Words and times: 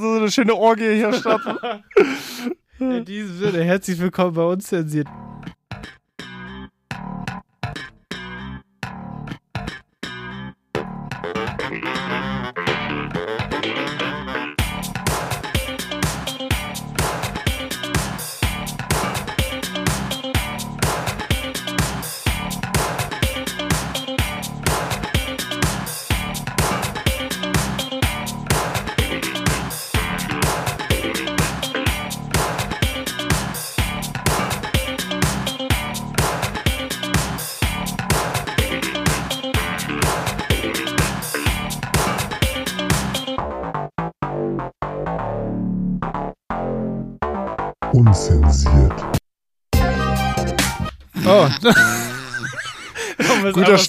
so 0.00 0.12
eine 0.12 0.30
schöne 0.30 0.54
Orgie 0.54 0.94
hier 0.94 1.12
starten. 1.12 1.58
In 2.78 3.04
diesem 3.04 3.38
Sinne, 3.38 3.64
herzlich 3.64 3.98
willkommen 4.00 4.34
bei 4.34 4.44
uns 4.44 4.66
zensiert. 4.66 5.06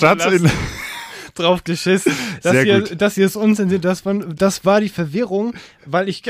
Start 0.04 0.34
in. 0.34 0.50
drauf 1.36 1.64
geschissen. 1.64 2.14
Das, 2.44 2.52
Sehr 2.52 2.64
hier, 2.64 2.80
gut. 2.82 3.02
das 3.02 3.16
hier 3.16 3.26
ist 3.26 3.36
unzensiert. 3.36 3.84
Das, 3.84 4.06
war- 4.06 4.14
das 4.14 4.66
war 4.66 4.82
die 4.82 4.90
Verwirrung, 4.90 5.56
weil 5.86 6.08
ich, 6.08 6.22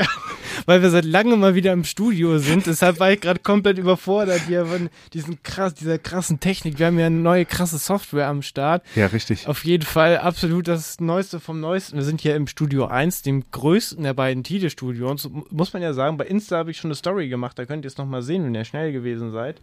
weil 0.64 0.80
wir 0.80 0.88
seit 0.88 1.04
langem 1.04 1.40
mal 1.40 1.54
wieder 1.54 1.74
im 1.74 1.84
Studio 1.84 2.38
sind. 2.38 2.64
Deshalb 2.66 3.00
war 3.00 3.12
ich 3.12 3.20
gerade 3.20 3.40
komplett 3.40 3.76
überfordert 3.76 4.40
hier 4.46 4.64
von 4.64 4.88
diesen 5.12 5.42
krass, 5.42 5.74
dieser 5.74 5.98
krassen 5.98 6.40
Technik. 6.40 6.78
Wir 6.78 6.86
haben 6.86 6.98
ja 6.98 7.04
eine 7.04 7.16
neue 7.18 7.44
krasse 7.44 7.76
Software 7.76 8.28
am 8.28 8.40
Start. 8.40 8.82
Ja, 8.94 9.06
richtig. 9.08 9.46
Auf 9.46 9.62
jeden 9.66 9.84
Fall 9.84 10.16
absolut 10.16 10.68
das 10.68 10.98
Neueste 11.00 11.38
vom 11.38 11.60
Neuesten. 11.60 11.96
Wir 11.96 12.04
sind 12.04 12.22
hier 12.22 12.34
im 12.34 12.46
Studio 12.46 12.86
1, 12.86 13.20
dem 13.20 13.44
größten 13.50 14.02
der 14.04 14.14
beiden 14.14 14.42
Tide-Studios. 14.42 15.28
Muss 15.50 15.74
man 15.74 15.82
ja 15.82 15.92
sagen, 15.92 16.16
bei 16.16 16.24
Insta 16.24 16.56
habe 16.56 16.70
ich 16.70 16.78
schon 16.78 16.88
eine 16.88 16.94
Story 16.96 17.28
gemacht. 17.28 17.58
Da 17.58 17.66
könnt 17.66 17.84
ihr 17.84 17.88
es 17.88 17.98
nochmal 17.98 18.22
sehen, 18.22 18.42
wenn 18.44 18.54
ihr 18.54 18.64
schnell 18.64 18.90
gewesen 18.92 19.32
seid. 19.32 19.60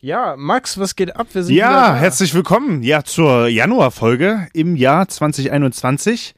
Ja, 0.00 0.36
Max, 0.38 0.78
was 0.78 0.94
geht 0.94 1.16
ab? 1.16 1.26
Wir 1.32 1.42
sind 1.42 1.56
Ja, 1.56 1.96
herzlich 1.96 2.32
willkommen 2.32 2.84
ja 2.84 3.02
zur 3.02 3.48
Januarfolge 3.48 4.46
im 4.52 4.76
Jahr 4.76 5.08
2021. 5.08 6.36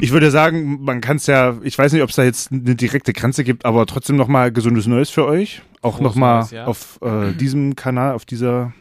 Ich 0.00 0.10
würde 0.10 0.32
sagen, 0.32 0.82
man 0.82 1.00
kann 1.00 1.18
es 1.18 1.28
ja, 1.28 1.56
ich 1.62 1.78
weiß 1.78 1.92
nicht, 1.92 2.02
ob 2.02 2.10
es 2.10 2.16
da 2.16 2.24
jetzt 2.24 2.50
eine 2.50 2.74
direkte 2.74 3.12
Grenze 3.12 3.44
gibt, 3.44 3.64
aber 3.64 3.86
trotzdem 3.86 4.16
nochmal 4.16 4.50
gesundes 4.50 4.88
Neues 4.88 5.08
für 5.08 5.24
euch. 5.24 5.62
Auch 5.82 6.00
nochmal 6.00 6.48
ja. 6.50 6.66
auf 6.66 6.98
äh, 7.00 7.32
diesem 7.32 7.76
Kanal, 7.76 8.14
auf 8.14 8.24
dieser 8.24 8.72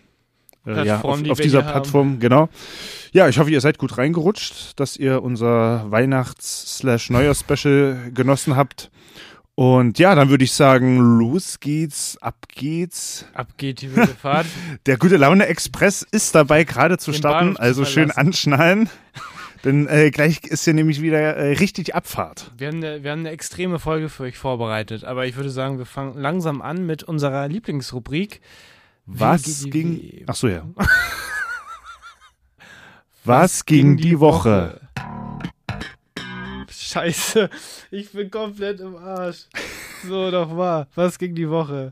äh, 0.65 0.77
ja, 0.77 0.97
Plattform, 0.97 1.11
auf, 1.11 1.21
die 1.21 1.29
auf 1.29 1.39
dieser 1.39 1.61
Plattform, 1.61 2.19
genau. 2.19 2.49
Ja, 3.11 3.29
ich 3.29 3.37
hoffe, 3.37 3.51
ihr 3.51 3.61
seid 3.61 3.77
gut 3.77 3.99
reingerutscht, 3.99 4.79
dass 4.79 4.97
ihr 4.97 5.21
unser 5.21 5.91
Weihnachts-Neujahr-Special 5.91 8.09
genossen 8.11 8.55
habt. 8.55 8.89
Und 9.59 9.97
ja, 9.97 10.13
dann 10.13 10.29
würde 10.29 10.43
ich 10.43 10.51
sagen, 10.51 11.17
los 11.17 11.59
geht's, 11.59 12.15
ab 12.21 12.45
geht's. 12.47 13.25
Ab 13.33 13.57
geht 13.57 13.81
die 13.81 13.95
wilde 13.95 14.13
Fahrt. 14.13 14.45
Der 14.85 14.97
gute 14.97 15.17
Laune 15.17 15.47
Express 15.47 16.05
ist 16.11 16.35
dabei 16.35 16.63
gerade 16.63 16.99
zu 16.99 17.09
Den 17.09 17.17
starten, 17.17 17.39
Bahnhof 17.39 17.55
zu 17.55 17.61
also 17.63 17.85
schön 17.85 18.11
anschnallen. 18.11 18.87
Denn 19.63 19.87
äh, 19.87 20.11
gleich 20.11 20.43
ist 20.43 20.65
hier 20.65 20.75
nämlich 20.75 21.01
wieder 21.01 21.37
äh, 21.37 21.53
richtig 21.53 21.95
Abfahrt. 21.95 22.51
Wir 22.55 22.67
haben, 22.67 22.77
eine, 22.77 23.03
wir 23.03 23.09
haben 23.09 23.21
eine 23.21 23.31
extreme 23.31 23.79
Folge 23.79 24.09
für 24.09 24.25
euch 24.25 24.37
vorbereitet, 24.37 25.03
aber 25.03 25.25
ich 25.25 25.35
würde 25.35 25.49
sagen, 25.49 25.79
wir 25.79 25.87
fangen 25.87 26.19
langsam 26.19 26.61
an 26.61 26.85
mit 26.85 27.01
unserer 27.01 27.47
Lieblingsrubrik. 27.47 28.41
Was 29.07 29.41
die 29.41 29.71
ging. 29.71 29.99
Weh? 29.99 30.23
Ach 30.27 30.35
so 30.35 30.49
ja. 30.49 30.67
Was 33.23 33.65
ging 33.65 33.97
die 33.97 34.19
Woche? 34.19 34.81
Scheiße, 36.91 37.49
ich 37.91 38.09
bin 38.13 38.31
komplett 38.31 38.79
im 38.79 38.95
Arsch. 38.95 39.47
So, 40.07 40.31
doch 40.31 40.49
mal. 40.49 40.87
Was 40.95 41.19
ging 41.19 41.35
die 41.35 41.49
Woche? 41.49 41.91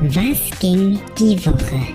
Was 0.00 0.58
ging 0.58 0.98
die 1.16 1.46
Woche? 1.46 1.94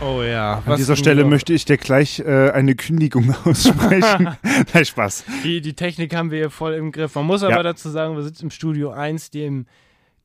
Oh 0.00 0.22
ja. 0.22 0.62
An 0.66 0.76
dieser 0.76 0.96
Stelle 0.96 1.24
möchte 1.24 1.52
ich 1.52 1.64
dir 1.64 1.76
gleich 1.76 2.18
äh, 2.20 2.50
eine 2.50 2.74
Kündigung 2.74 3.32
aussprechen. 3.44 4.36
Nein, 4.74 4.84
Spaß. 4.84 5.24
Die, 5.44 5.60
die 5.60 5.74
Technik 5.74 6.14
haben 6.16 6.32
wir 6.32 6.38
hier 6.38 6.50
voll 6.50 6.74
im 6.74 6.90
Griff. 6.90 7.14
Man 7.14 7.26
muss 7.26 7.44
aber 7.44 7.56
Ja. 7.56 7.62
dazu 7.62 7.88
sagen, 7.88 8.16
wir 8.16 8.22
sitzen 8.24 8.44
im 8.46 8.50
Studio 8.50 8.90
1, 8.90 9.30
dem 9.30 9.66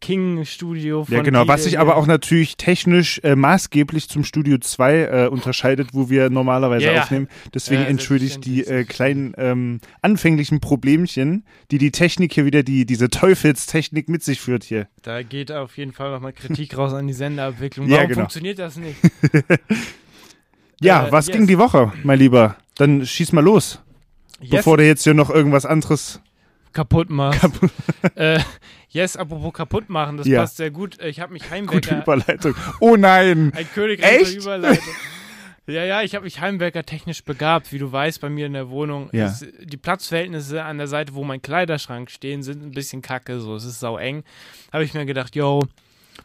King-Studio 0.03 1.06
von 1.06 1.14
Ja, 1.16 1.22
genau. 1.22 1.47
Was 1.47 1.64
sich 1.64 1.80
aber 1.80 1.96
auch 1.96 2.06
natürlich 2.08 2.58
technisch 2.58 3.22
äh, 3.24 3.38
maßgeblich 3.38 4.09
zum 4.09 4.25
Studio 4.25 4.58
2 4.58 4.94
äh, 4.96 5.28
unterscheidet, 5.28 5.90
wo 5.94 6.09
wir 6.09 6.30
normalerweise 6.30 6.86
Ja, 6.88 6.91
ja. 6.91 7.02
aufnehmen. 7.03 7.30
Deswegen 7.53 7.84
Ja, 7.84 7.88
entschuldige 7.88 8.31
ich 8.31 8.40
die 8.42 8.66
äh, 8.68 8.84
kleinen 8.84 9.34
ähm, 9.38 9.80
anfänglichen 10.02 10.59
Problemchen, 10.59 11.46
die 11.72 11.78
die 11.78 11.92
Technik 11.92 12.34
hier 12.34 12.44
wieder, 12.46 12.63
die 12.63 12.86
diese 12.86 13.09
Teufelstechnik 13.09 14.09
mit 14.09 14.24
sich 14.24 14.42
führt 14.42 14.66
hier. 14.66 14.90
Da 15.03 15.24
geht 15.24 15.53
auf 15.53 15.78
jeden 15.78 15.94
Fall 15.94 16.12
nochmal 16.12 16.34
Kritik 16.34 16.78
raus 16.78 16.92
an 16.94 17.08
die 17.08 17.13
Senderabwicklung. 17.13 17.88
Ja, 17.94 17.96
Warum 17.97 18.08
genau. 18.09 18.19
funktioniert 18.22 18.59
das 18.59 18.75
nicht? 18.75 18.97
Ja, 20.81 21.08
Äh, 21.08 21.12
was 21.13 21.28
yes. 21.28 21.38
ging 21.38 21.47
die 21.47 21.58
Woche, 21.58 21.94
mein 22.03 22.19
Lieber? 22.19 22.58
Dann 22.75 23.06
schieß 23.06 23.31
mal 23.31 23.44
los, 23.44 23.80
Yes, 24.42 24.50
bevor 24.52 24.75
du 24.78 24.86
jetzt 24.86 25.03
hier 25.03 25.13
noch 25.13 25.30
irgendwas 25.30 25.66
anderes. 25.66 26.19
Kaputt 26.73 27.09
machst. 27.09 27.50
äh, 28.16 28.39
yes, 28.89 29.16
apropos 29.16 29.53
kaputt 29.53 29.89
machen, 29.89 30.17
das 30.17 30.28
Ja. 30.28 30.41
passt 30.41 30.57
sehr 30.57 30.72
gut. 30.72 31.01
Ich 31.01 31.19
habe 31.19 31.34
mich 31.34 31.44
Gute 31.44 31.56
Heimwerker... 31.56 32.01
Überleitung. 32.01 32.56
Oh 32.79 32.95
nein! 32.95 33.51
Ein 33.56 33.67
Königreich 33.73 34.35
Überleitung. 34.35 34.94
Ja, 35.66 35.85
ja, 35.85 36.01
ich 36.01 36.13
habe 36.13 36.25
mich 36.25 36.41
Heimwerker 36.41 36.83
technisch 36.83 37.23
begabt, 37.23 37.72
wie 37.72 37.79
du 37.79 37.89
weißt, 37.89 38.19
bei 38.19 38.29
mir 38.29 38.47
in 38.47 38.53
der 38.53 38.69
Wohnung. 38.69 39.09
Ja. 39.13 39.28
Ist, 39.28 39.47
die 39.62 39.78
Platzverhältnisse 39.78 40.62
an 40.63 40.78
der 40.78 40.88
Seite, 40.88 41.13
wo 41.13 41.23
mein 41.23 41.41
Kleiderschrank 41.41 42.12
stehen, 42.12 42.44
sind 42.44 42.62
ein 42.63 42.72
bisschen 42.72 43.01
kacke, 43.01 43.39
so, 43.39 43.56
es 43.56 43.63
ist 43.63 43.79
sau 43.79 43.97
eng. 43.97 44.25
Habe 44.73 44.83
ich 44.83 44.94
mir 44.94 45.06
gedacht, 45.06 45.35
yo, 45.38 45.62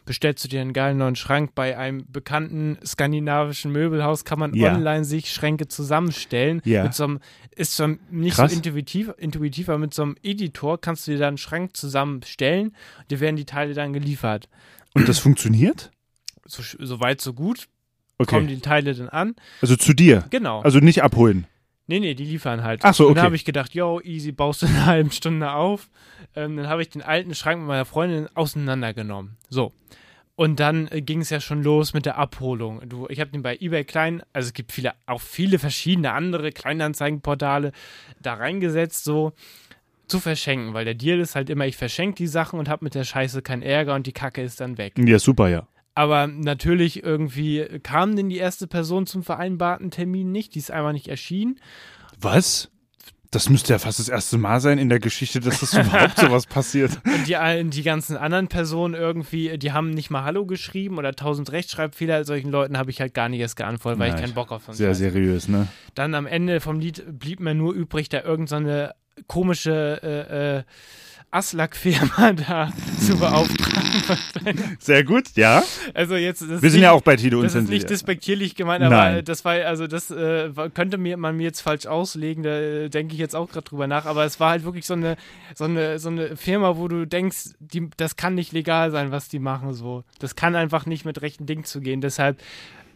bestellst 0.05 0.43
du 0.43 0.47
dir 0.47 0.61
einen 0.61 0.73
geilen 0.73 0.97
neuen 0.97 1.15
Schrank 1.15 1.55
bei 1.55 1.77
einem 1.77 2.05
bekannten 2.11 2.77
skandinavischen 2.85 3.71
Möbelhaus, 3.71 4.25
kann 4.25 4.39
man 4.39 4.53
Ja. 4.53 4.73
online 4.73 5.03
sich 5.05 5.31
Schränke 5.31 5.67
zusammenstellen. 5.67 6.61
Ja. 6.65 6.83
Mit 6.83 6.93
so 6.93 7.03
einem, 7.05 7.19
ist 7.55 7.75
zwar 7.75 7.95
nicht 8.09 8.35
Krass. 8.35 8.51
so 8.51 8.57
intuitiv, 8.57 9.11
intuitiv, 9.17 9.69
aber 9.69 9.77
mit 9.79 9.93
so 9.93 10.03
einem 10.03 10.15
Editor 10.23 10.79
kannst 10.79 11.07
du 11.07 11.11
dir 11.11 11.17
dann 11.17 11.27
einen 11.29 11.37
Schrank 11.37 11.75
zusammenstellen 11.75 12.69
und 12.99 13.11
dir 13.11 13.19
werden 13.19 13.35
die 13.35 13.45
Teile 13.45 13.73
dann 13.73 13.93
geliefert. 13.93 14.49
Und 14.93 15.07
das 15.07 15.19
funktioniert? 15.19 15.91
So, 16.45 16.63
so 16.63 16.99
weit, 16.99 17.21
so 17.21 17.33
gut. 17.33 17.67
Kommen 18.25 18.45
Okay. 18.47 18.55
die 18.55 18.61
Teile 18.61 18.93
dann 18.95 19.07
an. 19.09 19.35
Also 19.61 19.75
zu 19.77 19.93
dir. 19.93 20.25
Genau. 20.29 20.61
Also 20.61 20.79
nicht 20.79 21.03
abholen. 21.03 21.47
Nee, 21.87 21.99
nee, 21.99 22.13
die 22.13 22.25
liefern 22.25 22.63
halt. 22.63 22.81
Ach 22.83 22.93
so, 22.93 23.05
Und 23.05 23.11
okay. 23.11 23.15
dann 23.15 23.25
habe 23.25 23.35
ich 23.35 23.45
gedacht, 23.45 23.73
yo, 23.73 23.99
easy, 24.01 24.31
baust 24.31 24.61
du 24.61 24.65
in 24.67 24.73
einer 24.75 24.85
halben 24.85 25.11
Stunde 25.11 25.51
auf. 25.53 25.89
Ähm, 26.35 26.57
dann 26.57 26.67
habe 26.67 26.81
ich 26.81 26.89
den 26.89 27.01
alten 27.01 27.35
Schrank 27.35 27.59
mit 27.59 27.67
meiner 27.67 27.85
Freundin 27.85 28.27
auseinandergenommen. 28.35 29.37
So. 29.49 29.73
Und 30.35 30.61
dann 30.61 30.87
äh, 30.87 31.01
ging 31.01 31.21
es 31.21 31.29
ja 31.29 31.41
schon 31.41 31.63
los 31.63 31.93
mit 31.93 32.05
der 32.05 32.17
Abholung. 32.17 32.87
Du, 32.87 33.07
ich 33.09 33.19
habe 33.19 33.31
den 33.31 33.41
bei 33.41 33.57
eBay 33.59 33.83
Klein, 33.83 34.23
also 34.31 34.47
es 34.47 34.53
gibt 34.53 34.71
viele, 34.71 34.93
auch 35.05 35.19
viele 35.19 35.59
verschiedene 35.59 36.13
andere 36.13 36.51
Kleinanzeigenportale 36.51 37.73
da 38.21 38.35
reingesetzt, 38.35 39.03
so 39.03 39.33
zu 40.07 40.19
verschenken, 40.19 40.73
weil 40.73 40.85
der 40.85 40.95
Deal 40.95 41.19
ist 41.19 41.35
halt 41.35 41.49
immer, 41.49 41.67
ich 41.67 41.77
verschenke 41.77 42.15
die 42.15 42.27
Sachen 42.27 42.57
und 42.57 42.69
habe 42.69 42.85
mit 42.85 42.95
der 42.95 43.03
Scheiße 43.03 43.41
keinen 43.41 43.61
Ärger 43.61 43.95
und 43.95 44.07
die 44.07 44.13
Kacke 44.13 44.41
ist 44.41 44.59
dann 44.59 44.77
weg. 44.77 44.93
Ja, 44.97 45.19
super, 45.19 45.49
ja. 45.49 45.67
Aber 45.93 46.27
natürlich 46.27 47.03
irgendwie 47.03 47.65
kam 47.83 48.15
denn 48.15 48.29
die 48.29 48.37
erste 48.37 48.67
Person 48.67 49.05
zum 49.05 49.23
vereinbarten 49.23 49.91
Termin 49.91 50.31
nicht, 50.31 50.55
die 50.55 50.59
ist 50.59 50.71
einfach 50.71 50.93
nicht 50.93 51.09
erschienen. 51.09 51.59
Was? 52.17 52.71
Das 53.31 53.47
müsste 53.47 53.73
ja 53.73 53.79
fast 53.79 53.99
das 53.99 54.09
erste 54.09 54.39
Mal 54.39 54.59
sein 54.59 54.79
in 54.79 54.89
der 54.89 54.99
Geschichte, 54.99 55.39
dass 55.39 55.59
das 55.59 55.73
überhaupt 55.73 56.17
sowas 56.17 56.47
passiert. 56.47 56.99
Und 57.05 57.27
die, 57.27 57.69
die 57.69 57.83
ganzen 57.83 58.17
anderen 58.17 58.47
Personen 58.47 58.95
irgendwie, 58.95 59.55
die 59.59 59.71
haben 59.71 59.91
nicht 59.91 60.09
mal 60.09 60.23
Hallo 60.23 60.47
geschrieben 60.47 60.97
oder 60.97 61.13
tausend 61.13 61.51
Rechtschreibfehler. 61.51 62.25
Solchen 62.25 62.49
Leuten 62.49 62.75
habe 62.77 62.89
ich 62.89 63.01
halt 63.01 63.13
gar 63.13 63.29
nicht 63.29 63.39
erst 63.39 63.55
geantwortet, 63.55 63.99
weil 63.99 64.07
ich 64.07 64.13
Nice. 64.15 64.21
keinen 64.23 64.33
Bock 64.33 64.51
auf 64.51 64.67
einen 64.67 64.75
Sehr 64.75 64.89
Scheiß. 64.89 64.97
seriös, 64.97 65.47
ne? 65.47 65.67
Dann 65.93 66.15
am 66.15 66.25
Ende 66.25 66.59
vom 66.59 66.79
Lied 66.79 67.03
blieb 67.19 67.39
mir 67.39 67.53
nur 67.53 67.73
übrig, 67.73 68.09
da 68.09 68.21
irgendeine 68.21 68.47
so 68.47 68.55
eine 68.55 68.95
komische 69.27 69.99
äh, 70.01 70.57
äh, 70.59 70.63
Aslak-Firma 71.31 72.33
da 72.47 72.73
zu 72.99 73.17
beauftragen. 73.17 74.77
Sehr 74.79 75.03
gut, 75.03 75.25
ja. 75.35 75.63
Also 75.93 76.15
jetzt, 76.15 76.41
das 76.41 76.49
Wir 76.49 76.71
sind 76.71 76.79
nicht, 76.79 76.81
ja 76.81 76.91
auch 76.91 77.01
bei 77.01 77.15
Tide 77.15 77.41
Das 77.41 77.55
ist 77.55 77.69
nicht 77.69 77.89
despektierlich 77.89 78.55
gemeint, 78.55 78.83
aber 78.83 78.95
Nein. 78.95 79.25
das 79.25 79.45
war, 79.45 79.53
also 79.53 79.87
das 79.87 80.09
äh, 80.09 80.49
könnte 80.73 80.97
mir, 80.97 81.17
man 81.17 81.37
mir 81.37 81.43
jetzt 81.43 81.61
falsch 81.61 81.85
auslegen, 81.85 82.43
da 82.43 82.49
äh, 82.49 82.89
denke 82.89 83.13
ich 83.13 83.19
jetzt 83.19 83.35
auch 83.35 83.49
gerade 83.49 83.65
drüber 83.65 83.87
nach, 83.87 84.05
aber 84.05 84.25
es 84.25 84.39
war 84.39 84.51
halt 84.51 84.63
wirklich 84.63 84.85
so 84.85 84.93
eine, 84.95 85.17
so 85.55 85.65
eine, 85.65 85.99
so 85.99 86.09
eine 86.09 86.35
Firma, 86.35 86.77
wo 86.77 86.87
du 86.87 87.05
denkst, 87.05 87.51
die, 87.59 87.89
das 87.97 88.15
kann 88.15 88.33
nicht 88.35 88.51
legal 88.51 88.89
sein, 88.91 89.11
was 89.11 89.29
die 89.29 89.39
machen, 89.39 89.73
so. 89.73 90.03
Das 90.19 90.35
kann 90.35 90.55
einfach 90.55 90.85
nicht 90.85 91.05
mit 91.05 91.21
rechten 91.21 91.45
Dingen 91.45 91.63
zugehen, 91.63 92.01
deshalb 92.01 92.41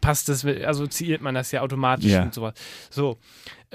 passt 0.02 0.28
das, 0.28 0.46
assoziiert 0.46 1.22
man 1.22 1.34
das 1.34 1.52
ja 1.52 1.62
automatisch 1.62 2.12
Ja. 2.12 2.24
und 2.24 2.34
sowas. 2.34 2.54
So. 2.90 3.18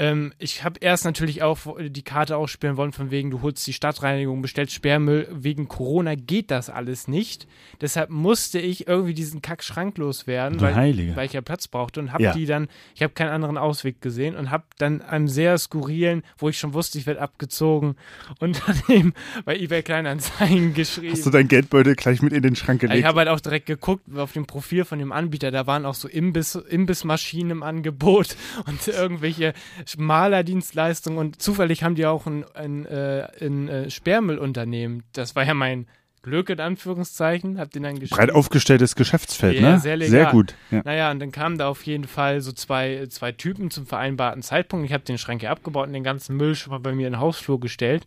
Ähm, 0.00 0.32
ich 0.38 0.62
habe 0.62 0.78
erst 0.80 1.04
natürlich 1.04 1.42
auch 1.42 1.58
die 1.90 2.02
Karte 2.02 2.36
ausspielen 2.36 2.76
wollen, 2.76 2.92
von 2.92 3.10
wegen, 3.10 3.30
du 3.32 3.42
holst 3.42 3.66
die 3.66 3.72
Stadtreinigung, 3.72 4.40
bestellst 4.40 4.72
Sperrmüll. 4.72 5.26
Wegen 5.32 5.66
Corona 5.66 6.14
geht 6.14 6.52
das 6.52 6.70
alles 6.70 7.08
nicht. 7.08 7.48
Deshalb 7.80 8.08
musste 8.10 8.60
ich 8.60 8.86
irgendwie 8.86 9.12
diesen 9.14 9.42
Kack-Schrank 9.42 9.98
loswerden, 9.98 10.60
weil, 10.60 10.76
weil 11.16 11.26
ich 11.26 11.32
ja 11.32 11.40
Platz 11.40 11.66
brauchte 11.66 11.98
und 11.98 12.12
habe 12.12 12.22
Ja. 12.22 12.32
die 12.32 12.46
dann, 12.46 12.68
ich 12.94 13.02
habe 13.02 13.12
keinen 13.12 13.30
anderen 13.30 13.58
Ausweg 13.58 14.00
gesehen 14.00 14.36
und 14.36 14.50
habe 14.52 14.64
dann 14.78 15.02
einem 15.02 15.26
sehr 15.26 15.58
skurrilen, 15.58 16.22
wo 16.38 16.48
ich 16.48 16.58
schon 16.58 16.74
wusste, 16.74 16.98
ich 16.98 17.06
werde 17.06 17.20
abgezogen, 17.20 17.96
Unternehmen 18.40 19.14
bei 19.44 19.56
eBay 19.56 19.82
Kleinanzeigen 19.82 20.74
geschrieben. 20.74 21.12
Hast 21.12 21.26
du 21.26 21.30
dein 21.30 21.48
Geldbeutel 21.48 21.96
gleich 21.96 22.22
mit 22.22 22.32
in 22.32 22.42
den 22.42 22.54
Schrank 22.56 22.82
Ich 22.84 22.88
gelegt? 22.88 23.06
habe 23.06 23.18
halt 23.18 23.28
auch 23.28 23.40
direkt 23.40 23.66
geguckt 23.66 24.04
auf 24.16 24.32
dem 24.32 24.46
Profil 24.46 24.84
von 24.84 24.98
dem 25.00 25.10
Anbieter, 25.10 25.50
da 25.50 25.66
waren 25.66 25.84
auch 25.84 25.94
so 25.94 26.06
Imbiss, 26.08 26.54
Imbissmaschinen 26.54 27.50
im 27.50 27.62
Angebot 27.62 28.36
und 28.66 28.86
irgendwelche 28.86 29.54
Malerdienstleistungen 29.96 31.18
und 31.18 31.40
zufällig 31.40 31.82
haben 31.82 31.94
die 31.94 32.06
auch 32.06 32.26
ein, 32.26 32.44
ein, 32.54 32.86
äh, 32.86 33.26
ein 33.40 33.68
äh, 33.68 33.90
Sperrmüllunternehmen. 33.90 35.04
Das 35.12 35.34
war 35.36 35.44
ja 35.44 35.54
mein 35.54 35.86
Glück 36.22 36.50
in 36.50 36.58
Anführungszeichen, 36.60 37.58
hab 37.58 37.70
den 37.70 37.84
dann 37.84 37.94
geschrieben. 37.98 38.16
Breit 38.16 38.32
aufgestelltes 38.32 38.96
Geschäftsfeld, 38.96 39.60
Ja, 39.60 39.72
ne? 39.72 39.78
sehr 39.78 39.96
legal. 39.96 40.10
sehr 40.10 40.26
gut. 40.26 40.54
Ja. 40.70 40.82
Naja, 40.84 41.10
und 41.12 41.20
dann 41.20 41.30
kamen 41.30 41.58
da 41.58 41.68
auf 41.68 41.86
jeden 41.86 42.08
Fall 42.08 42.40
so 42.40 42.50
zwei, 42.52 43.06
zwei 43.08 43.30
Typen 43.32 43.70
zum 43.70 43.86
vereinbarten 43.86 44.42
Zeitpunkt. 44.42 44.84
Ich 44.84 44.92
habe 44.92 45.04
den 45.04 45.16
Schrank 45.16 45.40
hier 45.40 45.50
abgebaut 45.50 45.86
und 45.86 45.92
den 45.92 46.02
ganzen 46.04 46.36
Müll 46.36 46.54
schon 46.56 46.72
mal 46.72 46.80
bei 46.80 46.92
mir 46.92 47.06
in 47.06 47.14
den 47.14 47.20
Hausflur 47.20 47.60
gestellt 47.60 48.06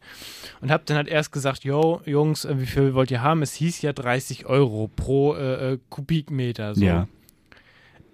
und 0.60 0.72
habe 0.72 0.84
dann 0.86 0.98
halt 0.98 1.08
erst 1.08 1.32
gesagt, 1.32 1.64
yo, 1.64 2.02
Jungs, 2.06 2.44
äh, 2.46 2.60
wie 2.60 2.66
viel 2.66 2.94
wollt 2.94 3.12
ihr 3.12 3.22
haben? 3.24 3.42
Es 3.42 3.54
hieß 3.54 3.82
ja 3.82 3.94
30 3.94 4.46
Euro 4.46 4.90
pro 4.94 5.34
äh, 5.36 5.78
Kubikmeter. 5.90 6.76
So. 6.76 6.84
Ja. 6.84 7.08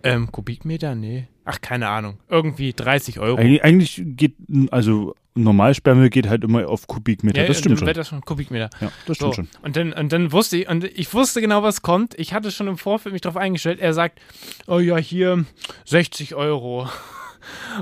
Ähm, 0.04 0.32
Kubikmeter? 0.32 0.96
Nee. 0.96 1.28
Ach, 1.46 1.60
keine 1.62 1.88
Ahnung. 1.90 2.20
Irgendwie 2.30 2.74
30 2.74 3.20
Euro. 3.20 3.38
Eig 3.40 3.64
eigentlich 3.64 4.02
geht, 4.06 4.36
also 4.72 5.16
Normalsperrmüll 5.36 6.10
geht 6.10 6.28
halt 6.28 6.44
immer 6.44 6.68
auf 6.68 6.88
Kubikmeter. 6.88 7.42
das 7.46 7.58
und 7.58 7.62
stimmt 7.62 7.80
schon. 7.80 7.94
das 7.94 8.08
schon 8.08 8.22
Kubikmeter. 8.22 8.70
Ja, 8.82 8.92
das 9.06 9.18
So, 9.18 9.32
stimmt 9.32 9.50
schon. 9.52 9.62
und 9.64 9.76
dann, 9.76 9.94
und 9.94 10.12
dann 10.12 10.32
wusste 10.32 10.58
ich, 10.58 10.68
und 10.70 10.84
ich 10.84 11.14
wusste 11.14 11.42
genau, 11.42 11.64
was 11.64 11.82
kommt. 11.82 12.16
Ich 12.20 12.34
hatte 12.34 12.52
schon 12.52 12.68
im 12.68 12.78
Vorfeld 12.78 13.14
mich 13.14 13.22
darauf 13.22 13.38
eingestellt. 13.38 13.80
Er 13.80 13.94
sagt, 13.94 14.20
oh 14.68 14.80
ja, 14.80 14.98
hier 14.98 15.46
60 15.86 16.36
Euro. 16.36 16.90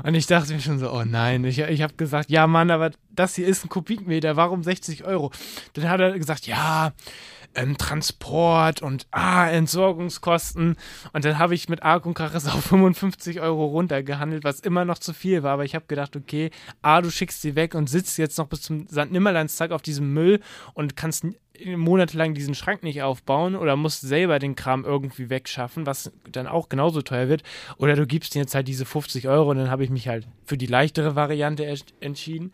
Und 0.04 0.14
ich 0.14 0.26
dachte 0.28 0.52
mir 0.52 0.60
schon 0.60 0.78
so, 0.78 0.92
oh 0.92 1.02
nein, 1.04 1.42
ich, 1.42 1.58
ich 1.58 1.82
habe 1.82 1.94
gesagt, 1.94 2.30
ja 2.30 2.46
Mann, 2.46 2.70
aber 2.70 2.92
das 3.10 3.34
hier 3.34 3.48
ist 3.48 3.64
ein 3.64 3.68
Kubikmeter, 3.68 4.36
warum 4.36 4.62
60 4.62 5.04
Euro? 5.04 5.32
Dann 5.72 5.88
hat 5.88 5.98
er 5.98 6.16
gesagt, 6.16 6.46
ja, 6.46 6.92
ähm, 7.56 7.76
Transport 7.76 8.82
und 8.82 9.06
ah, 9.10 9.48
Entsorgungskosten. 9.48 10.76
Und 11.12 11.24
dann 11.24 11.38
habe 11.38 11.54
ich 11.54 11.68
mit 11.68 11.82
Arg 11.82 12.06
und 12.06 12.14
Karis 12.14 12.46
auf 12.54 12.64
55 12.64 13.40
Euro 13.40 13.66
runtergehandelt, 13.66 14.44
was 14.44 14.60
immer 14.60 14.84
noch 14.84 14.98
zu 14.98 15.12
viel 15.12 15.42
war. 15.42 15.54
Aber 15.54 15.64
ich 15.64 15.74
habe 15.74 15.86
gedacht, 15.88 16.16
okay, 16.16 16.50
A, 16.82 17.00
du 17.00 17.10
schickst 17.10 17.42
sie 17.42 17.56
weg 17.56 17.74
und 17.74 17.88
sitzt 17.88 18.18
jetzt 18.18 18.38
noch 18.38 18.46
bis 18.46 18.62
zum 18.62 18.86
St. 18.88 19.10
Nimmerleinstag 19.10 19.70
auf 19.70 19.82
diesem 19.82 20.12
Müll 20.12 20.40
und 20.74 20.96
kannst 20.96 21.24
monatelang 21.64 22.34
diesen 22.34 22.54
Schrank 22.54 22.82
nicht 22.82 23.02
aufbauen 23.02 23.56
oder 23.56 23.76
musst 23.76 24.02
selber 24.02 24.38
den 24.38 24.56
Kram 24.56 24.84
irgendwie 24.84 25.30
wegschaffen, 25.30 25.86
was 25.86 26.12
dann 26.30 26.46
auch 26.46 26.68
genauso 26.68 27.02
teuer 27.02 27.28
wird. 27.28 27.42
Oder 27.78 27.96
du 27.96 28.06
gibst 28.06 28.34
dir 28.34 28.40
jetzt 28.40 28.54
halt 28.54 28.68
diese 28.68 28.84
50 28.84 29.28
Euro 29.28 29.50
und 29.50 29.58
dann 29.58 29.70
habe 29.70 29.84
ich 29.84 29.90
mich 29.90 30.08
halt 30.08 30.26
für 30.44 30.56
die 30.56 30.66
leichtere 30.66 31.16
Variante 31.16 31.66
entschieden. 32.00 32.52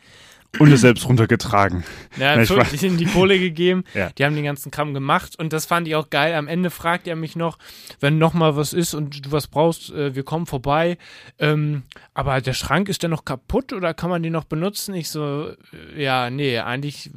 Und 0.58 0.70
es 0.70 0.82
selbst 0.82 1.08
runtergetragen. 1.08 1.82
Ja, 2.18 2.36
Na, 2.36 2.42
ich 2.42 2.48
die 2.80 3.06
Kohle 3.06 3.38
gegeben, 3.38 3.84
Ja. 3.94 4.10
die 4.10 4.24
haben 4.24 4.34
den 4.34 4.44
ganzen 4.44 4.70
Kram 4.70 4.92
gemacht 4.92 5.38
und 5.38 5.52
das 5.54 5.64
fand 5.64 5.88
ich 5.88 5.96
auch 5.96 6.10
geil. 6.10 6.34
Am 6.34 6.46
Ende 6.46 6.68
fragt 6.68 7.08
er 7.08 7.16
mich 7.16 7.36
noch, 7.36 7.58
wenn 8.00 8.18
noch 8.18 8.34
mal 8.34 8.54
was 8.54 8.74
ist 8.74 8.92
und 8.92 9.24
du 9.24 9.32
was 9.32 9.46
brauchst, 9.46 9.90
äh, 9.90 10.14
wir 10.14 10.24
kommen 10.24 10.44
vorbei. 10.44 10.98
Ähm, 11.38 11.84
aber 12.12 12.40
der 12.42 12.52
Schrank 12.52 12.90
ist 12.90 13.02
der 13.02 13.08
noch 13.08 13.24
kaputt 13.24 13.72
oder 13.72 13.94
kann 13.94 14.10
man 14.10 14.22
den 14.22 14.34
noch 14.34 14.44
benutzen? 14.44 14.94
Ich 14.94 15.08
so, 15.08 15.52
äh, 15.96 16.02
ja, 16.02 16.28
nee, 16.28 16.58
eigentlich 16.58 17.10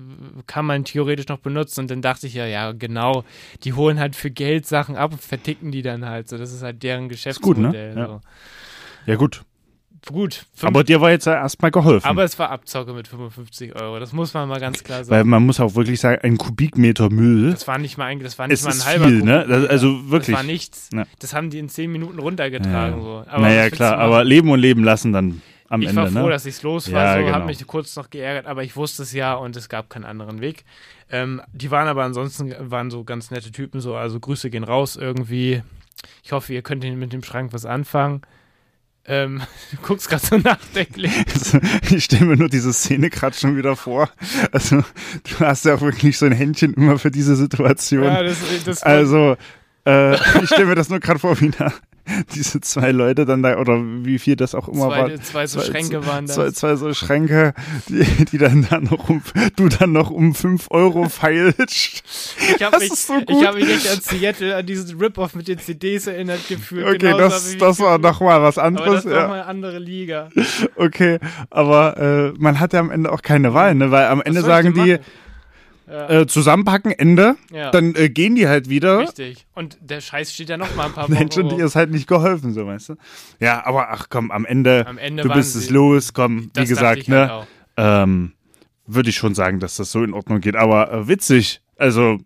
kann 0.48 0.66
man 0.66 0.86
theoretisch 0.86 1.28
noch 1.28 1.40
benutzen 1.40 1.82
und 1.82 1.92
dann 1.92 2.02
dachte 2.02 2.28
ich 2.28 2.36
ja, 2.36 2.46
ja, 2.46 2.72
genau, 2.72 3.26
die 3.64 3.74
holen 3.74 4.00
halt 4.00 4.16
für 4.16 4.32
Geld 4.32 4.66
Sachen 4.66 4.96
ab 4.96 5.12
und 5.12 5.22
verticken 5.22 5.72
die 5.72 5.82
dann 5.82 6.06
halt 6.06 6.30
so. 6.30 6.38
Das 6.38 6.54
ist 6.54 6.64
halt 6.64 6.84
deren 6.84 7.02
gut, 7.04 7.10
ne? 7.10 7.16
Geschäftsmodell. 7.16 7.98
Ja. 7.98 8.08
So. 8.08 8.22
Ja, 9.08 9.16
gut. 9.16 9.44
Gut, 10.12 10.46
Aber 10.62 10.84
dir 10.84 11.02
war 11.02 11.10
jetzt 11.10 11.26
ja 11.26 11.34
erstmal 11.34 11.72
geholfen. 11.72 12.06
aber 12.06 12.24
es 12.24 12.38
war 12.38 12.52
Abzocke 12.52 12.94
mit 12.94 13.08
55 13.08 13.76
Euro. 13.76 14.00
Das 14.00 14.14
muss 14.14 14.34
man 14.36 14.48
mal 14.48 14.60
ganz 14.60 14.84
klar 14.84 15.04
sagen. 15.04 15.10
weil 15.10 15.24
man 15.24 15.44
muss 15.46 15.60
auch 15.60 15.74
wirklich 15.74 16.00
sagen, 16.00 16.22
ein 16.22 16.38
Kubikmeter 16.38 17.10
Müll 17.10 17.52
Das 17.52 17.68
war 17.68 17.80
nicht 17.80 17.98
mal 17.98 18.06
ein, 18.06 18.20
das 18.20 18.38
war 18.38 18.48
nicht 18.48 18.60
es 18.60 18.66
mal 18.66 18.74
ein 18.74 18.86
halber 18.86 19.08
viel, 19.08 19.24
ne? 19.24 19.46
Das, 19.48 19.68
also 19.68 20.12
wirklich. 20.12 20.36
Das 20.36 20.44
war 20.44 20.44
nichts. 20.44 20.90
Ja. 20.94 21.06
Das 21.20 21.34
haben 21.34 21.50
die 21.50 21.58
in 21.58 21.70
zehn 21.70 21.92
Minuten 21.92 22.20
runtergetragen. 22.20 23.00
Ja. 23.00 23.04
So. 23.04 23.24
Aber 23.28 23.42
naja, 23.42 23.70
klar, 23.72 23.98
aber 23.98 24.24
leben 24.24 24.52
und 24.52 24.60
leben 24.60 24.84
lassen 24.84 25.12
dann 25.12 25.42
am 25.70 25.82
ich 25.82 25.90
Ende, 25.90 26.02
war 26.04 26.10
froh, 26.10 26.26
ne? 26.26 26.30
dass 26.30 26.46
ich 26.46 26.56
es 26.56 26.64
los 26.64 26.92
war. 26.92 27.04
Ja, 27.04 27.14
so, 27.14 27.26
genau. 27.26 27.36
habe 27.36 27.46
mich 27.46 27.66
kurz 27.66 27.96
noch 27.96 28.10
geärgert, 28.12 28.46
aber 28.46 28.64
ich 28.64 28.76
wusste 28.76 29.04
es 29.04 29.12
ja 29.12 29.34
und 29.34 29.56
es 29.56 29.70
gab 29.70 29.90
keinen 29.90 30.06
anderen 30.06 30.40
Weg. 30.40 30.66
Ähm, 31.10 31.42
die 31.52 31.72
waren 31.72 31.88
aber 31.88 32.04
ansonsten 32.04 32.54
waren 32.60 32.92
so 32.92 33.04
ganz 33.04 33.32
nette 33.32 33.52
Typen, 33.52 33.82
so 33.82 33.96
also 33.96 34.20
Grüße 34.20 34.50
gehen 34.50 34.64
raus 34.64 34.96
irgendwie. 34.96 35.64
Ich 36.24 36.32
hoffe, 36.32 36.54
ihr 36.54 36.62
könnt 36.62 36.84
mit 36.84 37.14
dem 37.14 37.24
Schrank 37.24 37.54
was 37.54 37.66
anfangen. 37.66 38.22
Ähm, 39.08 39.42
du 39.72 39.78
guckst 39.82 40.10
gerade 40.10 40.26
so 40.26 40.38
nachdenklich. 40.38 41.12
Ich 41.92 42.06
stelle 42.06 42.26
mir 42.26 42.38
nur 42.38 42.50
diese 42.50 42.74
Szene 42.74 43.10
gerade 43.10 43.36
schon 43.36 43.56
wieder 43.56 43.76
vor. 43.76 44.10
Also, 44.52 44.78
du 44.78 45.40
hast 45.40 45.66
ja 45.66 45.76
auch 45.76 45.82
wirklich 45.82 46.18
so 46.18 46.26
ein 46.26 46.32
Händchen 46.32 46.74
immer 46.74 46.98
für 46.98 47.12
diese 47.12 47.36
Situation. 47.36 48.04
Ja, 48.04 48.24
das, 48.24 48.38
das 48.66 48.84
also, 48.84 49.38
äh, 49.86 50.16
ich 50.42 50.48
stelle 50.48 50.66
mir 50.66 50.76
das 50.76 50.90
nur 50.90 51.00
gerade 51.00 51.20
vor, 51.20 51.40
wie 51.40 51.50
da 51.50 51.72
diese 52.36 52.62
zwei 52.62 52.92
Leute 52.92 53.26
dann 53.26 53.42
da, 53.42 53.58
oder 53.58 53.80
wie 54.04 54.20
viel 54.20 54.36
das 54.36 54.54
auch 54.56 54.68
immer 54.68 54.90
war. 54.90 55.08
zwei, 55.16 55.18
zwei 55.18 55.48
so 55.48 55.62
Schränke 55.62 56.06
waren 56.06 56.28
das. 56.28 56.36
Zwei, 56.36 56.52
zwei 56.52 56.76
so 56.76 56.94
Schränke, 56.94 57.54
die, 57.88 58.26
die 58.26 58.38
dann, 58.38 58.68
dann 58.70 58.84
noch 58.86 59.10
um, 59.10 59.22
du 59.56 59.70
dann 59.70 59.92
noch 59.92 60.12
um 60.12 60.36
5 60.36 60.68
Euro 60.70 61.10
feilst. 61.10 62.04
Ich 62.56 62.62
habe 62.64 62.72
Das 62.72 62.82
mich, 62.82 62.92
ist 62.92 63.08
so 63.08 63.14
ich 63.28 63.46
hab 63.46 63.56
mich 63.56 63.70
echt 63.70 63.90
an 63.92 64.00
Seattle, 64.02 64.56
an 64.56 64.66
diesen 64.66 64.98
Rip-Off 65.00 65.36
mit 65.36 65.48
den 65.48 65.60
CDs 65.60 66.08
erinnert 66.08 66.48
gefühlt. 66.48 66.86
Okay, 66.86 66.98
Genauso 66.98 67.30
das, 67.30 67.58
das 67.58 67.80
war 67.80 67.98
nochmal 67.98 68.42
was 68.42 68.58
Aber 68.58 68.68
anderes. 68.68 69.04
das 69.04 69.14
war 69.14 69.22
ja. 69.22 69.28
mal 69.28 69.34
eine 69.36 69.46
andere 69.46 69.80
Liga. 69.80 70.30
Okay, 70.78 71.20
aber 71.50 71.98
äh, 71.98 72.34
man 72.38 72.60
hat 72.60 72.74
ja 72.74 72.80
am 72.80 72.92
Ende 72.92 73.12
auch 73.12 73.22
keine 73.22 73.54
Wahl, 73.54 73.76
ne? 73.76 73.92
Weil 73.92 74.06
am 74.08 74.22
Ende 74.22 74.42
Was 74.42 74.48
sagen 74.48 74.74
die, 74.74 74.94
machen? 74.94 75.00
Ja, 75.88 76.10
äh, 76.22 76.28
zusammenpacken, 76.28 76.92
Ende, 76.92 77.36
ja 77.52 77.70
dann 77.70 77.94
äh, 77.96 78.10
gehen 78.10 78.34
die 78.36 78.48
halt 78.48 78.70
wieder. 78.70 79.00
richtig. 79.00 79.46
Und 79.54 79.78
der 79.82 80.02
Scheiß 80.02 80.34
steht 80.34 80.50
ja 80.50 80.58
noch 80.58 80.76
mal 80.76 80.88
ein 80.88 80.94
paar 80.94 81.04
Wochen. 81.10 81.14
Mensch, 81.14 81.38
und 81.38 81.50
dir 81.52 81.64
ist 81.64 81.76
halt 81.76 81.92
nicht 81.92 82.08
geholfen, 82.08 82.54
so 82.54 82.66
weißt 82.66 82.90
du. 82.90 82.96
Ja, 83.40 83.66
aber 83.66 83.92
ach 83.92 84.08
komm, 84.10 84.32
am 84.32 84.46
Ende, 84.46 84.86
Am 84.88 84.98
Ende 84.98 85.24
du 85.24 85.30
bist 85.30 85.56
es 85.56 85.70
los, 85.70 86.14
komm, 86.14 86.50
wie 86.56 86.66
gesagt, 86.66 87.08
halt 87.08 87.08
ne? 87.08 87.34
auch. 87.34 87.48
Ähm, 87.78 88.32
würde 88.88 89.10
ich 89.10 89.16
schon 89.16 89.36
sagen, 89.36 89.60
dass 89.60 89.78
das 89.78 89.92
so 89.92 90.04
in 90.04 90.14
Ordnung 90.14 90.42
geht. 90.42 90.56
Aber 90.56 90.92
äh, 90.92 91.08
witzig, 91.08 91.62
also 91.78 92.18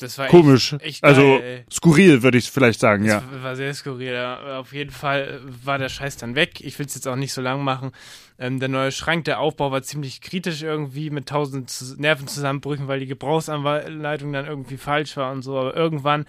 Das 0.00 0.18
war 0.18 0.26
komisch, 0.26 0.72
Echt, 0.72 0.82
echt 0.82 1.04
also 1.04 1.22
geil, 1.22 1.42
ey. 1.42 1.64
skurril, 1.72 2.22
würde 2.24 2.36
ich 2.38 2.50
vielleicht 2.50 2.80
sagen, 2.80 3.04
ja. 3.04 3.22
Das 3.32 3.42
war 3.44 3.54
sehr 3.54 3.72
skurril. 3.74 4.12
ja. 4.12 4.58
Auf 4.58 4.72
jeden 4.72 4.90
Fall 4.90 5.40
war 5.64 5.78
der 5.78 5.88
Scheiß 5.88 6.16
dann 6.16 6.34
weg. 6.34 6.60
Ich 6.60 6.76
will 6.80 6.86
es 6.86 6.96
jetzt 6.96 7.06
auch 7.06 7.14
nicht 7.14 7.32
so 7.32 7.40
lang 7.40 7.62
machen. 7.62 7.92
Ähm, 8.36 8.58
der 8.58 8.68
neue 8.68 8.90
Schrank, 8.90 9.24
der 9.26 9.38
Aufbau 9.38 9.70
war 9.70 9.82
ziemlich 9.82 10.20
kritisch 10.20 10.62
irgendwie 10.62 11.10
mit 11.10 11.28
tausend 11.28 11.70
Zus- 11.70 11.96
Nervenzusammenbrüchen, 11.96 12.88
weil 12.88 12.98
die 12.98 13.06
Gebrauchsanleitung 13.06 14.32
dann 14.32 14.46
irgendwie 14.46 14.78
falsch 14.78 15.16
war 15.16 15.30
und 15.30 15.42
so. 15.42 15.56
Aber 15.56 15.76
irgendwann 15.76 16.24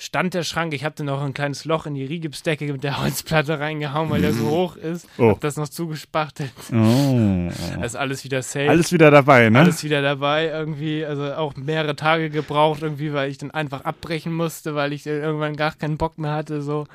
stand 0.00 0.32
der 0.32 0.44
Schrank. 0.44 0.72
Ich 0.72 0.84
habe 0.84 0.94
dann 0.96 1.06
noch 1.06 1.20
ein 1.20 1.34
kleines 1.34 1.64
Loch 1.64 1.84
in 1.84 1.94
die 1.94 2.04
Rigipsdecke 2.04 2.72
mit 2.72 2.84
der 2.84 3.02
Holzplatte 3.02 3.58
reingehauen, 3.58 4.08
weil 4.10 4.22
der 4.22 4.32
so 4.32 4.48
hoch 4.48 4.76
ist. 4.76 5.08
Oh. 5.18 5.30
Hab 5.30 5.40
das 5.40 5.56
noch 5.56 5.68
zugespachtelt. 5.68 6.52
Oh. 6.72 7.50
Da 7.74 7.82
ist 7.84 7.96
alles 7.96 8.22
wieder 8.24 8.40
safe. 8.42 8.70
Alles 8.70 8.92
wieder 8.92 9.10
dabei, 9.10 9.50
ne? 9.50 9.58
alles 9.58 9.82
wieder 9.82 10.00
dabei 10.00 10.46
irgendwie, 10.46 11.04
also 11.04 11.34
auch 11.34 11.56
mehrere 11.56 11.96
Tage 11.96 12.30
gebraucht 12.30 12.82
irgendwie, 12.82 13.12
weil 13.12 13.28
ich 13.28 13.38
dann 13.38 13.50
einfach 13.50 13.84
abbrechen 13.84 14.32
musste, 14.32 14.74
weil 14.76 14.92
ich 14.92 15.02
dann 15.02 15.14
irgendwann 15.20 15.56
gar 15.56 15.74
keinen 15.74 15.98
Bock 15.98 16.16
mehr 16.16 16.32
hatte, 16.32 16.62
so. 16.62 16.86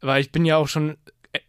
Weil 0.00 0.22
ich 0.22 0.32
bin 0.32 0.46
ja 0.46 0.56
auch 0.56 0.68
schon 0.68 0.96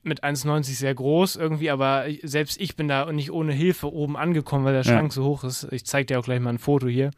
mit 0.04 0.22
1,90 0.22 0.64
sehr 0.76 0.94
groß 0.94 1.38
irgendwie, 1.38 1.70
aber 1.70 2.06
selbst 2.24 2.60
ich 2.60 2.76
bin 2.76 2.90
da 2.90 3.10
nicht 3.14 3.32
ohne 3.32 3.54
Hilfe 3.54 3.92
oben 3.94 4.18
angekommen, 4.18 4.66
weil 4.66 4.74
der 4.74 4.84
Ja. 4.84 4.92
Schrank 4.98 5.14
so 5.14 5.24
hoch 5.24 5.46
ist. 5.46 5.68
Ich 5.72 5.86
zeige 5.86 6.08
dir 6.08 6.20
auch 6.20 6.26
gleich 6.26 6.42
mal 6.42 6.50
ein 6.50 6.60
Foto 6.60 6.88
hier. 6.88 7.12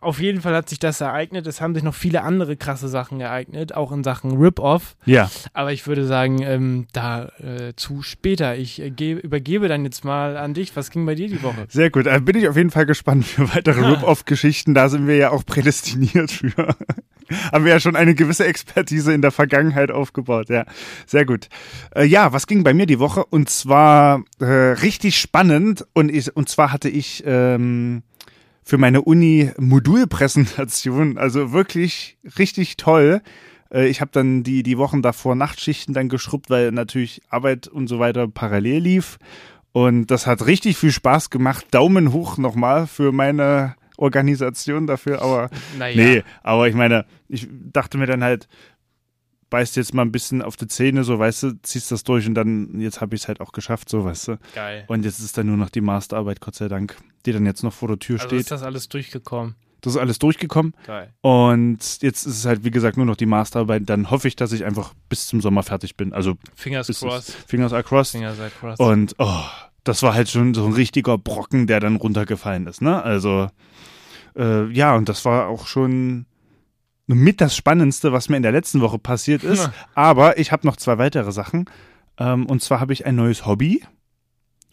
Auf 0.00 0.20
jeden 0.20 0.40
Fall 0.40 0.54
hat 0.54 0.68
sich 0.68 0.78
das 0.78 1.00
ereignet. 1.00 1.46
Es 1.46 1.60
haben 1.60 1.74
sich 1.74 1.82
noch 1.82 1.94
viele 1.94 2.22
andere 2.22 2.56
krasse 2.56 2.88
Sachen 2.88 3.20
ereignet, 3.20 3.74
auch 3.74 3.92
in 3.92 4.04
Sachen 4.04 4.36
Rip-Off. 4.36 4.96
Ja. 5.04 5.30
Aber 5.52 5.72
ich 5.72 5.86
würde 5.86 6.04
sagen, 6.04 6.42
ähm, 6.42 6.86
da 6.92 7.26
äh, 7.38 7.74
zu 7.76 8.02
später. 8.02 8.56
Ich 8.56 8.80
äh, 8.80 8.90
gebe, 8.90 9.20
übergebe 9.20 9.68
dann 9.68 9.84
jetzt 9.84 10.04
mal 10.04 10.36
an 10.36 10.54
dich. 10.54 10.76
Was 10.76 10.90
ging 10.90 11.06
bei 11.06 11.14
dir 11.14 11.28
die 11.28 11.42
Woche? 11.42 11.66
Sehr 11.68 11.90
gut. 11.90 12.06
Da 12.06 12.18
bin 12.18 12.36
ich 12.36 12.48
auf 12.48 12.56
jeden 12.56 12.70
Fall 12.70 12.86
gespannt 12.86 13.24
für 13.24 13.48
weitere 13.54 13.80
Rip-Off-Geschichten. 13.80 14.74
Da 14.74 14.88
sind 14.88 15.06
wir 15.06 15.16
ja 15.16 15.30
auch 15.30 15.44
prädestiniert 15.44 16.30
für. 16.30 16.74
Haben 17.52 17.64
wir 17.64 17.72
ja 17.72 17.80
schon 17.80 17.96
eine 17.96 18.14
gewisse 18.14 18.46
Expertise 18.46 19.12
in 19.12 19.20
der 19.20 19.32
Vergangenheit 19.32 19.90
aufgebaut. 19.90 20.48
Ja, 20.48 20.64
sehr 21.06 21.24
gut. 21.24 21.48
Äh, 21.94 22.04
ja, 22.04 22.32
was 22.32 22.46
ging 22.46 22.62
bei 22.62 22.72
mir 22.72 22.86
die 22.86 23.00
Woche? 23.00 23.24
Und 23.24 23.50
zwar 23.50 24.22
äh, 24.38 24.44
richtig 24.44 25.18
spannend. 25.18 25.84
Und, 25.92 26.10
ich, 26.10 26.34
und 26.36 26.48
zwar 26.48 26.72
hatte 26.72 26.88
ich 26.88 27.24
ähm, 27.26 28.02
für 28.66 28.78
meine 28.78 29.02
Uni 29.02 29.52
Modulpräsentation, 29.58 31.18
also 31.18 31.52
wirklich 31.52 32.18
richtig 32.36 32.76
toll. 32.76 33.22
Äh, 33.72 33.86
ich 33.86 34.00
habe 34.00 34.10
dann 34.12 34.42
die, 34.42 34.64
die 34.64 34.76
Wochen 34.76 35.02
davor 35.02 35.36
Nachtschichten 35.36 35.94
dann 35.94 36.08
geschrubbt, 36.08 36.50
weil 36.50 36.72
natürlich 36.72 37.22
Arbeit 37.30 37.68
und 37.68 37.86
so 37.86 38.00
weiter 38.00 38.26
parallel 38.26 38.82
lief. 38.82 39.18
Und 39.70 40.10
das 40.10 40.26
hat 40.26 40.46
richtig 40.46 40.76
viel 40.76 40.90
Spaß 40.90 41.30
gemacht. 41.30 41.66
Daumen 41.70 42.12
hoch 42.12 42.38
nochmal 42.38 42.88
für 42.88 43.12
meine 43.12 43.76
Organisation 43.98 44.88
dafür. 44.88 45.22
Aber 45.22 45.48
Naja, 45.78 45.96
nee, 45.96 46.22
aber 46.42 46.66
ich 46.66 46.74
meine, 46.74 47.06
ich 47.28 47.46
dachte 47.72 47.98
mir 47.98 48.06
dann 48.06 48.24
halt, 48.24 48.48
beißt 49.50 49.76
jetzt 49.76 49.94
mal 49.94 50.02
ein 50.02 50.12
bisschen 50.12 50.42
auf 50.42 50.56
die 50.56 50.66
Zähne, 50.66 51.04
so 51.04 51.18
weißt 51.18 51.42
du, 51.44 51.52
ziehst 51.62 51.90
das 51.92 52.04
durch 52.04 52.26
und 52.26 52.34
dann, 52.34 52.80
jetzt 52.80 53.00
habe 53.00 53.14
ich 53.14 53.22
es 53.22 53.28
halt 53.28 53.40
auch 53.40 53.52
geschafft, 53.52 53.88
so 53.88 54.04
weißt 54.04 54.28
du. 54.28 54.38
geil. 54.54 54.84
Und 54.88 55.04
jetzt 55.04 55.20
ist 55.20 55.38
dann 55.38 55.46
nur 55.46 55.56
noch 55.56 55.70
die 55.70 55.80
Masterarbeit, 55.80 56.40
Gott 56.40 56.54
sei 56.56 56.68
Dank, 56.68 56.96
die 57.24 57.32
dann 57.32 57.46
jetzt 57.46 57.62
noch 57.62 57.72
vor 57.72 57.88
der 57.88 57.98
Tür 57.98 58.16
Also 58.16 58.28
steht. 58.28 58.40
ist 58.40 58.50
das 58.50 58.62
alles 58.62 58.88
durchgekommen. 58.88 59.54
Das 59.82 59.94
ist 59.94 60.00
alles 60.00 60.18
durchgekommen. 60.18 60.74
Geil. 60.86 61.12
Und 61.20 62.02
jetzt 62.02 62.26
ist 62.26 62.38
es 62.38 62.44
halt, 62.44 62.64
wie 62.64 62.70
gesagt, 62.72 62.96
nur 62.96 63.06
noch 63.06 63.14
die 63.14 63.26
Masterarbeit. 63.26 63.82
Dann 63.86 64.10
hoffe 64.10 64.26
ich, 64.26 64.34
dass 64.34 64.50
ich 64.50 64.64
einfach 64.64 64.94
bis 65.08 65.28
zum 65.28 65.40
Sommer 65.40 65.62
fertig 65.62 65.96
bin. 65.96 66.12
Also 66.12 66.34
Fingers 66.56 66.88
crossed. 66.88 67.32
Fingers 67.46 67.72
are 67.72 67.84
crossed. 67.84 68.12
Fingers 68.12 68.40
are 68.40 68.50
crossed. 68.50 68.80
Und 68.80 69.14
oh, 69.18 69.44
das 69.84 70.02
war 70.02 70.14
halt 70.14 70.28
schon 70.28 70.54
so 70.54 70.66
ein 70.66 70.72
richtiger 70.72 71.18
Brocken, 71.18 71.68
der 71.68 71.78
dann 71.78 71.96
runtergefallen 71.96 72.66
ist. 72.66 72.82
Ne? 72.82 73.00
Also 73.00 73.48
äh, 74.34 74.64
ja, 74.72 74.96
und 74.96 75.08
das 75.08 75.24
war 75.24 75.46
auch 75.46 75.66
schon 75.68 76.26
mit 77.06 77.40
das 77.40 77.54
Spannendste, 77.56 78.12
was 78.12 78.28
mir 78.28 78.36
in 78.36 78.42
der 78.42 78.52
letzten 78.52 78.80
Woche 78.80 78.98
passiert 78.98 79.44
ist. 79.44 79.64
Ja. 79.64 79.72
Aber 79.94 80.38
ich 80.38 80.52
habe 80.52 80.66
noch 80.66 80.76
zwei 80.76 80.98
weitere 80.98 81.32
Sachen. 81.32 81.66
Ähm, 82.18 82.46
und 82.46 82.62
zwar 82.62 82.80
habe 82.80 82.92
ich 82.92 83.06
ein 83.06 83.14
neues 83.16 83.46
Hobby 83.46 83.84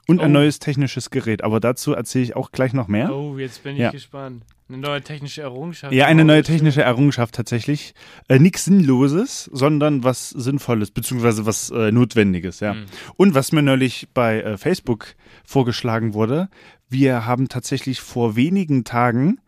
und 0.08 0.20
ein 0.20 0.32
Oh. 0.32 0.34
neues 0.34 0.60
technisches 0.60 1.10
Gerät. 1.12 1.44
Aber 1.44 1.60
dazu 1.60 1.94
erzähle 1.94 2.24
ich 2.24 2.36
auch 2.36 2.52
gleich 2.52 2.74
noch 2.74 2.88
mehr. 2.88 3.14
Oh, 3.14 3.38
jetzt 3.38 3.64
bin 3.64 3.74
ich 3.74 3.82
Ja. 3.82 3.92
gespannt. 3.92 4.44
Eine 4.70 4.78
neue 4.80 5.02
technische 5.02 5.42
Errungenschaft. 5.42 5.94
Ja, 5.94 6.06
eine 6.08 6.24
Oh, 6.24 6.26
neue 6.26 6.42
technische 6.42 6.82
Errungenschaft 6.82 7.36
tatsächlich. 7.36 7.94
Äh, 8.30 8.40
Nichts 8.40 8.66
Sinnloses, 8.66 9.50
sondern 9.54 10.04
was 10.04 10.30
Sinnvolles, 10.30 10.90
beziehungsweise 10.92 11.46
was 11.46 11.70
äh, 11.70 11.92
Notwendiges, 11.92 12.62
ja. 12.62 12.74
Mhm. 12.74 12.86
Und 13.18 13.36
was 13.36 13.52
mir 13.52 13.62
neulich 13.62 14.08
bei 14.14 14.42
äh, 14.42 14.58
Facebook 14.58 15.16
vorgeschlagen 15.46 16.14
wurde, 16.16 16.50
wir 16.90 17.26
haben 17.26 17.50
tatsächlich 17.50 18.00
vor 18.02 18.36
wenigen 18.36 18.84
Tagen 18.86 19.40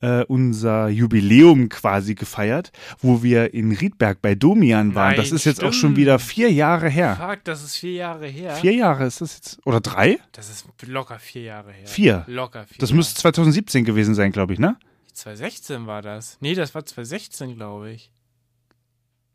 äh, 0.00 0.24
unser 0.24 0.88
Jubiläum 0.88 1.68
quasi 1.68 2.14
gefeiert, 2.14 2.72
wo 3.00 3.22
wir 3.22 3.54
in 3.54 3.72
Riedberg 3.72 4.20
bei 4.22 4.34
Domian 4.34 4.94
waren. 4.94 5.08
Nein, 5.08 5.16
das 5.16 5.32
ist 5.32 5.44
jetzt 5.44 5.60
auch 5.60 5.72
schon 5.72 5.90
stimmt. 5.90 5.96
wieder 5.98 6.18
vier 6.18 6.50
Jahre 6.50 6.88
her. 6.88 7.16
Fuck, 7.16 7.44
das 7.44 7.62
ist 7.62 7.76
vier 7.76 7.92
Jahre 7.92 8.26
her. 8.26 8.54
Vier 8.56 8.74
Jahre 8.74 9.06
ist 9.06 9.20
das 9.20 9.34
jetzt? 9.34 9.58
Oder 9.64 9.80
drei? 9.80 10.18
Das 10.32 10.48
ist 10.50 10.66
locker 10.86 11.18
vier 11.18 11.42
Jahre 11.42 11.72
her. 11.72 11.86
Vier. 11.86 12.24
Locker 12.26 12.64
vier. 12.64 12.78
Das 12.78 12.90
Jahre. 12.90 12.96
müsste 12.96 13.20
2017 13.20 13.84
gewesen 13.84 14.14
sein, 14.14 14.32
glaube 14.32 14.52
ich, 14.52 14.58
ne? 14.58 14.76
2016 15.12 15.86
war 15.86 16.02
das. 16.02 16.38
Nee, 16.40 16.54
das 16.54 16.74
war 16.74 16.84
2016, 16.84 17.56
glaube 17.56 17.90
ich. 17.90 18.10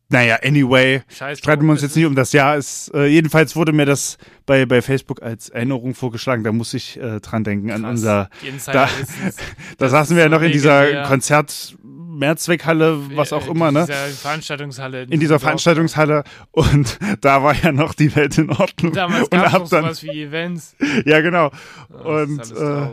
Naja, 0.10 0.38
anyway, 0.44 1.02
Scheiß 1.08 1.40
streiten 1.40 1.66
wir 1.66 1.72
uns 1.72 1.82
jetzt 1.82 1.96
nicht 1.96 2.06
um 2.06 2.16
das 2.16 2.32
Jahr. 2.32 2.58
Es, 2.58 2.92
äh, 2.94 3.08
jedenfalls 3.08 3.56
wurde 3.56 3.72
mir 3.74 3.86
das 3.86 4.18
bei, 4.46 4.66
bei 4.66 4.82
Facebook 4.82 5.24
als 5.24 5.50
Erinnerung 5.50 5.96
vorgeschlagen. 5.96 6.44
Da 6.44 6.52
muss 6.52 6.74
ich 6.74 7.00
äh, 7.00 7.20
dran 7.22 7.44
denken 7.44 7.72
an 7.72 7.82
Krass. 7.82 7.92
unser. 7.92 8.30
Da-. 8.72 8.90
Da 9.78 9.90
saßen 9.90 10.16
ist 10.16 10.18
wir 10.18 10.24
ja 10.24 10.30
noch 10.30 10.42
in 10.44 10.52
dieser. 10.52 11.04
Konzert 11.04 11.76
Mehrzweckhalle, 12.16 12.98
was 13.16 13.34
auch 13.34 13.48
immer, 13.48 13.72
ne? 13.72 13.82
In 13.82 13.86
dieser 13.88 14.10
Veranstaltungshalle. 14.10 15.04
In 15.04 15.20
dieser 15.20 15.34
Dorf. 15.34 15.42
Veranstaltungshalle 15.44 16.24
und 16.52 16.98
da 17.22 17.44
war 17.44 17.56
ja 17.56 17.72
noch 17.72 17.94
die 17.94 18.16
Welt 18.16 18.38
in 18.38 18.50
Ordnung. 18.50 18.94
Damals 18.94 19.30
gab 19.30 19.64
es 19.64 19.70
sowas 19.70 20.04
wie 20.04 20.24
Events. 20.24 20.76
ja 21.06 21.22
genau. 21.22 21.52
Oh, 22.04 22.22
Und, 22.22 22.42
ist 22.42 22.52
äh. 22.52 22.88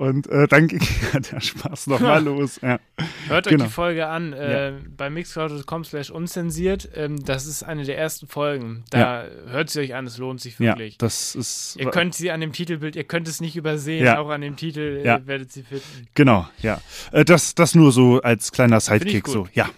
Und 0.00 0.28
äh, 0.28 0.48
dann 0.48 0.66
ging 0.66 0.80
ja 1.12 1.20
der 1.20 1.40
Spaß 1.40 1.88
nochmal 1.88 2.24
los. 2.24 2.58
Ja. 2.62 2.80
Hört 3.28 3.46
genau. 3.48 3.64
euch 3.64 3.68
die 3.68 3.74
Folge 3.74 4.06
an 4.06 4.32
äh, 4.32 4.72
bei 4.96 5.10
mixcloud.com 5.10 5.84
slash 5.84 6.08
unzensiert. 6.10 6.88
Ähm, 6.94 7.22
das 7.22 7.44
ist 7.44 7.64
eine 7.64 7.84
der 7.84 7.98
ersten 7.98 8.26
Folgen. 8.26 8.84
Da 8.88 9.26
hört 9.48 9.68
sie 9.68 9.80
euch 9.80 9.94
an, 9.94 10.06
es 10.06 10.16
lohnt 10.16 10.40
sich 10.40 10.58
ja, 10.58 10.68
wirklich. 10.70 10.96
das 10.96 11.34
ist 11.34 11.76
Ihr 11.78 11.90
könnt 11.90 12.14
sie 12.14 12.30
an 12.30 12.40
dem 12.40 12.54
Titelbild, 12.54 12.96
ihr 12.96 13.04
könnt 13.04 13.28
es 13.28 13.42
nicht 13.42 13.56
übersehen, 13.56 14.06
Ja. 14.06 14.18
auch 14.20 14.30
an 14.30 14.40
dem 14.40 14.56
Titel 14.56 15.02
äh, 15.02 15.06
Ja. 15.06 15.26
werdet 15.26 15.52
sie 15.52 15.64
finden. 15.64 16.08
genau, 16.14 16.48
ja. 16.62 16.80
Äh, 17.12 17.26
das, 17.26 17.54
das 17.54 17.74
nur 17.74 17.92
so 17.92 18.22
als 18.22 18.52
kleiner 18.52 18.80
Sidekick. 18.80 19.24
gut. 19.24 19.34
So, 19.34 19.48
ja. 19.52 19.68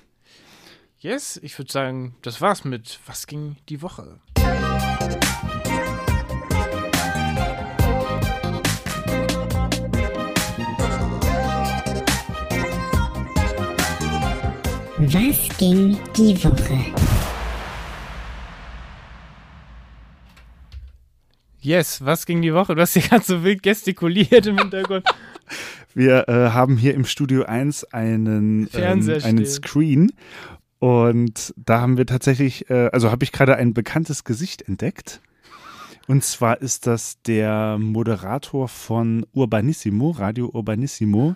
Yes, 1.01 1.41
ich 1.43 1.59
würde 1.59 1.73
sagen, 1.73 2.15
das 2.23 2.41
war's 2.41 2.63
mit 2.65 3.01
Was 3.07 3.27
ging 3.27 3.57
die 3.69 3.83
Woche? 3.83 4.21
Was 15.07 15.49
ging 15.59 15.99
die 16.17 16.45
Woche? 16.45 16.79
Yes, 21.61 22.05
was 22.05 22.25
ging 22.25 22.41
die 22.41 22.55
Woche? 22.55 22.77
Du 22.77 22.81
hast 22.81 22.93
hier 22.93 23.03
ganz 23.03 23.27
so 23.27 23.43
wild 23.43 23.65
gestikuliert 23.65 24.47
im 24.47 24.59
Hintergrund. 24.59 25.05
Wir 25.95 26.29
äh, 26.29 26.51
haben 26.51 26.77
hier 26.77 26.95
im 26.95 27.05
Studio 27.05 27.43
1 27.43 27.93
einen, 27.93 28.69
ähm, 28.75 29.11
einen. 29.25 29.45
Screen 29.45 30.13
und 30.79 31.53
da 31.57 31.81
haben 31.81 31.99
wir 31.99 32.07
tatsächlich, 32.07 32.71
äh, 32.71 32.89
also 32.93 33.11
habe 33.11 33.25
ich 33.25 33.33
gerade 33.33 33.57
ein 33.57 33.75
bekanntes 33.75 34.23
Gesicht 34.23 34.63
entdeckt. 34.63 35.21
Und 36.07 36.23
zwar 36.23 36.63
ist 36.63 36.87
das 36.87 37.21
der 37.23 37.77
Moderator 37.79 38.69
von 38.69 39.27
Urbanissimo, 39.33 40.11
Radio 40.11 40.47
Urbanissimo, 40.47 41.35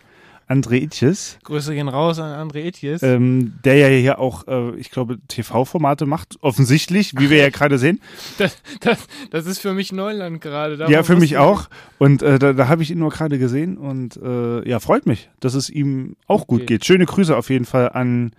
André 0.48 0.82
Itches, 0.82 1.38
Grüße 1.44 1.74
gehen 1.74 1.88
raus 1.88 2.18
an 2.20 2.48
André 2.48 2.64
Etius. 2.66 3.02
ähm, 3.02 3.54
der 3.64 3.76
ja 3.76 3.88
hier 3.88 4.18
auch, 4.20 4.46
äh, 4.46 4.76
ich 4.76 4.90
glaube, 4.90 5.18
TV-Formate 5.28 6.06
macht, 6.06 6.36
offensichtlich, 6.40 7.12
wie 7.18 7.30
wir 7.30 7.38
ja 7.38 7.50
gerade 7.50 7.78
sehen. 7.78 8.00
Das, 8.38 8.56
das, 8.80 8.98
das 9.30 9.46
ist 9.46 9.58
für 9.58 9.74
mich 9.74 9.92
Neuland 9.92 10.40
gerade. 10.40 10.86
Ja, 10.88 11.02
für 11.02 11.16
mich 11.16 11.36
auch. 11.36 11.68
Und 11.98 12.22
äh, 12.22 12.38
da, 12.38 12.52
da 12.52 12.68
habe 12.68 12.82
ich 12.82 12.90
ihn 12.90 12.98
nur 12.98 13.10
gerade 13.10 13.38
gesehen 13.38 13.76
und 13.76 14.16
äh, 14.22 14.68
ja, 14.68 14.78
freut 14.80 15.06
mich, 15.06 15.30
dass 15.40 15.54
es 15.54 15.68
ihm 15.70 16.16
auch 16.26 16.46
gut 16.46 16.56
Okay. 16.62 16.66
geht. 16.66 16.84
Schöne 16.86 17.06
Grüße 17.06 17.36
auf 17.36 17.50
jeden 17.50 17.64
Fall 17.64 17.90
an 17.90 18.32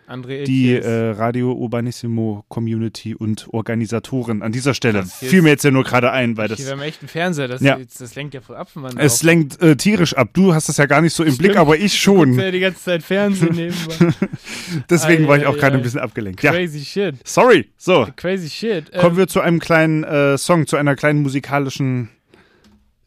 die 0.47 0.71
äh, 0.73 1.09
Radio 1.11 1.51
Urbanissimo 1.53 2.45
Community 2.47 3.15
und 3.15 3.47
Organisatoren 3.53 4.41
an 4.41 4.51
dieser 4.51 4.73
Stelle. 4.73 5.03
Hier 5.19 5.29
Fiel 5.29 5.41
mir 5.41 5.49
jetzt 5.49 5.63
ja 5.63 5.71
nur 5.71 5.83
gerade 5.83 6.11
ein, 6.11 6.35
weil 6.37 6.47
Hier, 6.47 6.55
das 6.55 6.65
wir 6.65 6.71
haben 6.71 6.81
echt 6.81 7.01
einen 7.01 7.09
Fernseher, 7.09 7.47
das, 7.47 7.61
Ja. 7.61 7.77
das 7.99 8.15
lenkt 8.15 8.33
ja 8.33 8.41
voll 8.41 8.55
ab 8.55 8.69
von 8.69 8.81
meinem 8.83 8.97
es 8.97 9.23
lenkt 9.23 9.61
äh, 9.61 9.75
tierisch 9.75 10.15
ab. 10.15 10.29
Du 10.33 10.53
hast 10.53 10.69
das 10.69 10.77
ja 10.77 10.85
gar 10.85 11.01
nicht 11.01 11.13
so 11.13 11.23
im 11.23 11.33
Stimmt. 11.33 11.39
Blick, 11.49 11.57
aber 11.57 11.77
ich 11.77 11.96
schon. 11.97 12.37
ja 12.39 12.51
die 12.51 12.59
ganze 12.59 12.83
Zeit 12.83 13.03
Fernsehen 13.03 13.55
nebenbei. 13.55 14.27
Deswegen 14.89 15.25
Ei, 15.25 15.27
war 15.27 15.37
ich 15.37 15.45
auch 15.45 15.55
gerade 15.57 15.75
ei. 15.75 15.77
ein 15.79 15.83
bisschen 15.83 15.99
abgelenkt. 15.99 16.39
Crazy 16.41 16.83
shit. 16.85 17.15
sorry. 17.23 17.69
So, 17.77 18.07
Crazy 18.15 18.49
shit. 18.49 18.91
kommen 18.93 19.11
Ähm, 19.13 19.17
wir 19.17 19.27
zu 19.27 19.41
einem 19.41 19.59
kleinen 19.59 20.03
äh, 20.03 20.37
Song, 20.37 20.67
zu 20.67 20.75
einer 20.77 20.95
kleinen 20.95 21.21
musikalischen 21.21 22.09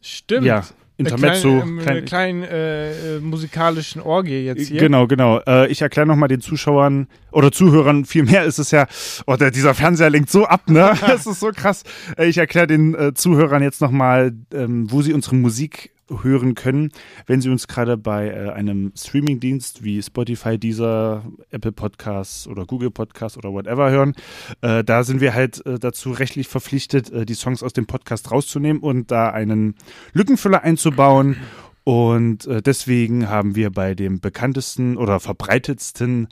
Stimmt. 0.01 0.45
ja, 0.45 0.63
Intermezzo. 0.97 1.49
Eine 1.49 1.61
kleine, 1.61 1.69
ähm, 1.71 1.79
klein- 1.79 1.97
eine 1.97 2.01
kleinen 2.05 2.43
äh, 2.43 3.15
äh, 3.17 3.19
musikalischen 3.19 4.01
Orgie 4.01 4.45
jetzt 4.45 4.67
hier. 4.67 4.79
Genau, 4.79 5.07
genau. 5.07 5.39
Äh, 5.47 5.67
ich 5.71 5.81
erkläre 5.81 6.05
nochmal 6.07 6.29
den 6.29 6.41
Zuschauern 6.41 7.07
oder 7.31 7.51
Zuhörern, 7.51 8.05
vielmehr 8.05 8.43
ist 8.45 8.59
es 8.59 8.69
ja, 8.71 8.87
oh, 9.25 9.35
der, 9.35 9.49
dieser 9.51 9.73
Fernseher 9.73 10.09
lenkt 10.11 10.29
so 10.29 10.45
ab, 10.45 10.69
ne? 10.69 10.93
Das 11.01 11.25
ist 11.25 11.39
so 11.39 11.51
krass. 11.55 11.83
Äh, 12.17 12.27
ich 12.27 12.37
erkläre 12.37 12.67
den 12.67 12.93
äh, 12.93 13.13
Zuhörern 13.13 13.63
jetzt 13.63 13.81
nochmal, 13.81 14.33
ähm, 14.53 14.91
wo 14.91 15.01
sie 15.01 15.13
unsere 15.13 15.35
Musik 15.35 15.91
hören 16.09 16.55
können, 16.55 16.91
wenn 17.25 17.41
sie 17.41 17.49
uns 17.49 17.67
gerade 17.67 17.97
bei 17.97 18.29
äh, 18.29 18.49
einem 18.49 18.91
Streamingdienst 18.95 19.83
wie 19.83 20.01
Spotify, 20.01 20.57
Deezer, 20.57 21.23
Apple 21.49 21.71
Podcasts 21.71 22.47
oder 22.47 22.65
Google 22.65 22.91
Podcasts 22.91 23.37
oder 23.37 23.51
whatever 23.51 23.89
hören. 23.89 24.13
Äh, 24.61 24.83
da 24.83 25.03
sind 25.03 25.21
wir 25.21 25.33
halt 25.33 25.65
äh, 25.65 25.79
dazu 25.79 26.11
rechtlich 26.11 26.47
verpflichtet, 26.47 27.11
äh, 27.11 27.25
die 27.25 27.33
Songs 27.33 27.63
aus 27.63 27.73
dem 27.73 27.87
Podcast 27.87 28.31
rauszunehmen 28.31 28.81
und 28.81 29.11
da 29.11 29.29
einen 29.29 29.75
Lückenfüller 30.13 30.63
einzubauen. 30.63 31.37
Und 31.83 32.45
äh, 32.45 32.61
deswegen 32.61 33.29
haben 33.29 33.55
wir 33.55 33.71
bei 33.71 33.95
dem 33.95 34.19
bekanntesten 34.19 34.97
oder 34.97 35.19
verbreitetsten 35.19 36.27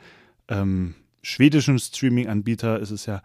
ähm, 0.48 0.96
schwedischen 1.22 1.80
Streaming-Anbieter 1.80 2.80
ist 2.80 2.92
es 2.92 3.06
ja 3.06 3.22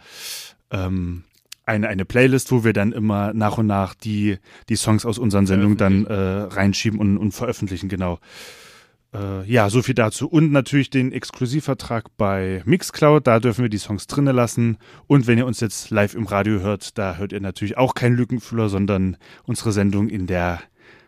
ähm, 0.70 1.24
eine, 1.66 1.88
eine 1.88 2.04
Playlist, 2.04 2.52
wo 2.52 2.64
wir 2.64 2.72
dann 2.72 2.92
immer 2.92 3.32
nach 3.32 3.58
und 3.58 3.66
nach 3.66 3.94
die, 3.94 4.38
die 4.68 4.76
Songs 4.76 5.06
aus 5.06 5.18
unseren 5.18 5.46
Sendungen 5.46 5.76
dann 5.76 6.06
äh, 6.06 6.12
reinschieben 6.14 6.98
und, 7.00 7.16
und 7.18 7.32
veröffentlichen, 7.32 7.88
genau. 7.88 8.18
Äh, 9.14 9.44
ja, 9.50 9.70
so 9.70 9.80
viel 9.82 9.94
dazu. 9.94 10.28
Und 10.28 10.50
natürlich 10.52 10.90
den 10.90 11.12
Exklusivvertrag 11.12 12.06
bei 12.16 12.62
Mixcloud, 12.64 13.26
da 13.26 13.38
dürfen 13.40 13.62
wir 13.62 13.68
die 13.68 13.78
Songs 13.78 14.06
drinnen 14.06 14.34
lassen. 14.34 14.78
Und 15.06 15.26
wenn 15.26 15.38
ihr 15.38 15.46
uns 15.46 15.60
jetzt 15.60 15.90
live 15.90 16.14
im 16.14 16.26
Radio 16.26 16.60
hört, 16.60 16.98
da 16.98 17.16
hört 17.16 17.32
ihr 17.32 17.40
natürlich 17.40 17.78
auch 17.78 17.94
keinen 17.94 18.16
Lückenfüller, 18.16 18.68
sondern 18.68 19.16
unsere 19.44 19.72
Sendung 19.72 20.08
in 20.08 20.26
der 20.26 20.60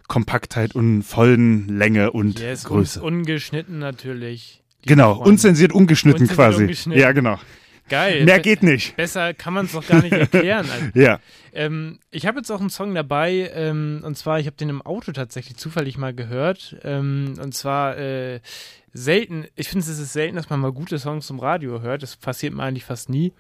Kompaktheit 0.09 0.75
und 0.77 1.03
vollen 1.03 1.69
Länge 1.79 2.13
und 2.13 2.39
Yes, 2.39 2.65
Größe. 2.65 3.03
un 3.03 3.17
ungeschnitten 3.19 3.81
natürlich. 3.81 4.63
genau, 4.87 5.17
Freunde. 5.17 5.31
unzensiert, 5.31 5.73
ungeschnitten 5.73 6.23
Unzensiert, 6.23 6.37
quasi. 6.37 6.63
ungeschnitten. 6.63 7.01
Ja, 7.01 7.11
genau. 7.11 7.39
Geil. 7.89 8.25
Mehr 8.25 8.41
geht 8.41 8.63
nicht. 8.63 8.97
Besser 8.97 9.33
kann 9.35 9.55
man 9.55 9.67
es 9.67 9.73
doch 9.73 9.87
gar 9.87 10.03
nicht 10.03 10.13
erklären. 10.13 10.67
Also, 10.71 10.87
Ja. 10.95 11.21
ähm, 11.53 11.99
ich 12.11 12.27
habe 12.27 12.39
jetzt 12.39 12.51
auch 12.51 12.61
einen 12.61 12.71
Song 12.71 12.95
dabei, 12.95 13.51
ähm, 13.55 14.01
und 14.05 14.17
zwar, 14.19 14.41
ich 14.41 14.47
habe 14.47 14.57
den 14.57 14.69
im 14.71 14.83
Auto 14.83 15.13
tatsächlich 15.13 15.57
zufällig 15.57 15.97
mal 15.99 16.15
gehört. 16.15 16.77
Ähm, 16.83 17.35
und 17.41 17.55
zwar 17.55 17.97
äh, 17.97 18.41
selten, 18.93 19.47
ich 19.55 19.69
finde 19.69 19.85
es 19.85 19.99
ist 19.99 20.13
selten, 20.13 20.37
dass 20.37 20.51
man 20.51 20.61
mal 20.61 20.73
gute 20.73 20.99
Songs 20.99 21.31
im 21.31 21.39
Radio 21.39 21.81
hört. 21.83 22.03
Das 22.03 22.17
passiert 22.17 22.55
mir 22.55 22.63
eigentlich 22.65 22.85
fast 22.85 23.09
nie. 23.09 23.33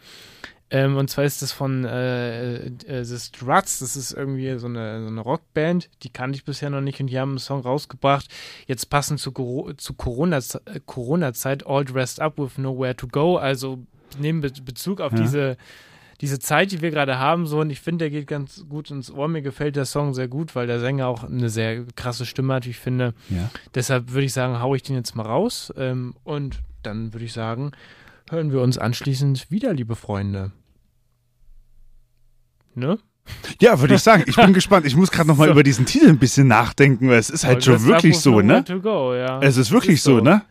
Ähm, 0.68 0.96
und 0.96 1.08
zwar 1.08 1.24
ist 1.24 1.42
das 1.42 1.52
von 1.52 1.84
äh, 1.84 2.56
äh, 2.66 3.04
The 3.04 3.18
Struts, 3.20 3.78
das 3.78 3.94
ist 3.96 4.10
irgendwie 4.12 4.58
so 4.58 4.66
eine, 4.66 5.00
so 5.00 5.06
eine 5.06 5.20
Rockband, 5.20 5.88
die 6.02 6.08
kannte 6.10 6.36
ich 6.36 6.44
bisher 6.44 6.70
noch 6.70 6.80
nicht 6.80 6.98
und 6.98 7.06
die 7.06 7.20
haben 7.20 7.30
einen 7.30 7.38
Song 7.38 7.60
rausgebracht. 7.60 8.26
Jetzt 8.66 8.90
passend 8.90 9.20
zu, 9.20 9.30
Coro- 9.30 9.74
zu 9.76 9.94
Corona- 9.94 10.38
äh, 10.64 10.80
Corona-Zeit, 10.84 11.64
All 11.68 11.84
Dressed 11.84 12.18
Up 12.20 12.36
with 12.38 12.58
Nowhere 12.58 12.96
to 12.96 13.06
Go, 13.06 13.36
also 13.36 13.78
nehmen 14.20 14.40
Be 14.40 14.52
Bezug 14.64 15.00
auf 15.00 15.12
Ja. 15.12 15.18
diese, 15.18 15.56
diese 16.20 16.38
Zeit, 16.38 16.72
die 16.72 16.80
wir 16.80 16.90
gerade 16.90 17.18
haben, 17.18 17.46
so 17.46 17.60
und 17.60 17.70
ich 17.70 17.80
finde, 17.80 18.04
der 18.04 18.10
geht 18.10 18.26
ganz 18.26 18.64
gut 18.68 18.90
ins 18.90 19.10
Ohr. 19.10 19.28
Mir 19.28 19.42
gefällt 19.42 19.76
der 19.76 19.84
Song 19.84 20.14
sehr 20.14 20.28
gut, 20.28 20.54
weil 20.54 20.66
der 20.66 20.80
Sänger 20.80 21.06
auch 21.08 21.24
eine 21.24 21.50
sehr 21.50 21.84
krasse 21.94 22.24
Stimme 22.26 22.54
hat, 22.54 22.66
wie 22.66 22.70
ich 22.70 22.78
finde. 22.78 23.12
Ja. 23.28 23.50
Deshalb 23.74 24.12
würde 24.12 24.24
ich 24.24 24.32
sagen, 24.32 24.60
hau 24.60 24.74
ich 24.74 24.82
den 24.82 24.96
jetzt 24.96 25.14
mal 25.14 25.26
raus 25.26 25.72
ähm, 25.76 26.14
und 26.24 26.60
dann 26.82 27.12
würde 27.12 27.24
ich 27.26 27.32
sagen, 27.32 27.72
hören 28.30 28.50
wir 28.52 28.60
uns 28.62 28.78
anschließend 28.78 29.50
wieder, 29.50 29.74
liebe 29.74 29.94
Freunde. 29.96 30.52
Ne? 32.74 32.98
Ja, 33.60 33.80
würde 33.80 33.94
ich 33.94 34.02
sagen. 34.02 34.24
Ich 34.26 34.36
bin 34.36 34.52
gespannt. 34.54 34.86
Ich 34.86 34.94
muss 34.96 35.10
gerade 35.10 35.28
noch 35.28 35.36
mal 35.36 35.46
So. 35.46 35.52
über 35.52 35.62
diesen 35.62 35.86
Titel 35.86 36.08
ein 36.08 36.18
bisschen 36.18 36.46
nachdenken, 36.46 37.08
weil 37.08 37.18
es 37.18 37.30
ist 37.30 37.44
halt 37.44 37.64
schon 37.64 37.84
wirklich 37.84 38.18
so, 38.18 38.40
ne? 38.40 38.62
Go, 38.82 39.14
ja. 39.14 39.40
Es 39.42 39.56
ist 39.56 39.70
wirklich 39.72 40.02
so, 40.02 40.20
ne? 40.20 40.42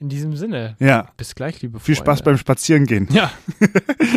In 0.00 0.08
diesem 0.08 0.34
Sinne. 0.34 0.76
Ja. 0.78 1.08
Bis 1.18 1.34
gleich, 1.34 1.60
liebe 1.60 1.78
Freunde. 1.78 1.84
Viel 1.84 1.96
Spaß 1.96 2.22
beim 2.22 2.38
Spazierengehen. 2.38 3.06
Ja. 3.12 3.30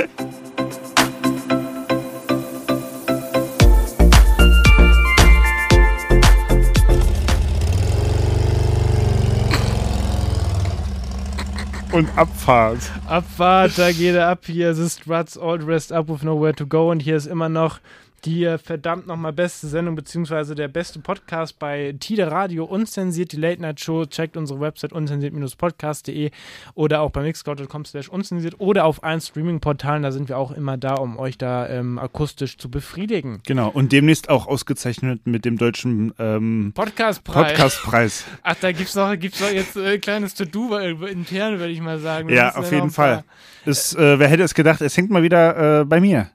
Und 11.92 12.10
Abfahrt. 12.18 12.80
Abfahrt, 13.06 13.78
da 13.78 13.92
geht 13.92 14.16
er 14.16 14.30
ab. 14.30 14.46
Hier 14.46 14.74
The 14.74 14.90
Struts, 14.90 15.38
All 15.38 15.60
Dressed 15.60 15.92
Up 15.92 16.08
with 16.08 16.24
Nowhere 16.24 16.56
to 16.56 16.66
Go. 16.66 16.92
Und 16.92 17.02
hier 17.02 17.18
ist 17.18 17.28
immer 17.28 17.50
noch 17.50 17.82
die 18.26 18.46
äh, 18.46 18.58
verdammt 18.58 19.06
nochmal 19.08 19.34
beste 19.34 19.68
Sendung, 19.68 19.96
beziehungsweise 19.96 20.56
der 20.56 20.68
beste 20.70 21.00
Podcast 21.00 21.60
bei 21.60 21.94
Tide 22.00 22.32
Radio, 22.32 22.66
unzensiert, 22.66 23.32
die 23.34 23.38
Late 23.38 23.62
Night 23.62 23.80
Show. 23.82 24.06
Checkt 24.06 24.38
unsere 24.38 24.60
Website 24.60 24.94
unzensiert-podcast.de 24.94 26.32
oder 26.74 27.02
auch 27.02 27.12
bei 27.12 27.22
mixcloud.com 27.24 27.86
slash 27.86 28.10
unzensiert 28.10 28.56
oder 28.60 28.86
auf 28.86 29.04
allen 29.04 29.22
Streaming-Portalen. 29.22 30.04
Da 30.04 30.12
sind 30.12 30.30
wir 30.30 30.38
auch 30.38 30.52
immer 30.52 30.78
da, 30.78 30.96
um 30.96 31.18
euch 31.20 31.38
da 31.38 31.68
ähm, 31.68 32.00
akustisch 32.00 32.58
zu 32.58 32.70
befriedigen. 32.70 33.42
Genau. 33.46 33.70
Und 33.70 33.92
demnächst 33.92 34.30
auch 34.30 34.48
ausgezeichnet 34.48 35.22
mit 35.26 35.46
dem 35.46 35.58
deutschen 35.58 36.14
ähm, 36.20 36.72
Podcastpreis. 36.76 37.48
Podcastpreis. 37.50 38.26
Ach, 38.44 38.56
da 38.60 38.72
gibt's 38.72 38.96
noch, 38.96 39.16
gibt's 39.18 39.40
noch 39.42 39.52
jetzt 39.52 39.76
äh, 39.76 39.98
kleines 40.00 40.34
To-Do 40.36 40.70
weil- 40.72 40.94
intern, 41.10 41.60
würde 41.60 41.72
ich 41.74 41.82
mal 41.82 42.00
sagen. 42.00 42.28
Wir 42.30 42.36
Ja, 42.36 42.56
auf 42.56 42.72
jeden 42.72 42.84
ein 42.86 42.90
Fall. 42.92 43.16
paar- 43.16 43.24
Es, 43.66 43.94
äh, 43.96 44.20
wer 44.20 44.28
hätte 44.28 44.44
es 44.44 44.54
gedacht, 44.54 44.82
es 44.82 44.96
hängt 44.98 45.10
mal 45.10 45.24
wieder 45.24 45.82
äh, 45.82 45.86
bei 45.86 46.00
mir. 46.00 46.30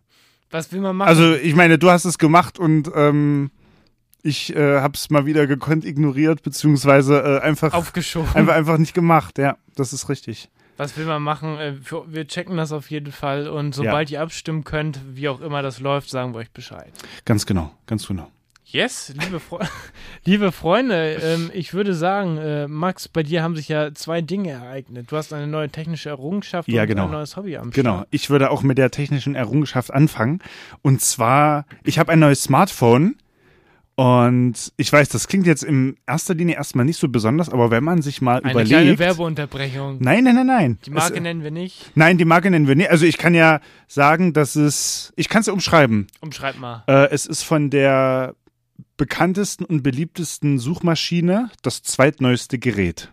Was 0.51 0.73
will 0.73 0.81
man 0.81 0.97
machen? 0.97 1.09
Also, 1.09 1.35
ich 1.35 1.55
meine, 1.55 1.79
du 1.79 1.91
hast 1.91 2.05
es 2.05 2.19
gemacht 2.19 2.59
und 2.59 2.91
ähm, 2.95 3.51
ich 4.23 4.55
äh, 4.55 4.81
habe 4.81 4.95
es 4.95 5.11
mal 5.11 5.27
wieder 5.27 5.47
gekonnt 5.47 5.85
ignoriert, 5.85 6.43
beziehungsweise 6.43 7.21
äh, 7.21 7.41
einfach, 7.41 7.75
aufgeschoben. 7.75 8.35
einfach, 8.35 8.55
einfach 8.55 8.79
nicht 8.79 8.95
gemacht. 8.95 9.39
Ja, 9.39 9.57
das 9.77 9.93
ist 9.93 10.09
richtig. 10.09 10.49
Was 10.77 10.97
will 10.97 11.07
man 11.07 11.23
machen? 11.23 11.59
Äh, 11.59 11.75
für, 11.75 12.05
wir 12.13 12.27
checken 12.27 12.57
das 12.57 12.73
auf 12.73 12.91
jeden 12.91 13.13
Fall 13.13 13.49
und 13.49 13.75
sobald 13.75 14.11
ihr 14.11 14.23
abstimmen 14.23 14.65
könnt, 14.65 15.01
wie 15.13 15.29
auch 15.29 15.41
immer 15.41 15.61
das 15.63 15.81
läuft, 15.81 16.09
sagen 16.09 16.35
wir 16.35 16.39
euch 16.39 16.51
Bescheid. 16.51 16.93
Ganz 17.25 17.47
genau, 17.47 17.73
ganz 17.87 18.07
genau. 18.07 18.31
Yes, 18.71 19.15
liebe, 19.19 19.41
Fre 19.41 19.61
liebe 20.27 20.53
Freunde, 20.53 21.15
ähm, 21.23 21.51
ich 21.55 21.73
würde 21.73 21.95
sagen, 21.95 22.37
äh, 22.37 22.69
Max, 22.69 23.09
bei 23.09 23.23
dir 23.23 23.43
haben 23.43 23.57
sich 23.57 23.69
ja 23.69 23.95
zwei 23.95 24.21
Dinge 24.21 24.51
ereignet. 24.51 25.11
Du 25.11 25.17
hast 25.17 25.33
eine 25.33 25.47
neue 25.47 25.71
technische 25.71 26.11
Errungenschaft 26.11 26.69
Ja, 26.69 26.83
und 26.83 26.89
genau. 26.89 27.05
ein 27.07 27.11
neues 27.13 27.37
Hobby 27.39 27.57
am 27.57 27.71
Genau, 27.71 27.95
Start. 27.95 28.09
ich 28.11 28.29
würde 28.29 28.51
auch 28.51 28.63
mit 28.63 28.77
der 28.77 28.91
technischen 28.91 29.35
Errungenschaft 29.35 29.91
anfangen. 29.91 30.41
Und 30.83 31.01
zwar, 31.01 31.65
ich 31.83 31.99
habe 31.99 32.13
ein 32.13 32.19
neues 32.19 32.43
Smartphone. 32.43 33.17
Und 33.95 34.73
ich 34.77 34.93
weiß, 34.93 35.09
das 35.09 35.27
klingt 35.27 35.47
jetzt 35.47 35.65
in 35.65 35.97
erster 36.07 36.35
Linie 36.35 36.55
erstmal 36.55 36.85
nicht 36.85 36.99
so 37.01 37.09
besonders, 37.09 37.49
aber 37.49 37.73
wenn 37.73 37.83
man 37.83 38.01
sich 38.01 38.23
mal 38.23 38.41
Eine 38.43 38.53
überlegt. 38.53 38.71
kleine 38.71 38.99
Werbeunterbrechung. 38.99 39.97
Nein, 40.01 40.23
nein, 40.23 40.37
nein, 40.37 40.47
nein. 40.47 40.79
Die 40.85 40.91
Marke 40.91 41.15
es, 41.17 41.21
nennen 41.21 41.43
wir 41.43 41.51
nicht. 41.51 41.91
Nein, 41.97 42.17
die 42.17 42.25
Marke 42.25 42.49
nennen 42.49 42.69
wir 42.69 42.77
nicht. 42.77 42.91
Also 42.91 43.07
ich 43.07 43.19
kann 43.19 43.35
ja 43.35 43.61
sagen, 43.89 44.35
dass 44.35 44.55
es. 44.55 45.13
Ich 45.17 45.29
kann 45.29 45.41
es 45.41 45.47
ja 45.49 45.53
umschreiben. 45.53 46.07
Umschreib 46.21 46.59
mal. 46.61 46.85
Äh, 46.87 47.09
es 47.11 47.27
ist 47.27 47.43
von 47.43 47.71
der 47.71 48.37
bekanntesten 48.99 49.65
und 49.65 49.83
beliebtesten 49.83 50.59
Suchmaschine 50.59 51.51
das 51.63 51.83
zweitneueste 51.83 52.59
Gerät. 52.59 53.13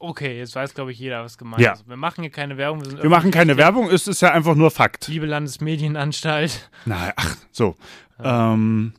Okay, 0.00 0.36
jetzt 0.36 0.54
weiß, 0.54 0.74
glaube 0.74 0.92
ich, 0.92 0.98
jeder, 0.98 1.24
was 1.24 1.38
gemeint 1.38 1.62
Ja. 1.62 1.72
ist. 1.72 1.88
Wir 1.88 1.96
machen 1.96 2.20
hier 2.22 2.30
keine 2.30 2.58
Werbung. 2.58 2.84
Wir, 2.84 3.02
Wir 3.04 3.08
machen 3.08 3.30
keine. 3.30 3.56
Werbung, 3.56 3.88
es 3.88 4.06
ist 4.06 4.20
ja 4.20 4.32
einfach 4.32 4.54
nur 4.54 4.70
Fakt. 4.70 5.08
Liebe 5.08 5.24
Landesmedienanstalt. 5.24 6.68
Na, 6.84 7.12
ach, 7.16 7.36
so. 7.50 7.74
Ähm, 8.22 8.92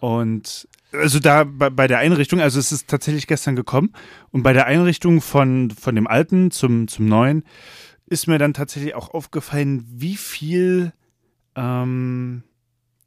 und 0.00 0.66
also 0.92 1.18
da 1.18 1.44
bei, 1.44 1.70
bei 1.70 1.86
der 1.86 1.98
Einrichtung, 1.98 2.40
also 2.40 2.58
es 2.58 2.72
ist 2.72 2.88
tatsächlich 2.88 3.26
gestern 3.26 3.56
gekommen 3.56 3.92
und 4.30 4.42
bei 4.42 4.52
der 4.52 4.66
Einrichtung 4.66 5.20
von, 5.20 5.70
von 5.70 5.94
dem 5.94 6.06
alten 6.06 6.50
zum, 6.50 6.88
zum 6.88 7.06
neuen 7.06 7.44
ist 8.06 8.26
mir 8.26 8.38
dann 8.38 8.54
tatsächlich 8.54 8.94
auch 8.94 9.12
aufgefallen, 9.14 9.84
wie 9.86 10.16
viel, 10.16 10.92
ähm, 11.54 12.42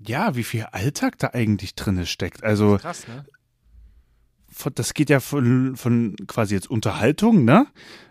ja, 0.05 0.35
wie 0.35 0.43
viel 0.43 0.65
Alltag 0.71 1.17
da 1.19 1.31
eigentlich 1.33 1.75
drin 1.75 2.05
steckt. 2.05 2.43
Also 2.43 2.77
Krass, 2.77 3.07
ne? 3.07 3.25
das 4.75 4.93
geht 4.93 5.09
ja 5.09 5.19
von, 5.19 5.75
von 5.75 6.15
quasi 6.27 6.53
jetzt 6.55 6.69
Unterhaltung, 6.69 7.43
ne? 7.45 7.67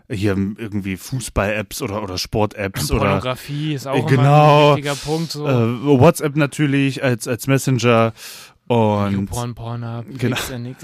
Hier 0.09 0.35
irgendwie 0.35 0.97
Fußball-Apps 0.97 1.81
oder, 1.81 2.03
oder 2.03 2.17
Sport-Apps 2.17 2.91
oder 2.91 3.05
Pornografie 3.05 3.73
ist 3.73 3.87
auch 3.87 4.05
genau. 4.05 4.71
ein 4.71 4.77
wichtiger 4.77 4.95
Punkt. 4.95 5.31
So. 5.31 5.47
äh, 5.47 5.99
WhatsApp 5.99 6.35
natürlich 6.35 7.01
als, 7.03 7.27
als 7.27 7.47
Messenger 7.47 8.13
und 8.67 9.11
YouPorn, 9.13 9.55
Pornhub, 9.55 10.05
Genau. 10.17 10.37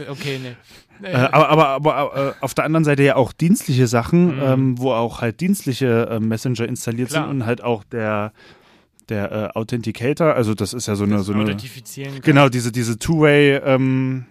Okay, 0.10 0.40
ne. 0.40 0.56
äh, 1.04 1.14
aber, 1.16 1.50
aber, 1.50 1.96
aber 1.96 2.30
äh, 2.30 2.34
auf 2.42 2.54
der 2.54 2.66
anderen 2.66 2.84
Seite 2.86 3.04
ja 3.04 3.16
auch 3.16 3.32
dienstliche 3.34 3.88
Sachen, 3.88 4.36
Mhm. 4.38 4.42
ähm, 4.42 4.80
wo 4.80 4.94
auch 4.94 5.22
halt 5.22 5.40
dienstliche 5.42 6.08
äh, 6.10 6.20
Messenger 6.20 6.68
installiert 6.68 7.10
Klar. 7.10 7.24
sind 7.24 7.32
und 7.32 7.46
halt 7.46 7.62
auch 7.64 7.84
der 7.84 8.32
der 9.10 9.32
äh, 9.32 9.58
Authenticator, 9.58 10.34
also 10.36 10.54
das 10.54 10.74
ist 10.74 10.88
ja 10.88 10.96
so 10.96 11.04
eine 11.04 11.20
so 11.24 11.34
eine 11.34 11.44
Authentifizieren 11.44 12.22
genau 12.22 12.50
diese 12.50 12.72
diese 12.72 12.98
Two-Way 13.00 13.58
ähm, 13.66 14.26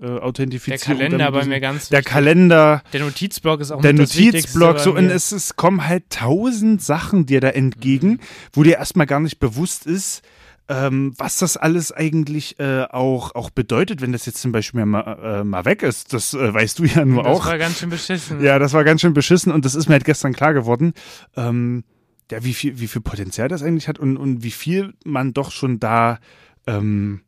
äh, 0.00 0.06
Der 0.06 0.22
Authentifizierung 0.22 0.98
Kalender 0.98 1.18
damit 1.18 1.40
bei 1.40 1.46
mir 1.46 1.60
ganz 1.60 1.88
der 1.88 1.98
wichtig. 2.00 2.12
Kalender 2.12 2.82
Der 2.92 3.00
Notizblock 3.00 3.60
ist 3.60 3.70
auch 3.72 3.80
der 3.80 3.92
das 3.94 4.14
Notizblock, 4.16 4.78
so 4.78 4.94
und 4.94 5.06
es, 5.10 5.32
es 5.32 5.56
kommen 5.56 5.86
halt 5.86 6.10
tausend 6.10 6.82
Sachen 6.82 7.26
dir 7.26 7.40
da 7.40 7.48
entgegen, 7.48 8.08
Mhm. 8.10 8.20
wo 8.52 8.62
dir 8.62 8.76
erstmal 8.76 9.06
gar 9.06 9.20
nicht 9.20 9.38
bewusst 9.40 9.86
ist, 9.86 10.22
ähm, 10.70 11.14
was 11.16 11.38
das 11.38 11.56
alles 11.56 11.92
eigentlich 11.92 12.60
äh, 12.60 12.82
auch, 12.90 13.34
auch 13.34 13.48
bedeutet, 13.50 14.02
wenn 14.02 14.12
das 14.12 14.26
jetzt 14.26 14.40
zum 14.42 14.52
Beispiel 14.52 14.84
mal, 14.84 15.40
äh, 15.40 15.42
mal 15.44 15.64
weg 15.64 15.82
ist. 15.82 16.12
Das 16.12 16.34
äh, 16.34 16.52
weißt 16.52 16.78
du 16.78 16.84
ja 16.84 17.04
nur 17.06 17.22
das 17.22 17.32
auch. 17.40 17.46
war 17.46 17.56
ganz 17.58 17.78
schön 17.78 17.88
beschissen. 17.88 18.42
Ja, 18.44 18.58
das 18.58 18.74
war 18.74 18.84
ganz 18.84 19.00
schön 19.00 19.14
beschissen 19.14 19.50
und 19.50 19.64
das 19.64 19.74
ist 19.74 19.88
mir 19.88 19.94
halt 19.94 20.04
gestern 20.04 20.34
klar 20.34 20.52
geworden. 20.54 20.92
Ähm, 21.36 21.84
ja, 22.30 22.44
wie 22.44 22.54
viel, 22.54 22.78
wie 22.80 22.88
viel 22.88 23.02
Potenzial 23.02 23.48
das 23.48 23.62
eigentlich 23.62 23.88
hat 23.88 23.98
und, 23.98 24.16
und 24.16 24.42
wie 24.42 24.50
viel 24.50 24.94
man 25.04 25.32
doch 25.32 25.50
schon 25.50 25.80
da, 25.80 26.18
ähm, 26.66 27.22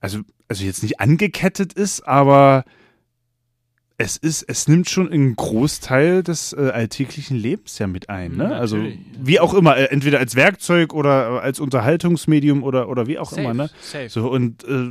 also, 0.00 0.20
also 0.48 0.64
jetzt 0.64 0.82
nicht 0.82 1.00
angekettet 1.00 1.72
ist, 1.72 2.06
aber 2.06 2.64
es 3.96 4.16
ist, 4.16 4.42
es 4.42 4.66
nimmt 4.66 4.90
schon 4.90 5.10
einen 5.10 5.36
Großteil 5.36 6.22
des 6.24 6.52
äh, 6.52 6.70
alltäglichen 6.72 7.36
Lebens 7.36 7.78
ja 7.78 7.86
mit 7.86 8.08
ein, 8.08 8.36
ne? 8.36 8.46
Mhm, 8.46 8.52
Also 8.52 8.84
wie 9.20 9.38
auch 9.38 9.54
immer, 9.54 9.76
äh, 9.76 9.84
entweder 9.84 10.18
als 10.18 10.34
Werkzeug 10.34 10.92
oder 10.92 11.36
äh, 11.36 11.38
als 11.38 11.60
Unterhaltungsmedium 11.60 12.64
oder 12.64 12.88
oder 12.88 13.06
wie 13.06 13.18
auch 13.18 13.30
safe, 13.30 13.42
immer, 13.42 13.54
ne? 13.54 13.70
Safe. 13.80 14.08
So 14.08 14.28
und 14.30 14.64
äh, 14.64 14.90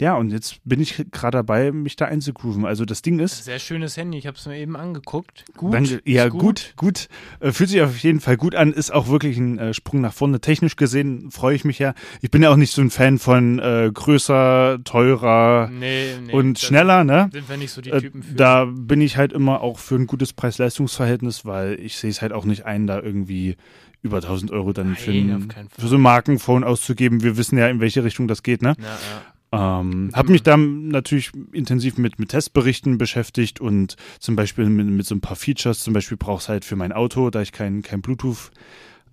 ja, 0.00 0.16
und 0.16 0.30
jetzt 0.30 0.56
bin 0.64 0.80
ich 0.80 0.96
gerade 1.12 1.38
dabei, 1.38 1.70
mich 1.70 1.94
da 1.96 2.06
einzugrooven. 2.06 2.64
Also 2.64 2.84
das 2.84 3.00
Ding 3.02 3.20
ist. 3.20 3.44
Sehr 3.44 3.58
schönes 3.60 3.96
Handy, 3.96 4.18
ich 4.18 4.26
habe 4.26 4.36
es 4.36 4.44
mir 4.46 4.56
eben 4.58 4.76
angeguckt. 4.76 5.44
Gut. 5.56 5.72
Danke. 5.74 6.00
Ja, 6.04 6.24
ist 6.24 6.30
gut, 6.32 6.72
gut. 6.76 7.08
Äh, 7.40 7.52
fühlt 7.52 7.70
sich 7.70 7.80
auf 7.80 7.96
jeden 7.98 8.20
Fall 8.20 8.36
gut 8.36 8.54
an. 8.56 8.72
Ist 8.72 8.92
auch 8.92 9.08
wirklich 9.08 9.36
ein 9.38 9.58
äh, 9.58 9.72
Sprung 9.74 10.00
nach 10.00 10.12
vorne. 10.12 10.40
Technisch 10.40 10.76
gesehen 10.76 11.30
freue 11.30 11.54
ich 11.54 11.64
mich 11.64 11.78
ja. 11.78 11.94
Ich 12.20 12.30
bin 12.30 12.42
ja 12.42 12.50
auch 12.50 12.56
nicht 12.56 12.72
so 12.72 12.82
ein 12.82 12.90
Fan 12.90 13.18
von 13.18 13.58
äh, 13.60 13.90
größer, 13.94 14.78
teurer 14.84 15.68
Nee, 15.72 16.14
nee. 16.26 16.32
und 16.32 16.58
schneller, 16.58 17.04
ne? 17.04 17.28
Sind 17.32 17.48
wir 17.48 17.56
nicht 17.56 17.70
so 17.70 17.80
die 17.80 17.90
Äh, 17.90 18.00
Typen 18.00 18.22
für. 18.22 18.34
da 18.34 18.64
bin 18.64 19.00
ich 19.00 19.16
halt 19.16 19.32
immer 19.32 19.60
auch 19.60 19.78
für 19.78 19.94
ein 19.94 20.06
gutes 20.06 20.32
Preis-Leistungs-Verhältnis, 20.32 21.44
weil 21.44 21.78
ich 21.80 21.96
sehe 21.96 22.10
es 22.10 22.20
halt 22.22 22.32
auch 22.32 22.44
nicht 22.44 22.64
ein, 22.64 22.86
da 22.86 23.00
irgendwie 23.00 23.56
über 24.02 24.16
1000 24.18 24.50
Euro 24.50 24.72
dann 24.72 24.96
für, 24.96 25.10
Nein, 25.12 25.30
ein, 25.30 25.48
keinen 25.48 25.68
Fall. 25.70 25.80
für 25.82 25.88
so 25.88 25.96
ein 25.96 26.02
Markenphone 26.02 26.62
auszugeben. 26.64 27.22
Wir 27.22 27.36
wissen 27.38 27.56
ja, 27.56 27.68
in 27.68 27.80
welche 27.80 28.04
Richtung 28.04 28.28
das 28.28 28.42
geht, 28.42 28.60
ne? 28.60 28.74
ja, 28.78 28.84
ja. 28.84 29.22
Ähm, 29.54 30.10
habe 30.12 30.32
mich 30.32 30.42
dann 30.42 30.88
natürlich 30.88 31.30
intensiv 31.52 31.96
mit, 31.98 32.18
mit 32.18 32.30
Testberichten 32.30 32.98
beschäftigt 32.98 33.60
und 33.60 33.96
zum 34.18 34.36
Beispiel 34.36 34.66
mit, 34.68 34.86
mit 34.86 35.06
so 35.06 35.14
ein 35.14 35.20
paar 35.20 35.36
Features. 35.36 35.80
Zum 35.80 35.92
Beispiel 35.94 36.16
brauche 36.16 36.42
ich 36.42 36.48
halt 36.48 36.64
für 36.64 36.76
mein 36.76 36.92
Auto, 36.92 37.30
da 37.30 37.40
ich 37.42 37.52
kein, 37.52 37.82
kein 37.82 38.02
Bluetooth 38.02 38.50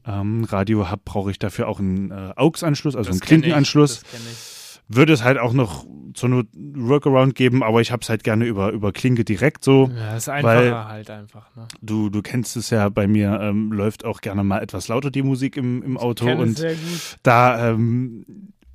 ähm, 0.06 0.44
Radio 0.46 0.90
habe, 0.90 1.02
brauche 1.06 1.32
ich 1.32 1.40
dafür 1.40 1.68
auch 1.68 1.80
einen 1.80 2.12
äh, 2.12 2.34
AUX-Anschluss, 2.36 2.96
also 2.96 3.10
Das 3.10 3.16
einen 3.16 3.22
Klinkenanschluss. 3.22 4.02
Das 4.02 4.12
kenn 4.12 4.22
ich. 4.32 4.38
Würde 4.94 5.14
es 5.14 5.24
halt 5.24 5.38
auch 5.38 5.54
noch 5.54 5.86
zur 6.16 6.28
Not 6.28 6.48
Workaround 6.54 7.34
geben, 7.36 7.64
aber 7.64 7.80
ich 7.80 7.94
habe 7.94 8.02
es 8.02 8.10
halt 8.10 8.26
gerne 8.26 8.44
über, 8.46 8.72
über 8.72 8.92
Klinke 8.92 9.24
direkt 9.24 9.64
so. 9.64 9.90
Ja, 9.96 10.18
ist 10.18 10.28
Weil- 10.28 10.46
einfacher 10.46 10.88
halt 10.90 11.10
einfach. 11.10 11.56
Ne? 11.56 11.68
Du, 11.82 12.10
du 12.10 12.22
kennst 12.22 12.58
es 12.58 12.72
ja, 12.72 12.90
bei 12.90 13.08
mir 13.08 13.40
ähm, 13.42 13.72
läuft 13.72 14.04
auch 14.04 14.20
gerne 14.20 14.44
mal 14.44 14.60
etwas 14.62 14.90
lauter 14.90 15.10
die 15.10 15.22
Musik 15.22 15.56
im, 15.56 15.82
im 15.84 15.98
Auto 15.98 16.30
und 16.30 16.58
sehr 16.58 16.74
gut. 16.74 17.18
da 17.24 17.70
ähm, 17.70 18.26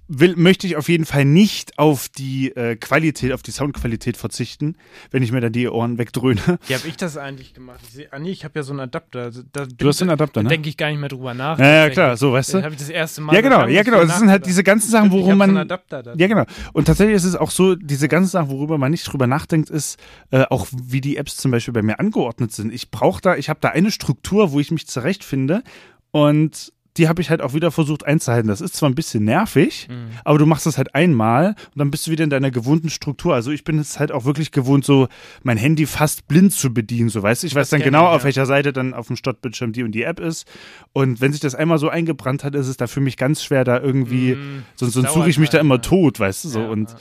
will, 0.09 0.37
möchte 0.37 0.67
ich 0.67 0.77
auf 0.77 0.89
jeden 0.89 1.05
Fall 1.05 1.25
nicht 1.25 1.79
auf 1.79 2.09
die 2.09 2.55
äh, 2.57 2.77
Qualität, 2.77 3.33
auf 3.33 3.43
die 3.43 3.51
Soundqualität 3.51 4.17
verzichten, 4.17 4.77
wenn 5.11 5.23
ich 5.23 5.33
mir 5.33 5.41
dann 5.41 5.53
die 5.53 5.69
Ohren 5.69 5.99
wegdröhne. 5.99 6.59
Wie 6.67 6.75
habe 6.75 6.87
ich 6.89 6.97
das 6.97 7.17
eigentlich 7.17 7.55
gemacht? 7.55 7.81
Ich 7.85 7.91
seh, 7.95 8.09
ah 8.11 8.19
nee, 8.19 8.31
ich 8.31 8.45
habe 8.45 8.59
ja 8.59 8.63
so 8.63 8.73
einen 8.73 8.81
Adapter. 8.81 9.21
Also, 9.25 9.43
Da 9.53 9.67
Du 9.67 9.89
hast 9.89 10.01
den 10.01 10.11
Adapter, 10.11 10.41
Da 10.41 10.43
ne? 10.45 10.49
denke 10.49 10.69
ich 10.69 10.77
gar 10.77 10.91
nicht 10.91 11.01
mehr 11.01 11.09
drüber 11.09 11.35
nach. 11.35 11.59
Ja, 11.59 11.87
ja, 11.87 11.91
klar, 11.91 12.17
so, 12.17 12.33
weißt 12.33 12.55
Da 12.55 12.59
du? 12.59 12.65
habe 12.65 12.75
ich 12.75 12.81
das 12.81 12.89
erste 12.91 13.21
Mal. 13.21 13.35
Ja, 13.35 13.41
genau, 13.41 13.63
da 13.63 13.69
ja, 13.69 13.83
genau. 13.83 14.05
Das 14.05 14.19
sind 14.19 14.31
halt 14.31 14.47
diese 14.47 14.63
ganzen 14.63 14.91
Sachen, 14.91 15.11
worum 15.11 15.31
hab 15.33 15.37
so 15.39 15.43
einen 15.45 15.55
man. 15.55 15.63
Adapter 15.63 16.03
da 16.03 16.15
Ja, 16.17 16.27
genau. 16.27 16.45
Und 16.73 16.85
tatsächlich 16.87 17.17
ist 17.17 17.25
es 17.25 17.35
auch 17.37 17.51
so, 17.51 17.75
diese 17.75 18.09
ganzen 18.09 18.31
Sachen, 18.31 18.51
worüber 18.51 18.79
man 18.79 18.91
nicht 18.93 19.05
drüber 19.11 19.27
nachdenkt, 19.27 19.71
ist 19.71 19.99
äh, 20.31 20.43
auch, 20.51 20.67
wie 20.71 21.01
die 21.01 21.17
Apps 21.17 21.37
zum 21.37 21.51
Beispiel 21.51 21.75
bei 21.75 21.83
mir 21.83 21.99
angeordnet 21.99 22.53
sind. 22.53 22.73
Ich 22.73 22.91
brauche 22.91 23.21
da, 23.21 23.37
ich 23.37 23.49
habe 23.49 23.59
da 23.61 23.71
eine 23.71 23.91
Struktur, 23.91 24.53
wo 24.53 24.61
ich 24.61 24.71
mich 24.71 24.87
zurechtfinde 24.87 25.63
und 26.11 26.73
die 26.97 27.09
habe 27.09 27.21
ich 27.23 27.31
halt 27.31 27.43
auch 27.43 27.55
wieder 27.55 27.71
versucht 27.71 28.05
einzuhalten. 28.05 28.49
Das 28.49 28.61
ist 28.61 28.75
zwar 28.75 28.89
ein 28.89 28.95
bisschen 28.95 29.25
nervig, 29.25 29.89
Mhm. 29.91 30.09
aber 30.25 30.39
du 30.39 30.47
machst 30.47 30.67
das 30.67 30.79
halt 30.79 30.95
einmal 30.95 31.49
und 31.49 31.79
dann 31.79 31.91
bist 31.91 32.07
du 32.07 32.11
wieder 32.11 32.25
in 32.25 32.31
deiner 32.31 32.51
gewohnten 32.51 32.91
Struktur. 32.91 33.35
Also 33.35 33.51
ich 33.51 33.65
bin 33.65 33.79
es 33.79 33.99
halt 33.99 34.13
auch 34.13 34.25
wirklich 34.25 34.51
gewohnt, 34.53 34.85
so 34.85 35.09
mein 35.43 35.57
Handy 35.59 35.87
fast 35.87 36.27
blind 36.29 36.53
zu 36.53 36.73
bedienen. 36.73 37.09
So 37.09 37.23
weißt 37.23 37.43
du, 37.43 37.47
ich 37.47 37.55
weiß 37.55 37.69
Das 37.69 37.79
dann 37.79 37.83
genau, 37.83 38.05
ich, 38.05 38.17
auf 38.17 38.21
ja. 38.23 38.25
welcher 38.25 38.47
Seite 38.47 38.73
dann 38.73 38.95
auf 38.95 39.09
dem 39.09 39.17
Startbildschirm 39.17 39.73
die 39.73 39.83
und 39.83 39.93
die 39.93 40.03
App 40.03 40.21
ist. 40.21 40.47
Und 40.93 41.21
wenn 41.21 41.33
sich 41.33 41.41
das 41.41 41.55
einmal 41.55 41.79
so 41.79 41.89
eingebrannt 41.89 42.45
hat, 42.45 42.55
ist 42.55 42.69
es 42.69 42.77
da 42.77 42.87
für 42.87 43.01
mich 43.01 43.17
ganz 43.17 43.43
schwer, 43.43 43.65
da 43.65 43.79
irgendwie, 43.81 44.35
Mhm. 44.37 44.63
sonst, 44.75 44.95
sonst 44.95 45.13
suche 45.13 45.29
ich 45.29 45.39
mich 45.39 45.51
da 45.51 45.59
halt, 45.59 45.65
immer 45.65 45.75
ja. 45.77 45.81
tot, 45.83 46.19
weißt 46.21 46.45
du 46.45 46.49
so. 46.49 46.61
Ja, 46.61 46.69
und 46.69 46.95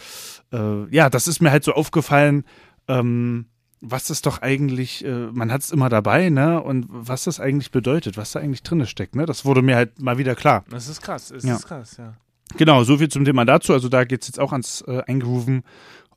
ja. 0.51 0.83
äh, 0.83 0.87
ja, 0.95 1.09
das 1.09 1.27
ist 1.27 1.41
mir 1.41 1.51
halt 1.51 1.63
so 1.63 1.73
aufgefallen, 1.73 2.43
ähm, 2.87 3.45
was 3.87 4.05
das 4.05 4.21
doch 4.21 4.41
eigentlich, 4.41 5.05
äh, 5.05 5.27
man 5.31 5.51
hat 5.51 5.61
es 5.61 5.71
immer 5.71 5.89
dabei, 5.89 6.29
ne? 6.29 6.61
Und 6.61 6.85
was 6.89 7.25
das 7.25 7.39
eigentlich 7.39 7.71
bedeutet, 7.71 8.17
was 8.17 8.31
da 8.31 8.39
eigentlich 8.39 8.63
drin 8.63 8.85
steckt, 8.85 9.15
ne? 9.15 9.25
Das 9.25 9.45
wurde 9.45 9.61
mir 9.61 9.75
halt 9.75 10.01
mal 10.01 10.17
wieder 10.17 10.35
klar. 10.35 10.63
Das 10.69 10.87
ist 10.87 11.01
krass, 11.01 11.31
es 11.31 11.43
Ja. 11.43 11.55
ist 11.55 11.65
krass, 11.67 11.97
ja. 11.97 12.13
Genau, 12.57 12.83
so 12.83 12.97
viel 12.97 13.09
zum 13.09 13.25
Thema 13.25 13.43
dazu. 13.43 13.73
Also 13.73 13.89
da 13.89 14.03
geht's 14.05 14.27
jetzt 14.27 14.39
auch 14.39 14.51
ans 14.51 14.81
äh, 14.87 15.01
Eingrooven. 15.07 15.63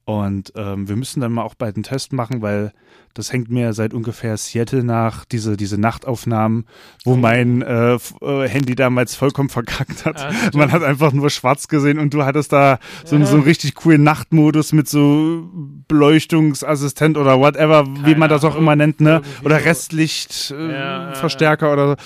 Und 0.09 0.55
ähm, 0.57 0.88
wir 0.88 0.97
müssen 0.97 1.21
dann 1.21 1.33
mal 1.33 1.42
auch 1.42 1.55
bald 1.55 1.77
einen 1.77 1.83
Test 1.83 2.14
machen, 2.14 2.40
weil 2.40 2.73
das 3.12 3.31
hängt 3.31 3.51
mir 3.51 3.75
seit 3.75 3.92
ungefähr 3.92 4.38
Seattle 4.38 4.83
nach, 4.83 5.27
diese, 5.27 5.59
diese 5.59 5.77
Nachtaufnahmen, 5.79 6.64
wo 7.05 7.12
Oh. 7.12 7.16
mein 7.16 7.61
äh, 7.61 7.97
äh, 8.23 8.49
Handy 8.49 8.75
damals 8.75 9.14
vollkommen 9.16 9.51
verkackt 9.51 10.07
hat. 10.07 10.25
Ah. 10.25 10.33
Man 10.55 10.73
hat 10.73 10.83
einfach 10.83 11.12
nur 11.12 11.29
schwarz 11.29 11.68
gesehen 11.68 11.99
und 11.99 12.14
du 12.14 12.25
hattest 12.25 12.53
da 12.55 12.79
so, 13.05 13.16
einen- 13.16 13.27
so 13.27 13.35
einen 13.35 13.42
richtig 13.44 13.75
coolen 13.75 14.03
Nachtmodus 14.03 14.73
mit 14.73 14.88
so 14.88 15.47
Beleuchtungsassistent 15.88 17.18
oder 17.18 17.38
whatever, 17.38 17.87
wie 17.87 18.01
Keine 18.03 18.16
man 18.16 18.29
das 18.31 18.44
auch 18.44 18.51
Ahnung. 18.53 18.62
immer 18.62 18.77
nennt, 18.77 19.01
ne? 19.03 19.21
Oder. 19.44 19.62
Restlichtverstärker 19.64 20.73
Ja, 20.73 21.05
äh, 21.05 21.09
ja, 21.11 21.14
Verstärker 21.14 21.73
oder 21.73 21.88
so. 21.88 21.97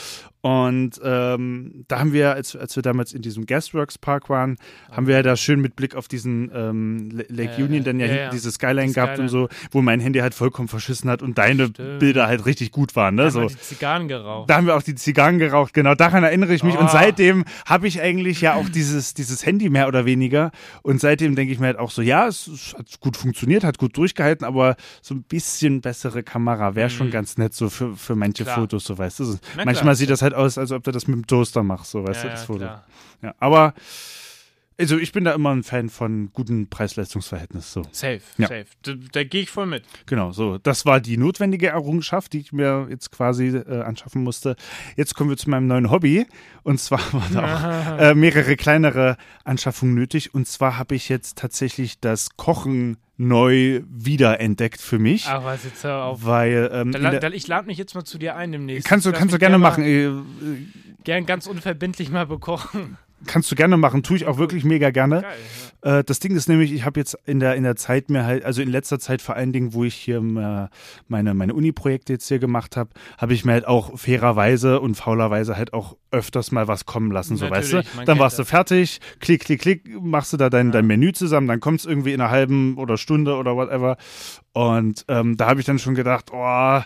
Und 0.42 1.00
ähm, 1.04 1.84
da 1.86 2.00
haben 2.00 2.12
wir, 2.12 2.32
als, 2.34 2.56
als 2.56 2.74
wir 2.74 2.82
damals 2.82 3.12
in 3.12 3.22
diesem 3.22 3.46
Gasworks 3.46 3.96
Park 3.96 4.28
waren, 4.28 4.56
haben 4.90 5.06
wir 5.06 5.14
ja 5.14 5.22
da 5.22 5.36
schön 5.36 5.60
mit 5.60 5.76
Blick 5.76 5.94
auf 5.94 6.08
diesen 6.08 6.50
ähm, 6.52 7.10
La- 7.12 7.24
Lake 7.28 7.60
Äh, 7.60 7.62
Union 7.64 7.84
dann 7.84 8.00
ja, 8.00 8.06
ja, 8.06 8.12
hinten 8.12 8.24
ja. 8.26 8.30
diese 8.32 8.50
Skyline 8.50 8.88
Die 8.88 8.94
gehabt 8.94 9.20
und 9.20 9.28
so, 9.28 9.48
wo 9.70 9.82
mein 9.82 10.00
Handy 10.00 10.18
halt 10.18 10.34
vollkommen 10.34 10.66
verschissen 10.66 11.08
hat 11.08 11.22
und 11.22 11.38
deine 11.38 11.66
Stimmt. 11.68 12.00
Bilder 12.00 12.26
halt 12.26 12.44
richtig 12.44 12.72
gut 12.72 12.96
waren, 12.96 13.14
ne? 13.14 13.26
Einmal 13.26 13.48
So. 13.50 13.54
die 13.54 13.60
Zigarren 13.60 14.08
geraucht. 14.08 14.50
Da 14.50 14.56
haben 14.56 14.66
wir 14.66 14.74
auch 14.76 14.82
die 14.82 14.96
Zigarren 14.96 15.38
geraucht, 15.38 15.74
genau, 15.74 15.94
daran 15.94 16.24
erinnere 16.24 16.52
ich 16.54 16.64
mich. 16.64 16.76
Und 16.76 16.86
Oh. 16.86 16.90
seitdem 16.92 17.44
habe 17.64 17.86
ich 17.86 18.00
eigentlich 18.02 18.40
ja 18.40 18.54
auch 18.54 18.68
dieses, 18.68 19.14
dieses 19.14 19.46
Handy 19.46 19.70
mehr 19.70 19.86
oder 19.86 20.06
weniger. 20.06 20.50
Und 20.82 21.00
seitdem 21.00 21.36
denke 21.36 21.52
ich 21.52 21.60
mir 21.60 21.66
halt 21.66 21.78
auch 21.78 21.92
so, 21.92 22.02
ja, 22.02 22.26
es, 22.26 22.48
es 22.48 22.74
hat 22.76 22.98
gut 22.98 23.16
funktioniert, 23.16 23.62
hat 23.62 23.78
gut 23.78 23.96
durchgehalten, 23.96 24.44
aber 24.44 24.74
so 25.02 25.14
ein 25.14 25.22
bisschen 25.22 25.80
bessere 25.82 26.24
Kamera 26.24 26.74
wäre 26.74 26.90
schon 26.90 27.06
Mhm. 27.06 27.12
ganz 27.12 27.38
nett 27.38 27.54
so 27.54 27.70
für, 27.70 27.94
für 27.96 28.16
manche 28.16 28.42
Klar. 28.42 28.56
Fotos, 28.56 28.84
so 28.84 28.98
weißt 28.98 29.20
du. 29.20 29.36
Manchmal 29.56 29.74
klar. 29.76 29.94
sieht 29.94 30.10
das 30.10 30.20
halt 30.20 30.31
aus, 30.34 30.58
als 30.58 30.72
ob 30.72 30.84
du 30.84 30.92
das 30.92 31.06
mit 31.06 31.16
dem 31.16 31.26
Toaster 31.26 31.62
machst, 31.62 31.90
so 31.90 32.04
weißt 32.04 32.24
ja, 32.24 32.30
du, 32.30 32.34
das 32.34 32.44
Foto. 32.44 32.58
klar. 32.60 32.84
Ja, 33.22 33.34
aber 33.38 33.74
also 34.78 34.98
ich 34.98 35.12
bin 35.12 35.24
da 35.24 35.32
immer 35.34 35.50
ein 35.50 35.62
Fan 35.62 35.88
von 35.88 36.30
gutem 36.32 36.68
Preis-Leistungs-Verhältnis. 36.68 37.72
So. 37.72 37.82
Safe, 37.92 38.20
Ja. 38.38 38.48
safe. 38.48 38.66
Da, 38.82 38.92
da 39.12 39.24
gehe 39.24 39.42
ich 39.42 39.50
voll 39.50 39.66
mit. 39.66 39.84
Genau, 40.06 40.32
so. 40.32 40.58
Das 40.58 40.86
war 40.86 41.00
die 41.00 41.16
notwendige 41.16 41.68
Errungenschaft, 41.68 42.32
die 42.32 42.38
ich 42.40 42.52
mir 42.52 42.86
jetzt 42.90 43.10
quasi 43.12 43.48
äh, 43.48 43.82
anschaffen 43.82 44.22
musste. 44.22 44.56
Jetzt 44.96 45.14
kommen 45.14 45.30
wir 45.30 45.36
zu 45.36 45.50
meinem 45.50 45.66
neuen 45.66 45.90
Hobby. 45.90 46.26
Und 46.62 46.80
zwar 46.80 47.00
waren 47.12 47.34
da 47.34 47.96
auch 47.96 47.98
äh, 48.00 48.14
mehrere 48.14 48.56
kleinere 48.56 49.16
Anschaffungen 49.44 49.94
nötig. 49.94 50.34
Und 50.34 50.46
zwar 50.48 50.78
habe 50.78 50.94
ich 50.94 51.08
jetzt 51.08 51.38
tatsächlich 51.38 52.00
das 52.00 52.36
Kochen 52.36 52.96
neu 53.18 53.82
wiederentdeckt 53.88 54.80
für 54.80 54.98
mich. 54.98 55.26
Aber 55.28 55.44
was 55.44 55.64
jetzt 55.64 55.84
hör 55.84 56.04
auf. 56.04 56.24
Weil 56.24 56.70
ähm, 56.72 56.92
Da, 56.92 57.10
da, 57.18 57.28
ich 57.28 57.46
lade 57.46 57.66
mich 57.66 57.78
jetzt 57.78 57.94
mal 57.94 58.04
zu 58.04 58.18
dir 58.18 58.34
ein 58.36 58.50
demnächst. 58.52 58.88
kannst 58.88 59.06
du 59.06 59.12
kannst 59.12 59.32
du 59.34 59.38
gerne 59.38 59.58
mal- 59.58 59.70
machen. 59.70 59.84
Äh, 59.84 60.06
äh, 60.06 60.20
Gern 61.04 61.26
ganz 61.26 61.46
unverbindlich 61.48 62.10
mal 62.10 62.26
bekochen. 62.26 62.96
Kannst 63.26 63.50
du 63.50 63.54
gerne 63.54 63.76
machen. 63.76 64.02
Tue 64.02 64.16
ich 64.16 64.26
auch 64.26 64.38
wirklich 64.38 64.64
mega 64.64 64.90
gerne. 64.90 65.22
Geil. 65.22 65.98
Äh, 66.00 66.04
das 66.04 66.20
Ding 66.20 66.34
ist 66.36 66.48
nämlich, 66.48 66.72
ich 66.72 66.84
habe 66.84 67.00
jetzt 67.00 67.16
in 67.24 67.40
der, 67.40 67.54
in 67.56 67.64
der 67.64 67.76
Zeit 67.76 68.10
mir 68.10 68.24
halt, 68.24 68.44
also 68.44 68.62
in 68.62 68.70
letzter 68.70 68.98
Zeit 68.98 69.22
vor 69.22 69.36
allen 69.36 69.52
Dingen, 69.52 69.74
wo 69.74 69.84
ich 69.84 69.94
hier 69.94 70.18
äh, 70.18 70.68
meine, 71.08 71.34
meine 71.34 71.54
Uni-Projekte 71.54 72.12
jetzt 72.14 72.28
hier 72.28 72.38
gemacht 72.38 72.76
habe, 72.76 72.90
habe 73.18 73.34
ich 73.34 73.44
mir 73.44 73.52
halt 73.52 73.66
auch 73.66 73.98
fairerweise 73.98 74.80
und 74.80 74.94
faulerweise 74.96 75.56
halt 75.56 75.72
auch 75.72 75.96
öfters 76.10 76.52
mal 76.52 76.68
was 76.68 76.84
kommen 76.86 77.10
lassen, 77.10 77.36
so 77.36 77.48
weißt 77.50 77.72
du. 77.72 77.76
Natürlich, 77.76 78.04
Dann 78.04 78.18
warst 78.18 78.38
du 78.38 78.44
fertig, 78.44 79.00
klick, 79.20 79.44
klick, 79.44 79.60
klick, 79.60 80.02
machst 80.02 80.32
du 80.32 80.36
da 80.36 80.50
dein, 80.50 80.66
Ja. 80.66 80.72
dein 80.72 80.86
Menü 80.86 81.12
zusammen, 81.12 81.48
dann 81.48 81.60
kommt 81.60 81.80
es 81.80 81.86
irgendwie 81.86 82.12
in 82.12 82.20
einer 82.20 82.30
halben 82.30 82.76
oder 82.76 82.96
Stunde 82.98 83.36
oder 83.36 83.56
whatever. 83.56 83.96
Und 84.52 85.04
ähm, 85.08 85.36
da 85.36 85.48
habe 85.48 85.60
ich 85.60 85.66
dann 85.66 85.78
schon 85.78 85.94
gedacht, 85.94 86.26
oh, 86.32 86.80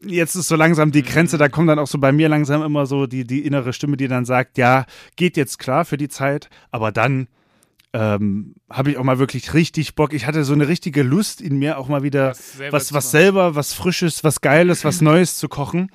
jetzt 0.00 0.34
ist 0.34 0.48
so 0.48 0.56
langsam 0.56 0.92
die 0.92 1.02
Grenze, 1.02 1.38
da 1.38 1.48
kommt 1.48 1.68
dann 1.68 1.78
auch 1.78 1.86
so 1.86 1.98
bei 1.98 2.12
mir 2.12 2.28
langsam 2.28 2.62
immer 2.62 2.86
so 2.86 3.06
die, 3.06 3.24
die 3.24 3.44
innere 3.44 3.72
Stimme, 3.72 3.96
die 3.96 4.08
dann 4.08 4.24
sagt, 4.24 4.58
ja, 4.58 4.86
geht 5.16 5.36
jetzt 5.36 5.58
klar 5.58 5.84
für 5.84 5.96
die 5.96 6.08
Zeit, 6.08 6.50
aber 6.70 6.92
dann 6.92 7.28
ähm, 7.92 8.54
habe 8.70 8.90
ich 8.90 8.98
auch 8.98 9.04
mal 9.04 9.18
wirklich 9.18 9.54
richtig 9.54 9.94
Bock. 9.94 10.12
Ich 10.12 10.26
hatte 10.26 10.44
so 10.44 10.52
eine 10.52 10.66
richtige 10.68 11.02
Lust 11.02 11.40
in 11.40 11.58
mir, 11.58 11.78
auch 11.78 11.88
mal 11.88 12.02
wieder 12.02 12.30
Was 12.30 12.52
selber 12.54 12.76
was, 12.76 12.92
was 12.92 13.10
selber, 13.12 13.54
was 13.54 13.72
Frisches, 13.72 14.24
was 14.24 14.40
Geiles, 14.40 14.84
was 14.84 15.00
Neues 15.00 15.36
zu 15.36 15.48
kochen. 15.48 15.90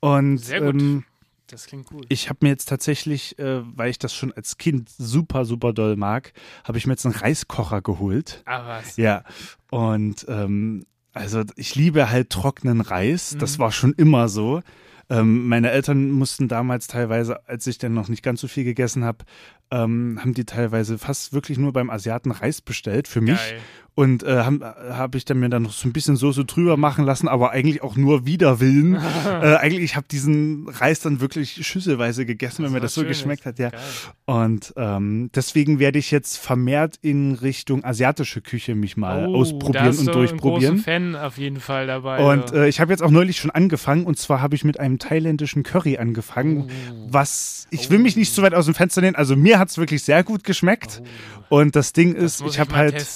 Und 0.00 0.38
Sehr 0.38 0.60
gut. 0.60 0.80
ähm, 0.80 1.04
Das 1.46 1.66
klingt 1.66 1.86
gut. 1.86 2.06
ich 2.08 2.30
habe 2.30 2.38
mir 2.42 2.48
jetzt 2.48 2.68
tatsächlich, 2.70 3.38
äh, 3.38 3.60
weil 3.76 3.90
ich 3.90 3.98
das 3.98 4.14
schon 4.14 4.32
als 4.32 4.56
Kind 4.56 4.88
super, 4.88 5.44
super 5.44 5.74
doll 5.74 5.96
mag, 5.96 6.32
habe 6.64 6.78
ich 6.78 6.86
mir 6.86 6.94
jetzt 6.94 7.04
einen 7.04 7.14
Reiskocher 7.14 7.82
geholt. 7.82 8.42
Aber 8.46 8.68
was? 8.68 8.96
Ja, 8.96 9.22
und 9.70 10.24
ähm, 10.28 10.86
also 11.16 11.42
ich 11.56 11.74
liebe 11.74 12.10
halt 12.10 12.30
trockenen 12.30 12.80
Reis. 12.80 13.36
Das 13.38 13.56
Mhm. 13.56 13.62
war 13.62 13.72
schon 13.72 13.92
immer 13.94 14.28
so. 14.28 14.60
Ähm, 15.08 15.46
meine 15.46 15.70
Eltern 15.70 16.10
mussten 16.10 16.48
damals 16.48 16.88
teilweise, 16.88 17.46
als 17.48 17.66
ich 17.68 17.78
dann 17.78 17.94
noch 17.94 18.08
nicht 18.08 18.22
ganz 18.24 18.40
so 18.40 18.48
viel 18.48 18.64
gegessen 18.64 19.04
habe, 19.04 19.24
ähm, 19.70 20.18
haben 20.20 20.34
die 20.34 20.44
teilweise 20.44 20.98
fast 20.98 21.32
wirklich 21.32 21.58
nur 21.58 21.72
beim 21.72 21.90
Asiaten 21.90 22.30
Reis 22.30 22.60
bestellt 22.60 23.08
für 23.08 23.20
mich. 23.20 23.36
Geil. 23.36 23.58
und 23.96 24.22
äh, 24.24 24.42
habe 24.42 24.74
hab 24.90 25.14
ich 25.14 25.24
dann 25.24 25.40
mir 25.40 25.48
dann 25.48 25.62
noch 25.62 25.72
so 25.72 25.88
ein 25.88 25.92
bisschen 25.94 26.16
Soße 26.16 26.44
drüber 26.44 26.76
machen 26.76 27.04
lassen, 27.06 27.28
aber 27.28 27.50
eigentlich 27.52 27.82
auch 27.82 27.96
nur 27.96 28.26
wider 28.26 28.60
Willen. 28.60 28.94
äh, 29.26 29.56
eigentlich, 29.56 29.82
ich 29.84 29.96
habe 29.96 30.06
diesen 30.10 30.68
Reis 30.68 31.00
dann 31.00 31.20
wirklich 31.20 31.66
schüsselweise 31.66 32.26
gegessen, 32.26 32.64
wenn 32.64 32.72
mir 32.72 32.80
das 32.80 32.92
so 32.94 33.04
geschmeckt 33.04 33.46
hat, 33.46 33.58
ja. 33.58 33.70
Geil. 33.70 33.80
Und 34.26 34.74
ähm, 34.76 35.30
deswegen 35.34 35.78
werde 35.78 35.98
ich 35.98 36.10
jetzt 36.10 36.36
vermehrt 36.36 36.96
in 37.00 37.32
Richtung 37.34 37.84
asiatische 37.84 38.42
Küche 38.42 38.74
mich 38.74 38.96
mal 38.98 39.26
Oh, 39.28 39.36
ausprobieren 39.36 39.96
und 39.98 40.06
du 40.06 40.12
durchprobieren. 40.12 40.74
Einen 40.74 40.82
großen 40.82 41.12
Fan 41.14 41.16
auf 41.16 41.38
jeden 41.38 41.60
Fall 41.60 41.86
dabei. 41.86 42.18
Und 42.22 42.52
äh, 42.52 42.68
ich 42.68 42.80
habe 42.80 42.92
jetzt 42.92 43.02
auch 43.02 43.10
neulich 43.10 43.38
schon 43.38 43.50
angefangen 43.50 44.04
und 44.04 44.18
zwar 44.18 44.40
habe 44.42 44.54
ich 44.54 44.62
mit 44.64 44.78
einem 44.78 44.98
thailändischen 44.98 45.62
Curry 45.62 45.96
angefangen, 45.98 46.68
Oh. 46.92 47.06
was 47.10 47.66
ich 47.70 47.90
will 47.90 47.98
mich 47.98 48.14
nicht 48.14 48.32
so 48.32 48.42
weit 48.42 48.54
aus 48.54 48.66
dem 48.66 48.74
Fenster 48.74 49.00
nehmen. 49.00 49.16
Also 49.16 49.34
mir 49.36 49.55
hat's 49.58 49.78
wirklich 49.78 50.02
sehr 50.02 50.22
gut 50.24 50.44
geschmeckt 50.44 51.02
und 51.48 51.76
das 51.76 51.92
Ding 51.92 52.12
Oh. 52.12 52.20
Das 52.20 52.24
ist, 52.34 52.42
muss 52.42 52.54
ich 52.54 52.60
habe 52.60 52.74
halt, 52.74 53.06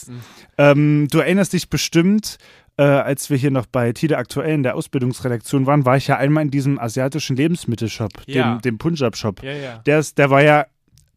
ähm, 0.58 1.08
du 1.10 1.18
erinnerst 1.18 1.52
dich 1.52 1.68
bestimmt, 1.70 2.38
äh, 2.76 2.82
als 2.82 3.30
wir 3.30 3.36
hier 3.36 3.50
noch 3.50 3.66
bei 3.66 3.92
Tide 3.92 4.16
Aktuell 4.18 4.54
in 4.54 4.62
der 4.62 4.74
Ausbildungsredaktion 4.74 5.66
waren, 5.66 5.84
war 5.84 5.96
ich 5.96 6.06
ja 6.06 6.16
einmal 6.16 6.44
in 6.44 6.50
diesem 6.50 6.78
asiatischen 6.78 7.36
Lebensmittelshop, 7.36 8.12
Ja. 8.26 8.54
dem, 8.54 8.62
dem 8.62 8.78
Punjab-Shop. 8.78 9.42
Ja, 9.42 9.52
ja. 9.52 9.78
Der, 9.86 9.98
ist, 9.98 10.18
der 10.18 10.30
war 10.30 10.42
ja 10.42 10.66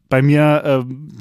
bei 0.10 0.22
mir 0.22 0.62
ähm, 0.66 1.12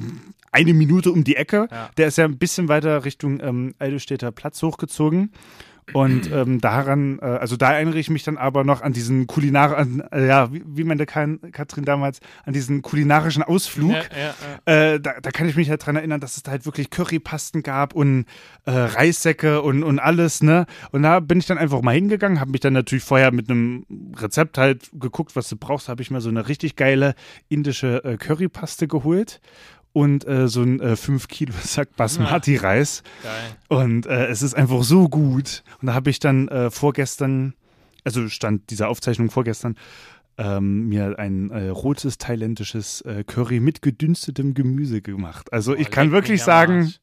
eine 0.51 0.75
Minute 0.75 1.11
um 1.13 1.25
die 1.25 1.37
Ecke. 1.37 1.69
Der 1.97 2.09
ist 2.09 2.19
ja 2.19 2.25
ein 2.25 2.37
bisschen 2.39 2.69
weiter 2.69 3.05
Richtung 3.05 3.41
ähm, 3.41 3.75
Eidelstädter 3.79 4.33
Platz 4.33 4.63
hochgezogen. 4.63 5.33
Und 5.93 6.31
ähm, 6.31 6.61
daran, 6.61 7.19
äh, 7.21 7.25
also 7.25 7.57
da 7.57 7.73
erinnere 7.73 7.99
ich 7.99 8.09
mich 8.09 8.23
dann 8.23 8.39
aber 8.39 8.65
noch 8.65 8.83
an 8.83 8.93
diesen 8.93 9.27
Kulinar, 9.27 9.77
an, 9.77 10.03
äh, 10.13 10.27
ja, 10.27 10.53
wie, 10.53 10.63
wie 10.65 10.85
meinte 10.85 11.07
Katrin 11.07 11.85
damals, 11.85 12.21
an 12.45 12.53
diesen 12.53 12.83
kulinarischen 12.83 13.43
Ausflug. 13.43 13.91
Ja, 13.91 14.03
ja, 14.17 14.35
ja. 14.67 14.93
Äh, 14.93 15.01
da, 15.01 15.15
da 15.21 15.31
kann 15.31 15.49
ich 15.49 15.57
mich 15.57 15.69
halt 15.69 15.85
dran 15.85 15.97
erinnern, 15.97 16.21
dass 16.21 16.37
es 16.37 16.45
da 16.45 16.53
halt 16.53 16.67
wirklich 16.67 16.91
Currypasten 16.91 17.63
gab 17.63 17.95
und 17.95 18.27
äh, 18.65 18.71
Reissäcke 18.71 19.61
und, 19.61 19.83
und 19.83 19.99
alles, 19.99 20.43
ne? 20.43 20.67
Und 20.93 21.03
da 21.03 21.21
bin 21.21 21.39
ich 21.39 21.47
dann 21.47 21.59
einfach 21.59 21.83
mal 21.83 21.95
hingegangen, 21.95 22.41
habe 22.41 22.53
mich 22.53 22.61
dann 22.61 22.73
natürlich 22.73 23.05
vorher 23.05 23.33
mit 23.33 23.51
einem 23.51 23.85
Rezept 24.17 24.59
halt 24.59 24.89
geguckt, 24.95 25.35
was 25.35 25.49
du 25.49 25.57
brauchst, 25.57 25.89
habe 25.89 26.01
ich 26.01 26.11
mir 26.11 26.21
so 26.21 26.29
eine 26.29 26.49
richtig 26.49 26.77
geile 26.77 27.15
indische 27.49 28.05
äh, 28.05 28.17
Currypaste 28.17 28.87
geholt 28.87 29.41
und 29.93 30.27
äh, 30.27 30.49
so 30.49 30.63
ein 30.63 30.81
äh, 30.81 30.97
5 30.97 31.29
Kilo 31.29 31.53
Sack 31.63 31.97
Basmati-Reis. 31.97 33.03
Geil. 33.23 33.33
Und 33.69 34.07
äh, 34.07 34.27
es 34.27 34.43
ist 34.43 34.55
einfach 34.55 34.83
so 34.83 35.09
gut. 35.09 35.63
Und 35.81 35.87
da 35.89 35.95
habe 35.95 36.11
ich 36.11 36.19
dann 36.19 36.49
äh, 36.49 36.71
vorgestern, 36.71 37.55
also 38.05 38.29
stand 38.29 38.71
dieser 38.71 38.89
Aufzeichnung 38.89 39.31
vorgestern, 39.31 39.77
ähm, 40.39 40.89
mir 40.89 41.19
ein 41.19 41.51
äh, 41.51 41.69
rotes 41.69 42.17
thailändisches 42.17 43.03
äh, 43.03 43.23
Curry 43.25 43.61
mit 43.61 43.83
gedünstetem 43.83 44.55
Gemüse 44.55 45.03
gemacht. 45.03 45.53
Also 45.53 45.75
ich 45.77 45.89
Oh, 45.89 45.91
kann 45.91 46.07
leck 46.07 46.13
wirklich 46.15 46.43
sagen, 46.43 46.85
Arsch. 46.85 46.99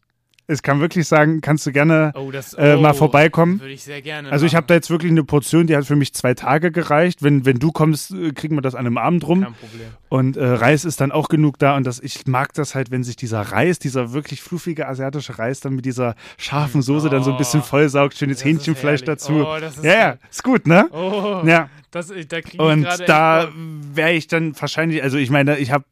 Ich 0.49 0.61
kann 0.63 0.79
wirklich 0.79 1.07
sagen, 1.07 1.41
kannst 1.41 1.65
du 1.65 1.71
gerne 1.71 2.11
oh, 2.15 2.31
das, 2.31 2.53
äh, 2.53 2.75
oh, 2.77 2.81
mal 2.81 2.93
vorbeikommen. 2.93 3.59
Würde 3.59 3.73
ich 3.73 3.83
sehr 3.83 4.01
gerne. 4.01 4.31
Also 4.31 4.45
ich 4.45 4.55
habe 4.55 4.67
da 4.67 4.73
jetzt 4.73 4.89
wirklich 4.89 5.11
eine 5.11 5.23
Portion, 5.23 5.67
die 5.67 5.75
hat 5.75 5.85
für 5.85 5.95
mich 5.95 6.13
zwei 6.13 6.33
Tage 6.33 6.71
gereicht. 6.71 7.21
Wenn, 7.21 7.45
wenn 7.45 7.59
du 7.59 7.71
kommst, 7.71 8.11
äh, 8.11 8.31
kriegen 8.31 8.55
wir 8.55 8.61
das 8.61 8.75
an 8.75 8.85
einem 8.85 8.97
Abend 8.97 9.27
rum. 9.27 9.43
Kein 9.43 9.53
Problem. 9.53 9.87
Und 10.09 10.37
äh, 10.37 10.45
Reis 10.45 10.85
ist 10.85 11.01
dann 11.01 11.11
auch 11.11 11.29
genug 11.29 11.59
da 11.59 11.77
und 11.77 11.85
das, 11.85 11.99
ich 11.99 12.25
mag 12.25 12.53
das 12.53 12.73
halt, 12.73 12.89
wenn 12.89 13.03
sich 13.03 13.15
dieser 13.15 13.41
Reis, 13.41 13.77
dieser 13.77 14.11
wirklich 14.11 14.41
fluffige 14.41 14.87
asiatische 14.87 15.37
Reis 15.37 15.59
dann 15.59 15.75
mit 15.75 15.85
dieser 15.85 16.15
scharfen 16.37 16.81
Soße 16.81 17.09
dann 17.09 17.23
so 17.23 17.31
ein 17.31 17.37
bisschen 17.37 17.61
Oh, 17.61 17.63
vollsaugt, 17.63 18.17
schönes 18.17 18.43
Hähnchenfleisch 18.43 19.03
dazu. 19.03 19.45
Oh, 19.45 19.57
das 19.59 19.77
ist 19.77 19.83
ja, 19.83 19.93
ja, 19.93 20.17
ist 20.29 20.43
gut, 20.43 20.65
ne? 20.65 20.87
Oh, 20.91 21.41
Ja. 21.45 21.69
das, 21.91 22.11
da 22.27 22.63
Und 22.63 22.87
da 23.07 23.49
wäre 23.93 24.13
ich 24.13 24.27
dann 24.27 24.59
wahrscheinlich, 24.59 25.03
also 25.03 25.17
ich 25.17 25.29
meine, 25.29 25.57
ich 25.57 25.71
habe 25.71 25.85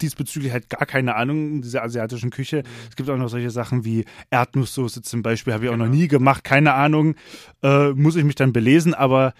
diesbezüglich 0.00 0.52
halt 0.52 0.68
gar 0.70 0.86
keine 0.86 1.14
Ahnung 1.16 1.62
dieser 1.62 1.82
asiatischen 1.82 2.30
Küche. 2.30 2.58
Mhm. 2.58 2.68
Es 2.90 2.96
gibt 2.96 3.08
auch 3.10 3.16
noch 3.16 3.28
solche 3.28 3.50
Sachen 3.50 3.84
wie 3.84 4.04
Erdnusssoße 4.30 5.02
zum 5.02 5.22
Beispiel, 5.22 5.52
habe 5.52 5.64
ich 5.64 5.70
auch 5.70 5.76
noch 5.76 5.84
Genau. 5.86 5.96
nie 5.96 6.08
gemacht, 6.08 6.44
keine 6.44 6.74
Ahnung. 6.74 7.14
Äh, 7.62 7.90
muss 7.90 8.16
ich 8.16 8.24
mich 8.24 8.34
dann 8.34 8.52
belesen, 8.52 8.94
aber 8.94 9.34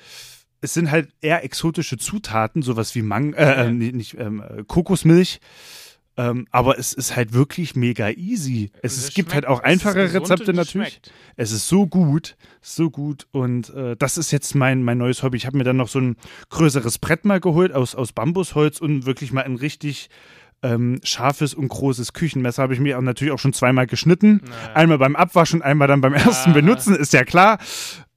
es 0.60 0.72
sind 0.74 0.90
halt 0.90 1.10
eher 1.20 1.44
exotische 1.44 1.98
Zutaten, 1.98 2.62
sowas 2.62 2.94
wie 2.94 3.02
Mang 3.02 3.34
äh, 3.34 3.66
äh, 3.66 3.70
nicht 3.70 4.14
ähm, 4.18 4.42
äh, 4.42 4.64
Kokosmilch. 4.66 5.40
Ähm, 6.16 6.46
aber 6.52 6.78
es 6.78 6.92
ist 6.92 7.16
halt 7.16 7.32
wirklich 7.32 7.74
mega 7.74 8.08
easy. 8.10 8.70
Es, 8.82 8.94
Das 8.94 9.04
es 9.08 9.14
gibt 9.14 9.34
halt 9.34 9.46
auch 9.46 9.58
einfache 9.64 10.14
Rezepte 10.14 10.54
natürlich. 10.54 10.70
schmeckt. 10.90 11.12
Es 11.34 11.50
ist 11.50 11.66
so 11.66 11.88
gut, 11.88 12.36
so 12.60 12.88
gut. 12.88 13.26
Und 13.32 13.70
äh, 13.70 13.96
das 13.96 14.16
ist 14.16 14.30
jetzt 14.30 14.54
mein, 14.54 14.84
mein 14.84 14.96
neues 14.96 15.24
Hobby. 15.24 15.36
Ich 15.38 15.44
habe 15.46 15.58
mir 15.58 15.64
dann 15.64 15.76
noch 15.76 15.88
so 15.88 15.98
ein 15.98 16.14
größeres 16.50 16.98
Brett 17.00 17.24
mal 17.24 17.40
geholt 17.40 17.72
aus, 17.72 17.96
aus 17.96 18.12
Bambusholz 18.12 18.80
und 18.80 19.06
wirklich 19.06 19.32
mal 19.32 19.42
ein 19.42 19.56
richtig 19.56 20.08
ähm, 20.64 20.98
scharfes 21.04 21.54
und 21.54 21.68
großes 21.68 22.12
Küchenmesser. 22.14 22.62
Habe 22.64 22.74
ich 22.74 22.80
mir 22.80 22.98
auch 22.98 23.02
natürlich 23.02 23.32
auch 23.32 23.38
schon 23.38 23.52
zweimal 23.52 23.86
geschnitten. 23.86 24.40
Naja. 24.42 24.74
Einmal 24.74 24.98
beim 24.98 25.14
Abwaschen, 25.14 25.62
einmal 25.62 25.86
dann 25.86 26.00
beim 26.00 26.14
ersten 26.14 26.50
Ja. 26.50 26.54
Benutzen, 26.54 26.96
ist 26.96 27.12
ja 27.12 27.22
klar. 27.24 27.58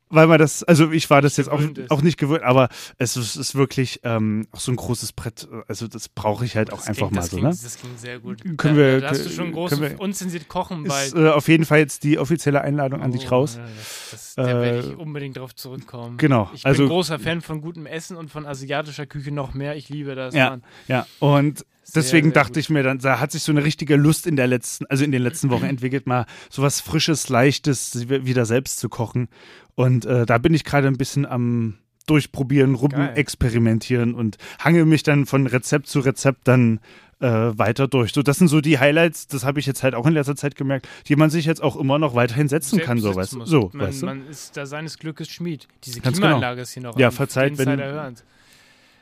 Weil 0.10 0.28
man 0.28 0.40
das, 0.40 0.64
also 0.64 0.90
ich 0.94 1.10
war 1.10 1.22
das 1.22 1.36
jetzt 1.36 1.50
auch, 1.50 1.60
ist. 1.60 1.92
auch 1.92 2.02
nicht 2.02 2.18
gewöhnt, 2.18 2.42
aber 2.44 2.70
es 2.98 3.18
ist, 3.18 3.36
ist 3.36 3.56
wirklich 3.56 4.00
ähm, 4.06 4.48
auch 4.54 4.60
so 4.62 4.72
ein 4.72 4.78
großes 4.78 5.12
Brett. 5.12 5.50
Also 5.68 5.90
das 5.90 6.08
brauche 6.08 6.46
ich 6.46 6.56
halt 6.56 6.72
auch 6.72 6.78
Das 6.78 6.88
einfach 6.88 7.10
klingt- 7.10 7.16
mal 7.16 7.22
so, 7.24 7.30
klingt, 7.36 7.44
ne? 7.44 7.50
Das 7.62 7.78
klingt 7.78 8.00
sehr 8.00 8.20
gut. 8.20 8.42
Können 8.58 8.78
wir- 8.78 9.02
da 9.02 9.10
hast 9.10 9.26
du 9.26 9.30
schon 9.30 9.52
groß 9.52 9.82
wir- 9.82 10.00
unzensiert 10.00 10.48
kochen 10.48 10.86
bei. 10.86 11.08
Ist 11.08 11.14
äh, 11.18 11.28
auf 11.28 11.50
jeden 11.50 11.66
Fall 11.66 11.80
jetzt 11.80 12.06
die 12.06 12.20
offizielle 12.20 12.62
Einladung 12.62 13.02
an 13.02 13.12
dich 13.12 13.26
Oh, 13.28 13.36
raus. 13.36 13.58
ja, 13.58 13.64
Das, 13.76 14.08
das, 14.12 14.36
da 14.36 14.46
werde 14.46 14.78
Äh, 14.78 14.80
ich 14.92 14.96
unbedingt 14.98 15.36
drauf 15.36 15.54
zurückkommen. 15.54 16.16
genau, 16.16 16.50
Ich 16.54 16.66
also- 16.66 16.84
bin 16.84 16.88
großer 16.90 17.20
Fan 17.20 17.42
von 17.42 17.60
gutem 17.60 17.86
Essen 17.86 18.16
und 18.16 18.32
von 18.32 18.46
asiatischer 18.46 19.08
Küche 19.08 19.32
noch 19.34 19.54
mehr. 19.54 19.76
Ich 19.76 19.90
liebe 19.90 20.16
das. 20.16 20.34
Ja, 20.34 20.52
Mann. 20.52 20.64
ja. 20.88 21.06
Und 21.20 21.66
deswegen 21.98 22.28
sehr 22.30 22.34
dachte 22.36 22.54
gut. 22.54 22.58
ich 22.58 22.70
mir 22.70 22.84
dann, 22.84 23.00
da 23.00 23.20
hat 23.20 23.32
sich 23.32 23.44
so 23.44 23.52
eine 23.52 23.64
richtige 23.64 23.96
Lust 23.96 24.26
in 24.28 24.36
der 24.36 24.48
letzten, 24.48 24.86
also 24.88 25.04
in 25.04 25.12
den 25.12 25.22
letzten 25.22 25.50
Wochen 25.50 25.66
entwickelt, 25.66 26.08
mal 26.08 26.26
sowas 26.50 26.82
Frisches, 26.82 27.30
Leichtes 27.30 28.08
wieder 28.10 28.46
selbst 28.46 28.80
zu 28.80 28.90
kochen. 28.90 29.28
Und 29.76 30.06
äh, 30.06 30.26
da 30.26 30.38
bin 30.38 30.54
ich 30.54 30.64
gerade 30.64 30.88
ein 30.88 30.98
bisschen 30.98 31.26
am 31.26 31.76
Durchprobieren, 32.08 32.76
rum 32.76 32.94
experimentieren 32.94 34.14
und 34.16 34.38
hangel 34.60 34.86
mich 34.86 35.04
dann 35.04 35.26
von 35.26 35.46
Rezept 35.46 35.88
zu 35.88 36.00
Rezept 36.00 36.48
dann 36.48 36.80
äh, 37.20 37.28
weiter 37.28 37.88
durch. 37.90 38.14
So, 38.14 38.22
das 38.24 38.38
sind 38.38 38.48
so 38.48 38.62
die 38.62 38.80
Highlights, 38.80 39.28
das 39.28 39.44
habe 39.44 39.60
ich 39.60 39.66
jetzt 39.66 39.84
halt 39.84 39.94
auch 39.94 40.06
in 40.06 40.14
letzter 40.14 40.36
Zeit 40.38 40.56
gemerkt, 40.56 40.88
die 41.08 41.16
man 41.16 41.30
sich 41.30 41.46
jetzt 41.46 41.62
auch 41.62 41.76
immer 41.76 42.00
noch 42.00 42.16
weiterhin 42.16 42.48
setzen 42.48 42.80
kann, 42.80 43.00
so, 43.00 43.16
weißt. 43.16 43.38
So, 43.44 43.72
man, 43.74 43.88
weißt 43.88 44.02
du? 44.02 44.06
man 44.06 44.28
ist 44.28 44.56
da 44.56 44.66
seines 44.66 44.98
Glückes 45.00 45.28
Schmied. 45.28 45.68
Diese 45.84 46.00
Ganz 46.00 46.18
Klimaanlage 46.18 46.62
ist 46.62 46.72
hier 46.72 46.84
noch 46.84 46.98
Ja, 46.98 47.12
verzeiht, 47.12 47.58
wenn- 47.58 47.78
Hörens. 47.78 48.24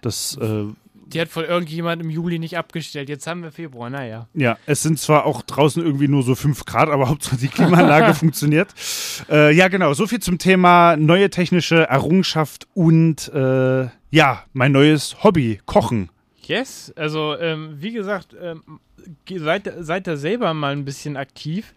Das, 0.01 0.37
äh, 0.41 0.65
Die 1.07 1.21
hat 1.21 1.29
voll 1.29 1.43
irgendjemand 1.43 2.01
im 2.01 2.09
Juli 2.09 2.39
nicht 2.39 2.57
abgestellt. 2.57 3.09
Jetzt 3.09 3.27
haben 3.27 3.43
wir 3.43 3.51
Februar, 3.51 3.89
naja. 3.89 4.27
Ja, 4.33 4.57
es 4.65 4.81
sind 4.81 4.99
zwar 4.99 5.25
auch 5.25 5.43
draußen 5.43 5.83
irgendwie 5.83 6.07
nur 6.07 6.23
so 6.23 6.33
5 6.35 6.65
Grad, 6.65 6.89
aber 6.89 7.09
Hauptsache 7.09 7.37
die 7.37 7.47
Klimaanlage 7.47 8.13
funktioniert. 8.15 8.69
Äh, 9.29 9.53
ja, 9.55 9.67
genau. 9.67 9.93
So 9.93 10.07
viel 10.07 10.19
zum 10.19 10.37
Thema 10.39 10.97
neue 10.97 11.29
technische 11.29 11.87
Errungenschaft 11.87 12.67
und 12.73 13.27
äh, 13.33 13.87
ja, 14.09 14.43
mein 14.53 14.71
neues 14.71 15.23
Hobby, 15.23 15.59
Kochen. 15.65 16.09
Yes, 16.43 16.93
also 16.95 17.35
ähm, 17.39 17.75
wie 17.79 17.91
gesagt, 17.91 18.35
ähm, 18.39 18.61
seid, 19.29 19.71
seid 19.79 20.07
da 20.07 20.15
selber 20.15 20.53
mal 20.53 20.71
ein 20.73 20.85
bisschen 20.85 21.17
aktiv. 21.17 21.73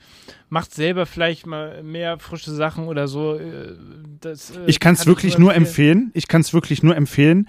Macht 0.50 0.74
selber 0.74 1.06
vielleicht 1.06 1.46
mal 1.46 1.82
mehr 1.82 2.18
frische 2.18 2.50
Sachen 2.52 2.86
oder 2.86 3.08
so. 3.08 3.34
äh, 3.36 3.74
Das, 4.20 4.50
äh, 4.56 4.60
Ich 4.66 4.80
kann 4.80 4.94
es 4.94 5.06
wirklich 5.06 5.38
nur 5.38 5.54
empfehlen. 5.54 6.10
Ich 6.14 6.28
kann 6.28 6.40
es 6.42 6.52
wirklich 6.54 6.82
nur 6.82 6.96
empfehlen. 6.96 7.48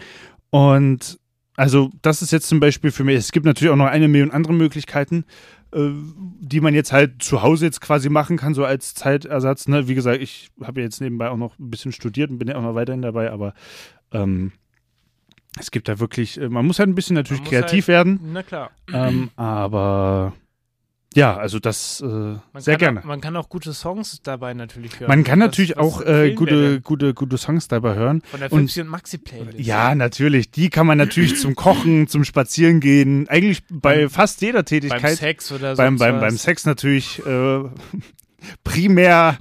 Und 0.50 1.19
also 1.60 1.90
das 2.02 2.22
ist 2.22 2.32
jetzt 2.32 2.48
zum 2.48 2.62
Beispiel 2.62 2.90
für 2.90 3.04
mich, 3.04 3.18
es 3.18 3.34
gibt 3.34 3.46
natürlich 3.46 3.70
auch 3.70 3.76
noch 3.76 3.88
eine 3.88 4.08
Million 4.08 4.32
andere 4.32 4.54
Möglichkeiten, 4.54 5.26
äh, 5.74 5.90
die 6.40 6.62
man 6.62 6.74
jetzt 6.74 6.94
halt 6.94 7.22
zu 7.22 7.42
Hause 7.42 7.66
jetzt 7.66 7.82
quasi 7.82 8.08
machen 8.08 8.38
kann, 8.38 8.54
so 8.54 8.64
als 8.64 8.94
Zeitersatz. 8.94 9.68
Ne? 9.68 9.90
Wie 9.90 9.94
gesagt, 9.94 10.22
ich 10.22 10.52
habe 10.64 10.80
ja 10.80 10.86
jetzt 10.86 11.02
nebenbei 11.02 11.30
auch 11.30 11.36
noch 11.36 11.60
ein 11.60 11.70
bisschen 11.70 11.92
studiert 11.92 12.30
und 12.30 12.38
bin 12.38 12.48
ja 12.48 12.56
auch 12.56 12.62
noch 12.62 12.76
weiterhin 12.76 13.02
dabei, 13.02 13.30
aber 13.30 13.54
ähm, 14.14 14.54
es 15.60 15.70
gibt 15.72 15.90
da 15.90 16.00
wirklich, 16.00 16.40
äh, 16.40 16.48
man 16.48 16.66
muss 16.66 16.80
halt 16.80 16.88
ein 16.88 16.96
bisschen 16.96 17.16
natürlich 17.16 17.44
kreativ 17.44 17.88
halt- 17.90 18.08
werden, 18.08 18.20
Na 18.32 18.42
klar. 18.42 18.72
ähm, 18.94 19.30
aber 19.36 20.32
ja, 21.16 21.36
also 21.36 21.60
das 21.60 22.02
äh, 22.02 22.36
sehr 22.60 22.78
gerne. 22.78 23.00
Auch, 23.00 23.04
man 23.06 23.20
kann 23.22 23.36
auch 23.36 23.50
gute 23.50 23.74
Songs 23.74 24.20
dabei 24.22 24.54
natürlich 24.54 25.00
hören. 25.00 25.10
Man 25.10 25.24
kann 25.24 25.40
natürlich 25.40 25.72
was 25.78 25.84
auch 25.84 26.02
äh, 26.02 26.34
gute, 26.34 26.82
gute, 26.82 27.14
gute 27.14 27.38
Songs 27.38 27.68
dabei 27.68 27.96
hören. 27.96 28.22
Von 28.30 28.40
der 28.40 28.52
und- 28.52 28.62
Fipsi 28.62 28.82
und 28.82 28.88
Maxi 28.90 29.18
Playlist. 29.18 29.60
Ja, 29.60 29.96
natürlich. 29.96 30.52
Die 30.52 30.70
kann 30.70 30.86
man 30.86 30.98
natürlich 31.00 31.38
zum 31.40 31.56
Kochen, 31.56 32.08
zum 32.08 32.24
Spazierengehen, 32.24 33.28
eigentlich 33.28 33.64
bei 33.70 34.02
Beim- 34.02 34.10
fast 34.10 34.42
jeder 34.42 34.60
beim 34.60 34.66
Tätigkeit. 34.66 35.18
Sex 35.18 35.52
oder 35.52 35.76
so. 35.76 35.82
beim, 35.82 35.98
beim, 35.98 36.20
beim 36.20 36.38
Sex 36.38 36.66
natürlich 36.66 37.26
äh, 37.26 37.64
primär. 38.64 39.38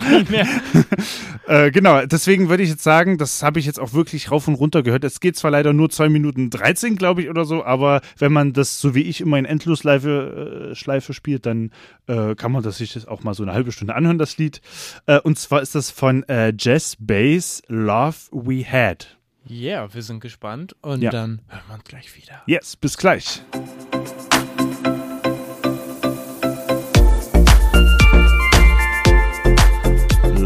äh, 1.46 1.70
genau, 1.70 2.04
deswegen 2.06 2.48
würde 2.48 2.62
ich 2.62 2.68
jetzt 2.70 2.82
sagen, 2.82 3.18
das 3.18 3.42
habe 3.42 3.58
ich 3.58 3.66
jetzt 3.66 3.80
auch 3.80 3.92
wirklich 3.92 4.30
rauf 4.30 4.48
und 4.48 4.54
runter 4.54 4.82
gehört. 4.82 5.04
Es 5.04 5.20
geht 5.20 5.36
zwar 5.36 5.50
leider 5.50 5.72
nur 5.72 5.90
2 5.90 6.08
Minuten 6.08 6.50
13, 6.50 6.96
glaube 6.96 7.22
ich, 7.22 7.28
oder 7.30 7.44
so, 7.44 7.64
aber 7.64 8.00
wenn 8.18 8.32
man 8.32 8.52
das, 8.52 8.80
so 8.80 8.94
wie 8.94 9.02
ich, 9.02 9.20
immer 9.20 9.38
in 9.38 9.44
Endlosschleife 9.44 10.70
äh, 10.70 10.74
Schleife 10.74 11.14
spielt, 11.14 11.46
dann 11.46 11.70
äh, 12.06 12.34
kann 12.34 12.52
man 12.52 12.62
das 12.62 12.78
sich 12.78 12.92
das 12.92 13.06
auch 13.06 13.22
mal 13.22 13.34
so 13.34 13.42
eine 13.42 13.52
halbe 13.52 13.72
Stunde 13.72 13.94
anhören, 13.94 14.18
das 14.18 14.38
Lied. 14.38 14.60
Äh, 15.06 15.20
und 15.20 15.38
zwar 15.38 15.62
ist 15.62 15.74
das 15.74 15.90
von 15.90 16.22
äh, 16.28 16.52
Jazz 16.58 16.96
Bass 16.98 17.62
Love 17.68 18.16
We 18.32 18.64
Had. 18.64 19.16
Ja, 19.46 19.82
yeah, 19.82 19.94
wir 19.94 20.02
sind 20.02 20.20
gespannt. 20.20 20.76
Und 20.82 21.00
Ja. 21.00 21.10
dann 21.10 21.40
hören 21.48 21.62
wir 21.68 21.74
uns 21.76 21.84
gleich 21.84 22.14
wieder. 22.16 22.42
Yes, 22.46 22.76
bis 22.76 22.98
gleich. 22.98 23.42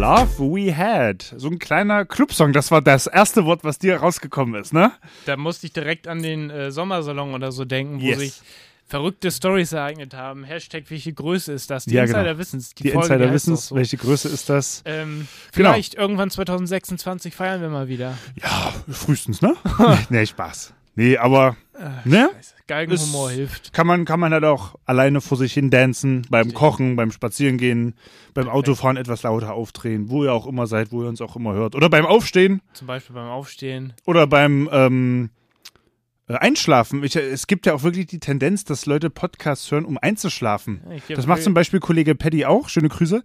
Love 0.03 0.39
We 0.41 0.77
Had. 0.77 1.33
So 1.37 1.47
ein 1.49 1.61
kleiner 1.61 2.05
Clubsong. 2.05 2.53
Das 2.53 2.73
war 2.73 2.83
das 2.83 3.07
erste 3.07 3.45
Wort, 3.45 3.63
was 3.63 3.79
dir 3.79 3.99
rausgekommen 3.99 4.61
ist, 4.61 4.73
ne? 4.73 4.91
Da 5.27 5.37
musste 5.37 5.67
ich 5.69 5.73
direkt 5.73 6.09
an 6.09 6.25
den 6.25 6.51
äh, 6.51 6.73
Sommersalon 6.73 7.35
oder 7.35 7.53
so 7.53 7.65
denken, 7.65 8.03
wo 8.03 8.07
Yes. 8.07 8.19
sich 8.19 8.41
verrückte 8.89 9.31
Stories 9.31 9.73
ereignet 9.73 10.13
haben. 10.13 10.43
Hashtag, 10.43 10.87
welche 10.89 11.13
Größe 11.13 11.53
ist 11.53 11.71
das? 11.71 11.85
Die 11.85 11.95
Ja, 11.95 12.05
genau. 12.07 12.19
Insider 12.19 12.37
wissen's. 12.39 12.75
Die, 12.75 12.83
Die 12.83 12.91
Folge, 12.91 13.15
Insider 13.15 13.33
wissen 13.33 13.55
es. 13.55 13.69
so. 13.69 13.77
Welche 13.77 13.97
Größe 13.97 14.29
ist 14.29 14.51
das? 14.51 14.83
Ähm, 14.87 15.29
Genau. 15.53 15.71
vielleicht 15.71 15.95
irgendwann 15.95 16.31
2026 16.31 17.33
feiern 17.33 17.61
wir 17.61 17.69
mal 17.69 17.87
wieder. 17.87 18.19
Ja, 18.43 18.73
frühestens, 18.93 19.41
ne? 19.41 19.55
nee, 20.11 20.27
Spaß. 20.27 20.75
Nee, 20.97 21.17
aber, 21.17 21.57
ne? 22.05 22.31
Scheiße. 22.35 22.55
Galgenhumor 22.67 23.31
Ist- 23.31 23.37
hilft. 23.37 23.73
Kann 23.73 23.87
man, 23.87 24.05
kann 24.05 24.21
man 24.21 24.33
halt 24.33 24.45
auch 24.45 24.75
alleine 24.85 25.21
vor 25.21 25.37
sich 25.37 25.53
hin 25.53 25.71
dancen, 25.71 26.27
beim 26.31 26.55
Kochen, 26.55 26.97
beim 26.97 27.11
Spazierengehen, 27.11 27.95
beim 28.35 28.49
Autofahren 28.49 28.97
etwas 28.97 29.23
lauter 29.25 29.53
aufdrehen, 29.55 30.09
wo 30.11 30.25
ihr 30.25 30.33
auch 30.33 30.47
immer 30.47 30.67
seid, 30.67 30.93
wo 30.93 31.03
ihr 31.03 31.09
uns 31.09 31.21
auch 31.21 31.37
immer 31.37 31.53
hört. 31.55 31.75
Oder 31.75 31.89
beim 31.91 32.07
Aufstehen 32.07 32.63
Zum 32.73 32.87
Beispiel 32.87 33.15
beim 33.15 33.29
Aufstehen. 33.29 33.93
oder 34.07 34.27
beim 34.27 34.69
ähm, 34.73 35.31
äh, 36.29 36.35
Einschlafen. 36.35 37.03
Ich, 37.05 37.17
es 37.17 37.47
gibt 37.47 37.67
ja 37.67 37.75
auch 37.75 37.83
wirklich 37.83 38.07
die 38.07 38.21
Tendenz, 38.21 38.65
dass 38.65 38.87
Leute 38.87 39.11
Podcasts 39.11 39.71
hören, 39.71 39.85
um 39.85 39.99
einzuschlafen. 39.99 40.81
Ja, 41.09 41.17
Das 41.17 41.27
macht 41.27 41.43
zum 41.43 41.55
Beispiel 41.55 41.81
Kollege 41.81 42.15
Paddy 42.15 42.45
auch. 42.47 42.69
Schöne 42.69 42.89
Grüße. 42.89 43.23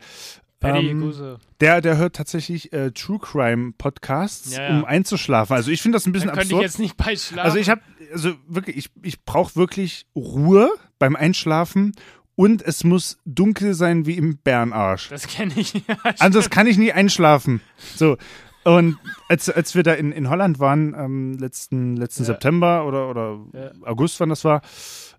Paddy, 0.60 0.89
Ähm. 0.89 1.38
Der, 1.62 1.82
der 1.82 1.98
hört 1.98 2.15
tatsächlich 2.15 2.74
äh, 2.74 2.91
True 2.91 3.20
Crime 3.20 3.74
Podcasts, 3.78 4.56
Ja, 4.56 4.63
ja. 4.70 4.78
um 4.80 4.86
einzuschlafen. 4.86 5.56
Also 5.56 5.70
ich 5.72 5.82
finde 5.82 5.98
das 5.98 6.06
ein 6.08 6.12
bisschen 6.12 6.28
Dann 6.30 6.38
könnte 6.38 6.48
ich 6.50 6.54
absurd. 6.54 6.63
jetzt 6.63 6.80
nicht 6.80 6.98
bei 6.98 7.15
Schlafen. 7.15 7.39
Also 7.46 7.58
ich 7.58 7.70
habe, 7.70 7.82
also 8.12 8.34
wirklich, 8.48 8.78
ich, 8.78 8.89
ich 9.04 9.24
brauche 9.24 9.56
wirklich 9.56 10.06
Ruhe 10.15 10.70
beim 11.00 11.15
Einschlafen 11.15 11.93
und 12.36 12.62
es 12.63 12.84
muss 12.84 13.20
dunkel 13.26 13.74
sein 13.76 14.06
wie 14.06 14.17
im 14.17 14.38
Bärenarsch. 14.38 15.10
Das 15.10 15.28
kenne 15.28 15.54
ich. 15.56 15.74
Ja, 15.88 15.96
Anders 16.20 16.50
kann 16.50 16.65
ich 16.67 16.78
nie 16.78 16.91
einschlafen. 16.91 17.62
So. 17.96 18.17
Und 18.63 18.98
als, 19.30 19.50
als 19.50 19.76
wir 19.76 19.84
da 19.84 19.93
in, 19.93 20.12
in 20.12 20.30
Holland 20.30 20.60
waren, 20.60 20.93
ähm, 20.98 21.38
letzten, 21.38 21.96
letzten 21.96 22.24
Ja. 22.24 22.28
September 22.28 22.86
oder, 22.86 23.10
oder 23.10 23.39
Ja. 23.54 23.72
August, 23.88 24.20
wann 24.20 24.30
das 24.30 24.43
war, 24.43 24.62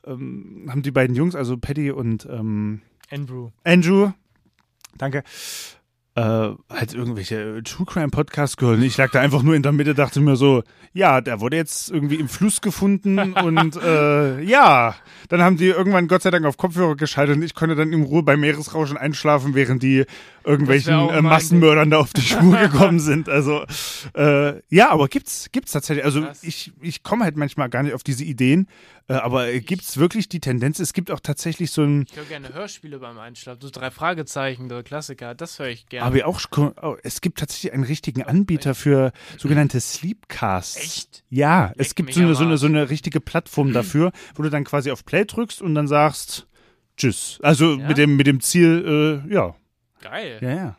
ähm, 0.06 0.66
haben 0.68 0.82
die 0.82 0.90
beiden 0.90 1.16
Jungs, 1.16 1.34
also 1.34 1.56
Paddy 1.56 1.90
und 1.92 2.26
ähm, 2.30 2.82
Andrew. 3.10 3.50
Andrew, 3.64 4.10
danke, 4.98 5.22
äh, 6.18 6.50
halt 6.68 6.94
irgendwelche 6.94 7.62
True 7.62 7.86
Crime 7.86 8.08
Podcasts 8.08 8.56
gehört. 8.56 8.82
Ich 8.82 8.96
lag 8.96 9.10
da 9.12 9.20
einfach 9.20 9.42
nur 9.42 9.54
in 9.54 9.62
der 9.62 9.70
Mitte, 9.70 9.94
dachte 9.94 10.20
mir 10.20 10.34
so, 10.34 10.64
ja, 10.92 11.20
der 11.20 11.40
wurde 11.40 11.56
jetzt 11.56 11.90
irgendwie 11.90 12.16
im 12.16 12.28
Fluss 12.28 12.60
gefunden 12.60 13.18
und 13.34 13.76
äh, 13.76 14.40
ja, 14.40 14.96
dann 15.28 15.42
haben 15.42 15.56
die 15.56 15.68
irgendwann 15.68 16.08
Gott 16.08 16.22
sei 16.22 16.30
Dank 16.30 16.44
auf 16.44 16.56
Kopfhörer 16.56 16.96
geschaltet 16.96 17.36
und 17.36 17.42
ich 17.42 17.54
konnte 17.54 17.76
dann 17.76 17.92
in 17.92 18.02
Ruhe 18.02 18.24
beim 18.24 18.40
Meeresrauschen 18.40 18.96
einschlafen, 18.96 19.54
während 19.54 19.82
die 19.82 20.06
irgendwelchen 20.48 21.08
äh, 21.10 21.22
Massenmördern 21.22 21.90
da 21.90 21.98
auf 21.98 22.12
die 22.12 22.22
Spur 22.22 22.56
gekommen 22.70 23.00
sind. 23.00 23.28
Also 23.28 23.64
äh, 24.16 24.60
ja, 24.68 24.90
aber 24.90 25.08
gibt's 25.08 25.48
gibt's 25.52 25.72
tatsächlich. 25.72 26.04
Also 26.04 26.22
Krass. 26.22 26.42
ich 26.42 26.72
ich 26.80 27.02
komme 27.02 27.24
halt 27.24 27.36
manchmal 27.36 27.68
gar 27.68 27.82
nicht 27.82 27.94
auf 27.94 28.02
diese 28.02 28.24
Ideen, 28.24 28.68
äh, 29.08 29.14
aber 29.14 29.48
äh, 29.48 29.60
gibt's 29.60 29.98
wirklich 29.98 30.28
die 30.28 30.40
Tendenz? 30.40 30.78
Es 30.78 30.92
gibt 30.92 31.10
auch 31.10 31.20
tatsächlich 31.20 31.70
so 31.70 31.82
ein 31.82 32.06
Ich 32.10 32.16
höre 32.16 32.24
gerne 32.24 32.52
Hörspiele 32.52 32.98
beim 32.98 33.18
Einschlafen. 33.18 33.60
So 33.60 33.70
drei 33.70 33.90
Fragezeichen, 33.90 34.68
der 34.68 34.82
Klassiker. 34.82 35.34
Das 35.34 35.58
höre 35.58 35.68
ich 35.68 35.86
gerne. 35.86 36.06
Aber 36.06 36.26
auch, 36.26 36.40
oh, 36.82 36.96
es 37.02 37.20
gibt 37.20 37.38
tatsächlich 37.38 37.72
einen 37.72 37.84
richtigen 37.84 38.22
Anbieter 38.22 38.74
für 38.74 39.12
sogenannte 39.36 39.80
Sleepcasts. 39.80 40.76
Echt? 40.76 41.24
Ja, 41.30 41.72
es 41.76 41.88
Leck 41.88 41.96
gibt 41.96 42.06
mich 42.08 42.16
so 42.16 42.22
eine, 42.22 42.34
so, 42.34 42.44
eine, 42.44 42.58
so 42.58 42.66
eine 42.66 42.90
richtige 42.90 43.20
Plattform 43.20 43.72
dafür, 43.74 44.12
wo 44.34 44.42
du 44.42 44.50
dann 44.50 44.64
quasi 44.64 44.90
auf 44.90 45.04
Play 45.04 45.24
drückst 45.24 45.62
und 45.62 45.74
dann 45.74 45.86
sagst 45.88 46.46
Tschüss. 46.98 47.38
Also 47.42 47.76
Ja? 47.76 47.88
mit 47.88 47.96
dem 47.96 48.16
mit 48.16 48.26
dem 48.26 48.40
Ziel, 48.40 49.22
äh, 49.26 49.32
ja. 49.32 49.54
Geil. 50.00 50.38
Ja, 50.40 50.50
ja. 50.50 50.76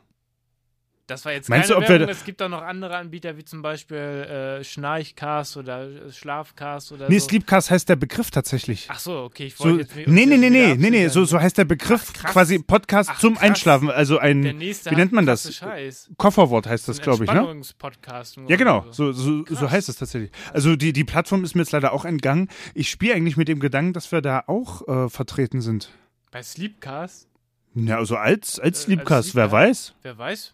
Das 1.10 1.26
war 1.26 1.32
jetzt 1.32 1.50
Meinst 1.50 1.70
keine 1.70 1.80
du, 1.80 1.84
ob 1.84 1.90
wir 1.90 2.00
Werbung. 2.02 2.16
Es 2.16 2.24
gibt 2.24 2.40
auch 2.40 2.50
noch 2.50 2.62
andere 2.62 2.96
Anbieter, 2.96 3.36
wie 3.36 3.44
zum 3.44 3.64
Beispiel 3.64 3.98
äh, 3.98 4.64
Schnarchcast 4.64 5.58
oder 5.58 5.90
äh, 5.90 6.12
Schlafcast 6.12 6.92
oder 6.92 7.10
Nee, 7.10 7.18
so. 7.18 7.30
Sleepcast 7.30 7.72
heißt 7.72 7.90
der 7.90 7.96
Begriff 7.96 8.30
tatsächlich. 8.30 8.86
Ach 8.92 9.00
so, 9.00 9.24
okay. 9.24 9.48
Ich 9.48 9.56
So, 9.56 9.64
wollte 9.66 9.80
jetzt 9.82 9.96
nee, 9.96 10.28
nee, 10.28 10.38
nee, 10.38 10.52
nee, 10.52 10.76
nee, 10.76 10.90
nee, 10.92 11.08
so, 11.08 11.26
so 11.26 11.42
heißt 11.42 11.58
der 11.58 11.66
Begriff 11.66 12.14
Ach, 12.24 12.34
quasi 12.34 12.60
Podcast 12.60 13.10
Ach, 13.12 13.20
zum 13.20 13.34
krass. 13.34 13.44
Einschlafen. 13.44 13.90
Also 13.90 14.20
ein, 14.20 14.60
wie 14.60 14.96
nennt 14.96 15.12
man 15.12 15.26
das? 15.26 15.52
Scheiß. 15.56 16.12
Kofferwort 16.18 16.68
heißt 16.68 16.88
das, 16.88 17.02
glaube 17.02 17.24
ich, 17.24 17.32
ne? 17.32 17.38
Entspannungspodcast. 17.38 18.38
Ja, 18.48 18.56
genau. 18.56 18.86
So, 18.92 19.12
so, 19.12 19.44
so 19.50 19.72
heißt 19.72 19.90
es 19.90 19.96
tatsächlich. 19.96 20.30
Also 20.54 20.76
die, 20.76 20.94
die 20.94 21.06
Plattform 21.06 21.44
ist 21.44 21.56
mir 21.56 21.64
jetzt 21.64 21.72
leider 21.72 21.92
auch 21.94 22.06
entgangen. 22.06 22.50
Ich 22.76 22.88
spiele 22.88 23.16
eigentlich 23.16 23.36
mit 23.36 23.48
dem 23.48 23.60
Gedanken, 23.60 23.94
dass 23.94 24.12
wir 24.12 24.22
da 24.22 24.44
auch 24.46 24.88
äh, 24.88 25.10
vertreten 25.10 25.62
sind. 25.62 25.90
Bei 26.30 26.44
Sleepcast, 26.44 27.28
Ja, 27.76 27.98
also 27.98 28.16
als, 28.16 28.60
als 28.60 28.80
Äh, 28.80 28.84
Sleepcast, 28.84 29.36
wer 29.36 29.52
weiß. 29.52 29.94
wer 30.02 30.18
weiß. 30.18 30.54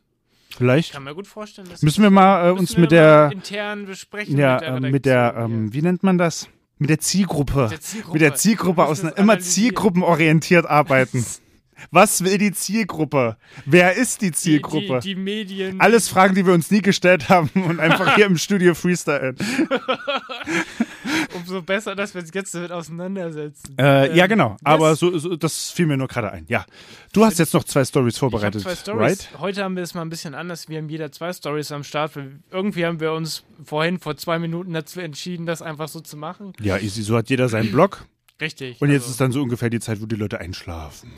Vielleicht 0.57 0.93
Kann 0.93 1.03
mir 1.03 1.13
gut 1.13 1.27
vorstellen, 1.27 1.67
dass 1.69 1.81
müssen 1.81 2.01
wir 2.01 2.09
mal 2.09 2.47
äh, 2.47 2.51
uns 2.51 2.75
wir 2.75 2.81
mit 2.81 2.91
der, 2.91 3.29
intern 3.33 3.85
besprechen 3.85 4.37
ja, 4.37 4.53
mit 4.53 4.61
der, 4.61 4.75
äh, 4.75 4.79
mit 4.79 5.05
der, 5.05 5.35
ähm, 5.37 5.73
wie 5.73 5.81
nennt 5.81 6.03
man 6.03 6.17
das? 6.17 6.47
Mit 6.77 6.89
der 6.89 6.99
Zielgruppe. 6.99 7.67
hier. 7.67 7.69
der 7.69 7.81
Zielgruppe. 7.81 8.13
Mit 8.13 8.21
der 8.21 8.35
Zielgruppe 8.35 8.85
aus 8.85 8.99
immer 9.03 9.39
zielgruppenorientiert 9.39 10.65
arbeiten. 10.65 11.25
Was 11.91 12.23
will 12.23 12.37
die 12.37 12.51
Zielgruppe? 12.51 13.37
Wer 13.65 13.95
ist 13.95 14.21
die 14.21 14.27
die, 14.27 14.31
Zielgruppe? 14.33 14.99
die, 15.01 15.13
die 15.13 15.15
Medien. 15.15 15.79
Alles 15.81 16.07
Fragen, 16.07 16.35
die 16.35 16.45
wir 16.45 16.53
uns 16.53 16.71
nie 16.71 16.81
gestellt 16.81 17.29
haben 17.29 17.49
und 17.53 17.79
einfach 17.79 18.15
hier 18.15 18.25
im 18.25 18.37
Studio 18.45 18.73
freestylen. 18.73 19.35
Umso 21.35 21.61
besser, 21.61 21.95
dass 21.95 22.13
wir 22.13 22.21
uns 22.21 22.31
jetzt 22.33 22.55
damit 22.55 22.71
auseinandersetzen. 22.71 23.75
Äh, 23.77 24.07
Ähm, 24.07 24.15
ja, 24.15 24.27
genau. 24.27 24.57
Aber 24.63 24.89
das- 24.91 24.99
so, 24.99 25.17
so, 25.17 25.35
das 25.35 25.71
fiel 25.71 25.85
mir 25.85 25.97
nur 25.97 26.07
gerade 26.07 26.31
ein. 26.31 26.45
Ja. 26.47 26.65
Du 27.13 27.23
hast 27.25 27.39
jetzt 27.39 27.53
noch 27.53 27.63
zwei 27.63 27.83
Stories 27.85 28.17
vorbereitet, 28.17 28.61
zwei 28.61 28.75
Stories. 28.75 29.01
right? 29.01 29.29
Heute 29.39 29.63
haben 29.63 29.75
wir 29.75 29.83
es 29.83 29.93
mal 29.93 30.01
ein 30.01 30.09
bisschen 30.09 30.33
anders. 30.33 30.67
Wir 30.69 30.77
haben 30.79 30.89
jeder 30.89 31.11
zwei 31.11 31.31
Stories 31.33 31.71
am 31.71 31.83
Start. 31.83 32.13
Irgendwie 32.51 32.85
haben 32.85 32.99
wir 32.99 33.11
uns 33.13 33.43
vorhin 33.63 33.99
vor 33.99 34.17
zwei 34.17 34.39
Minuten 34.39 34.73
dazu 34.73 34.99
entschieden, 34.99 35.45
das 35.45 35.61
einfach 35.61 35.87
so 35.87 35.99
zu 35.99 36.17
machen. 36.17 36.53
Ja, 36.61 36.77
easy. 36.77 37.01
So 37.03 37.15
hat 37.17 37.29
jeder 37.29 37.49
seinen 37.49 37.71
Blog. 37.71 38.05
Richtig. 38.41 38.81
Und 38.81 38.91
jetzt 38.91 39.03
also- 39.03 39.11
ist 39.11 39.21
dann 39.21 39.31
so 39.31 39.41
ungefähr 39.41 39.69
die 39.69 39.79
Zeit, 39.79 40.01
wo 40.01 40.05
die 40.05 40.15
Leute 40.15 40.39
einschlafen. 40.39 41.11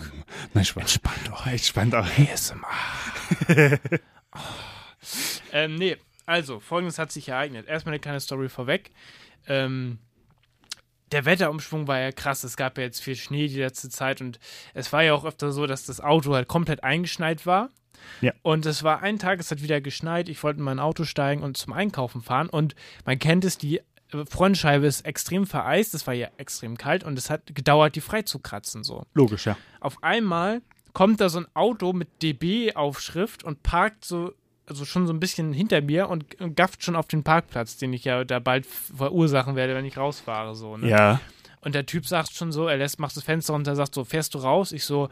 Nein, 0.53 0.65
Spaß. 0.65 0.83
Entspannt 0.83 1.31
auch. 1.31 1.47
Entspannt 1.47 1.95
auch. 1.95 2.07
Ähm, 5.53 5.75
nee, 5.75 5.95
also, 6.25 6.59
folgendes 6.59 6.99
hat 6.99 7.11
sich 7.11 7.29
ereignet. 7.29 7.67
Erstmal 7.67 7.93
eine 7.93 8.01
kleine 8.01 8.19
Story 8.19 8.49
vorweg. 8.49 8.91
Ähm, 9.47 9.99
der 11.11 11.23
Wetterumschwung 11.23 11.87
war 11.87 11.99
ja 11.99 12.11
krass. 12.11 12.43
Es 12.43 12.57
gab 12.57 12.77
ja 12.77 12.83
jetzt 12.83 13.01
viel 13.01 13.15
Schnee 13.15 13.47
die 13.47 13.59
letzte 13.59 13.89
Zeit 13.89 14.19
und 14.19 14.39
es 14.73 14.91
war 14.91 15.03
ja 15.03 15.13
auch 15.13 15.23
öfter 15.23 15.51
so, 15.51 15.65
dass 15.65 15.85
das 15.85 16.01
Auto 16.01 16.33
halt 16.33 16.49
komplett 16.49 16.83
eingeschneit 16.83 17.45
war. 17.45 17.69
Ja. 18.21 18.33
Und 18.41 18.65
es 18.65 18.83
war 18.83 19.01
ein 19.01 19.19
Tag, 19.19 19.39
es 19.39 19.49
hat 19.49 19.61
wieder 19.61 19.79
geschneit. 19.79 20.27
Ich 20.29 20.43
wollte 20.43 20.59
in 20.59 20.65
mein 20.65 20.79
Auto 20.79 21.05
steigen 21.05 21.43
und 21.43 21.55
zum 21.55 21.73
Einkaufen 21.73 22.21
fahren. 22.21 22.49
Und 22.49 22.75
man 23.05 23.19
kennt 23.19 23.45
es, 23.45 23.57
die 23.57 23.81
Frontscheibe 24.09 24.85
ist 24.85 25.05
extrem 25.05 25.45
vereist. 25.45 25.93
Es 25.93 26.07
war 26.07 26.13
ja 26.13 26.29
extrem 26.37 26.77
kalt 26.77 27.03
und 27.03 27.17
es 27.17 27.29
hat 27.29 27.53
gedauert, 27.53 27.95
die 27.95 28.01
freizukratzen. 28.01 28.83
So. 28.83 29.05
Logisch, 29.13 29.45
ja. 29.45 29.57
Auf 29.79 30.01
einmal 30.03 30.61
kommt 30.93 31.21
da 31.21 31.29
so 31.29 31.39
ein 31.39 31.47
Auto 31.53 31.93
mit 31.93 32.23
DB-Aufschrift 32.23 33.43
und 33.43 33.63
parkt 33.63 34.05
so, 34.05 34.33
also 34.65 34.85
schon 34.85 35.07
so 35.07 35.13
ein 35.13 35.19
bisschen 35.19 35.53
hinter 35.53 35.81
mir 35.81 36.09
und, 36.09 36.39
und 36.39 36.55
gafft 36.55 36.83
schon 36.83 36.95
auf 36.95 37.07
den 37.07 37.23
Parkplatz, 37.23 37.77
den 37.77 37.93
ich 37.93 38.03
ja 38.03 38.23
da 38.23 38.39
bald 38.39 38.65
verursachen 38.65 39.55
werde, 39.55 39.75
wenn 39.75 39.85
ich 39.85 39.97
rausfahre. 39.97 40.55
So, 40.55 40.77
ne? 40.77 40.89
Ja. 40.89 41.21
Und 41.61 41.75
der 41.75 41.85
Typ 41.85 42.07
sagt 42.07 42.33
schon 42.33 42.51
so, 42.51 42.67
er 42.67 42.77
lässt, 42.77 42.99
macht 42.99 43.15
das 43.15 43.23
Fenster 43.23 43.53
runter, 43.53 43.75
sagt 43.75 43.93
so, 43.93 44.05
fährst 44.05 44.33
du 44.33 44.39
raus? 44.39 44.71
Ich 44.71 44.85
so, 44.85 45.09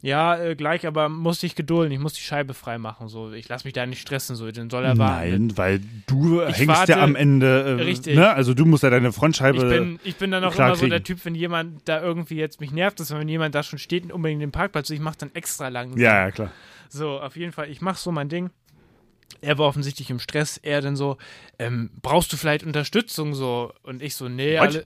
ja, 0.00 0.38
äh, 0.38 0.54
gleich, 0.54 0.86
aber 0.86 1.08
muss 1.08 1.40
dich 1.40 1.54
gedulden, 1.56 1.92
ich 1.92 1.98
muss 1.98 2.12
die 2.14 2.20
Scheibe 2.20 2.54
freimachen. 2.54 3.08
So, 3.08 3.32
ich 3.32 3.48
lass 3.48 3.64
mich 3.64 3.72
da 3.72 3.84
nicht 3.84 4.00
stressen, 4.00 4.36
so, 4.36 4.50
den 4.50 4.70
soll 4.70 4.84
er 4.84 4.96
warten. 4.96 5.30
Nein, 5.30 5.56
weil 5.56 5.80
du 6.06 6.42
Ich 6.42 6.58
hängst 6.58 6.68
warte- 6.68 6.92
ja 6.92 7.02
am 7.02 7.16
Ende. 7.16 7.76
Äh, 7.80 7.82
Richtig. 7.82 8.14
Ne? 8.16 8.30
Also 8.32 8.54
du 8.54 8.64
musst 8.64 8.82
ja 8.84 8.90
deine 8.90 9.12
Frontscheibe. 9.12 9.58
Ich 9.58 9.64
bin, 9.64 9.98
ich 10.04 10.16
bin 10.16 10.30
dann 10.30 10.44
auch 10.44 10.54
immer 10.56 10.76
so 10.76 10.86
der 10.86 11.00
kriegen. 11.00 11.04
Typ, 11.04 11.24
wenn 11.24 11.34
jemand 11.34 11.88
da 11.88 12.00
irgendwie 12.00 12.36
jetzt 12.36 12.60
mich 12.60 12.70
nervt, 12.70 13.00
dass 13.00 13.10
wenn 13.12 13.28
jemand 13.28 13.54
da 13.54 13.62
schon 13.62 13.78
steht 13.80 14.04
und 14.04 14.12
unbedingt 14.12 14.40
den 14.42 14.52
Parkplatz, 14.52 14.88
ich 14.90 15.00
mach 15.00 15.16
dann 15.16 15.34
extra 15.34 15.68
lang. 15.68 15.96
ja, 15.98 16.26
ja, 16.26 16.30
klar. 16.30 16.52
So, 16.88 17.20
auf 17.20 17.36
jeden 17.36 17.52
Fall, 17.52 17.68
ich 17.68 17.80
mach 17.80 17.96
so 17.96 18.12
mein 18.12 18.28
Ding. 18.28 18.50
Er 19.40 19.58
war 19.58 19.66
offensichtlich 19.66 20.08
im 20.10 20.20
Stress. 20.20 20.56
Er 20.56 20.80
dann 20.80 20.96
so, 20.96 21.18
ähm, 21.58 21.90
brauchst 22.02 22.32
du 22.32 22.36
vielleicht 22.36 22.64
Unterstützung 22.64 23.34
so? 23.34 23.72
Und 23.82 24.00
ich 24.02 24.16
so, 24.16 24.28
nee, 24.28 24.56
alle, 24.58 24.84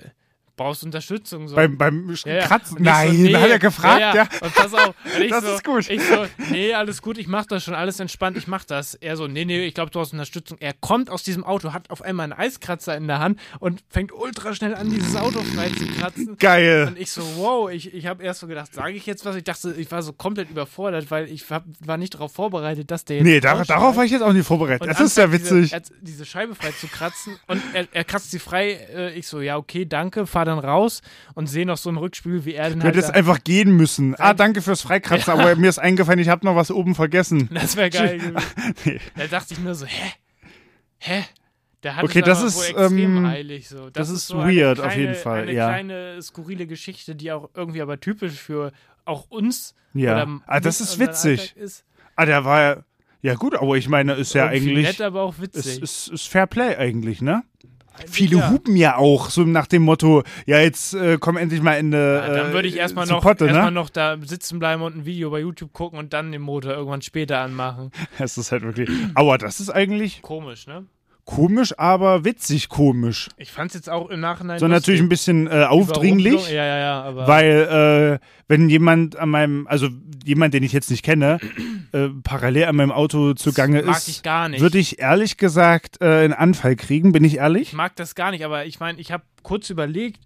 brauchst 0.56 0.84
Unterstützung 0.84 1.48
so. 1.48 1.56
Beim, 1.56 1.76
beim 1.76 2.14
Ja, 2.24 2.34
ja. 2.34 2.46
Kratzen. 2.46 2.78
Nein, 2.80 3.16
so, 3.16 3.22
nee, 3.22 3.36
hat 3.36 3.50
er 3.50 3.58
gefragt, 3.58 4.00
ja. 4.00 4.14
ja. 4.14 4.28
Und 4.40 4.54
pass 4.54 4.74
auf. 4.74 4.94
Und 5.18 5.30
Das 5.30 5.44
so, 5.44 5.54
ist 5.54 5.64
gut. 5.64 5.90
Ich 5.90 6.02
so, 6.02 6.26
nee, 6.50 6.72
alles 6.74 7.02
gut, 7.02 7.18
ich 7.18 7.26
mach 7.26 7.46
das 7.46 7.64
schon, 7.64 7.74
alles 7.74 8.00
entspannt, 8.00 8.36
ich 8.36 8.46
mach 8.46 8.64
das. 8.64 8.94
Er 8.94 9.16
so, 9.16 9.26
nee, 9.26 9.44
nee, 9.44 9.64
ich 9.64 9.74
glaube, 9.74 9.90
du 9.90 10.00
hast 10.00 10.12
Unterstützung. 10.12 10.58
Er 10.60 10.72
kommt 10.72 11.10
aus 11.10 11.22
diesem 11.22 11.44
Auto, 11.44 11.72
hat 11.72 11.90
auf 11.90 12.02
einmal 12.02 12.24
einen 12.24 12.32
Eiskratzer 12.32 12.96
in 12.96 13.06
der 13.06 13.18
Hand 13.18 13.40
und 13.58 13.82
fängt 13.88 14.12
ultra 14.12 14.54
schnell 14.54 14.74
an, 14.74 14.90
dieses 14.90 15.16
Auto 15.16 15.40
frei 15.42 15.68
zu 15.70 15.86
kratzen. 15.86 16.36
Geil. 16.38 16.86
Und 16.88 16.98
ich 16.98 17.10
so, 17.10 17.22
wow, 17.36 17.70
ich, 17.70 17.92
ich 17.92 18.06
habe 18.06 18.22
erst 18.22 18.40
so 18.40 18.46
gedacht, 18.46 18.72
sage 18.74 18.92
ich 18.92 19.06
jetzt 19.06 19.24
was? 19.24 19.36
Ich 19.36 19.44
dachte, 19.44 19.74
ich 19.76 19.90
war 19.90 20.02
so 20.02 20.12
komplett 20.12 20.50
überfordert, 20.50 21.10
weil 21.10 21.28
ich 21.28 21.48
hab, 21.50 21.64
war 21.80 21.96
nicht 21.96 22.14
darauf 22.14 22.32
vorbereitet, 22.32 22.90
dass 22.90 23.04
der 23.04 23.16
jetzt. 23.16 23.24
Nee, 23.24 23.40
dar 23.40 23.52
rausschneidet 23.52 23.82
darauf 23.82 23.96
war 23.96 24.04
ich 24.04 24.10
jetzt 24.10 24.22
auch 24.22 24.32
nicht 24.32 24.46
vorbereitet. 24.46 24.82
und 24.82 24.88
Das 24.88 25.00
ist 25.00 25.16
ja 25.16 25.32
witzig. 25.32 25.70
Diese, 25.70 25.94
diese 26.00 26.24
Scheibe 26.24 26.54
frei 26.54 26.72
zu 26.72 26.86
kratzen 26.86 27.38
und 27.46 27.62
er, 27.72 27.86
er 27.92 28.04
kratzt 28.04 28.30
sie 28.30 28.38
frei. 28.38 28.72
Äh, 28.94 29.14
ich 29.14 29.26
so, 29.26 29.40
ja, 29.40 29.56
okay, 29.56 29.84
danke, 29.84 30.26
fahr 30.26 30.41
fahre 30.42 30.56
dann 30.56 30.58
raus 30.58 31.00
und 31.34 31.46
sehe 31.46 31.66
noch 31.66 31.76
so 31.76 31.90
im 31.90 31.98
Rückspiegel, 31.98 32.44
wie 32.44 32.54
er 32.54 32.70
dann 32.70 32.80
Du 32.80 32.84
halt 32.84 32.96
hättest 32.96 33.14
einfach 33.14 33.42
gehen 33.42 33.76
müssen. 33.76 34.14
Ah, 34.18 34.34
danke 34.34 34.62
fürs 34.62 34.82
Freikratzen, 34.82 35.32
aber 35.32 35.56
mir 35.56 35.68
ist 35.68 35.78
eingefallen, 35.78 36.18
ich 36.18 36.28
habe 36.28 36.44
noch 36.44 36.56
was 36.56 36.70
oben 36.70 36.94
vergessen. 36.94 37.48
Das 37.52 37.76
wäre 37.76 37.90
geil. 37.90 38.20
Nee. 38.84 39.00
Da 39.16 39.26
dachte 39.26 39.54
ich 39.54 39.60
nur 39.60 39.74
so, 39.74 39.86
hä? 39.86 40.12
Hä? 40.98 41.24
Der 41.82 41.96
hat 41.96 42.04
Okay, 42.04 42.20
es 42.20 42.24
das 42.24 42.42
ist, 42.42 42.74
ähm, 42.76 43.24
eilig. 43.26 43.68
So. 43.68 43.90
Das, 43.90 44.08
das 44.08 44.10
ist 44.10 44.26
so 44.28 44.38
weird, 44.38 44.78
auf 44.78 44.86
kleine, 44.86 45.00
jeden 45.00 45.14
Fall, 45.14 45.42
Eine 45.42 45.52
ja. 45.52 45.68
kleine 45.68 46.22
skurrile 46.22 46.66
Geschichte, 46.66 47.14
die 47.16 47.32
auch 47.32 47.50
irgendwie 47.54 47.82
aber 47.82 47.98
typisch 47.98 48.34
für 48.34 48.72
auch 49.04 49.26
uns 49.30 49.74
Ja. 49.94 50.26
Ah, 50.46 50.60
das 50.60 50.80
ist 50.80 50.98
witzig. 50.98 51.56
Ist. 51.56 51.84
Ah, 52.16 52.24
der 52.24 52.44
war 52.44 52.60
ja. 52.60 52.76
Ja, 53.22 53.34
gut, 53.34 53.54
aber 53.54 53.76
ich 53.76 53.88
meine, 53.88 54.14
ist 54.14 54.34
ja 54.34 54.50
Irgendwie 54.50 54.70
eigentlich. 54.72 54.86
nett, 54.86 55.00
aber 55.00 55.22
auch 55.22 55.34
Ist, 55.34 55.42
witzig. 55.42 55.82
ist, 55.82 56.08
ist 56.08 56.28
Fair 56.28 56.46
Play 56.48 56.76
eigentlich, 56.76 57.22
ne? 57.22 57.44
Viele 58.06 58.38
ja. 58.38 58.50
hupen 58.50 58.76
ja 58.76 58.96
auch, 58.96 59.30
so 59.30 59.42
nach 59.44 59.66
dem 59.66 59.82
Motto, 59.82 60.22
ja, 60.46 60.60
jetzt 60.60 60.94
äh, 60.94 61.18
komm 61.20 61.36
endlich 61.36 61.62
mal 61.62 61.74
in 61.74 61.90
der. 61.90 62.24
Ja, 62.26 62.34
dann 62.34 62.52
würde 62.52 62.68
ich 62.68 62.76
äh, 62.76 62.80
erstmal 62.80 63.06
noch, 63.06 63.22
Potte, 63.22 63.46
erstmal 63.46 63.66
ne? 63.66 63.72
noch 63.72 63.90
da 63.90 64.16
sitzen 64.22 64.58
bleiben 64.58 64.82
und 64.82 64.96
ein 64.96 65.04
Video 65.04 65.30
bei 65.30 65.40
YouTube 65.40 65.72
gucken 65.72 65.98
und 65.98 66.12
dann 66.12 66.32
den 66.32 66.42
Motor 66.42 66.72
irgendwann 66.72 67.02
später 67.02 67.40
anmachen. 67.40 67.90
Das 68.18 68.38
ist 68.38 68.52
halt 68.52 68.62
wirklich. 68.62 68.88
Aber 69.14 69.38
das 69.38 69.58
ist 69.58 69.70
eigentlich 69.70 70.22
Komisch, 70.22 70.66
ne? 70.66 70.86
Komisch, 71.24 71.78
aber 71.78 72.24
witzig 72.24 72.68
komisch. 72.68 73.28
Ich 73.36 73.52
fand 73.52 73.70
es 73.70 73.74
jetzt 73.74 73.90
auch 73.90 74.10
im 74.10 74.20
Nachhinein. 74.20 74.58
So 74.58 74.66
natürlich 74.68 75.00
ein 75.00 75.08
bisschen 75.08 75.46
äh, 75.46 75.64
aufdringlich. 75.64 76.48
Ja, 76.50 76.64
ja, 76.64 76.78
ja. 77.10 77.26
Weil, 77.28 78.18
äh, 78.20 78.26
wenn 78.48 78.68
jemand 78.68 79.16
an 79.16 79.30
meinem, 79.30 79.66
also 79.66 79.88
jemand, 80.24 80.52
den 80.54 80.62
ich 80.62 80.72
jetzt 80.72 80.90
nicht 80.90 81.04
kenne, 81.04 81.38
äh, 81.92 82.08
parallel 82.24 82.64
an 82.64 82.76
meinem 82.76 82.92
Auto 82.92 83.34
zugange 83.34 83.82
mag 83.82 83.96
ist, 83.98 84.08
ich 84.08 84.22
gar 84.22 84.48
nicht. 84.48 84.60
würde 84.60 84.78
ich 84.78 84.98
ehrlich 84.98 85.36
gesagt 85.36 85.98
äh, 86.00 86.06
einen 86.24 86.32
Anfall 86.32 86.76
kriegen, 86.76 87.12
bin 87.12 87.24
ich 87.24 87.34
Ich 87.34 87.38
ehrlich? 87.38 87.72
mag 87.72 87.94
das 87.96 88.14
gar 88.14 88.30
nicht, 88.32 88.44
aber 88.44 88.66
ich 88.66 88.80
meine, 88.80 88.98
ich 89.00 89.12
habe 89.12 89.22
kurz 89.42 89.70
überlegt, 89.70 90.20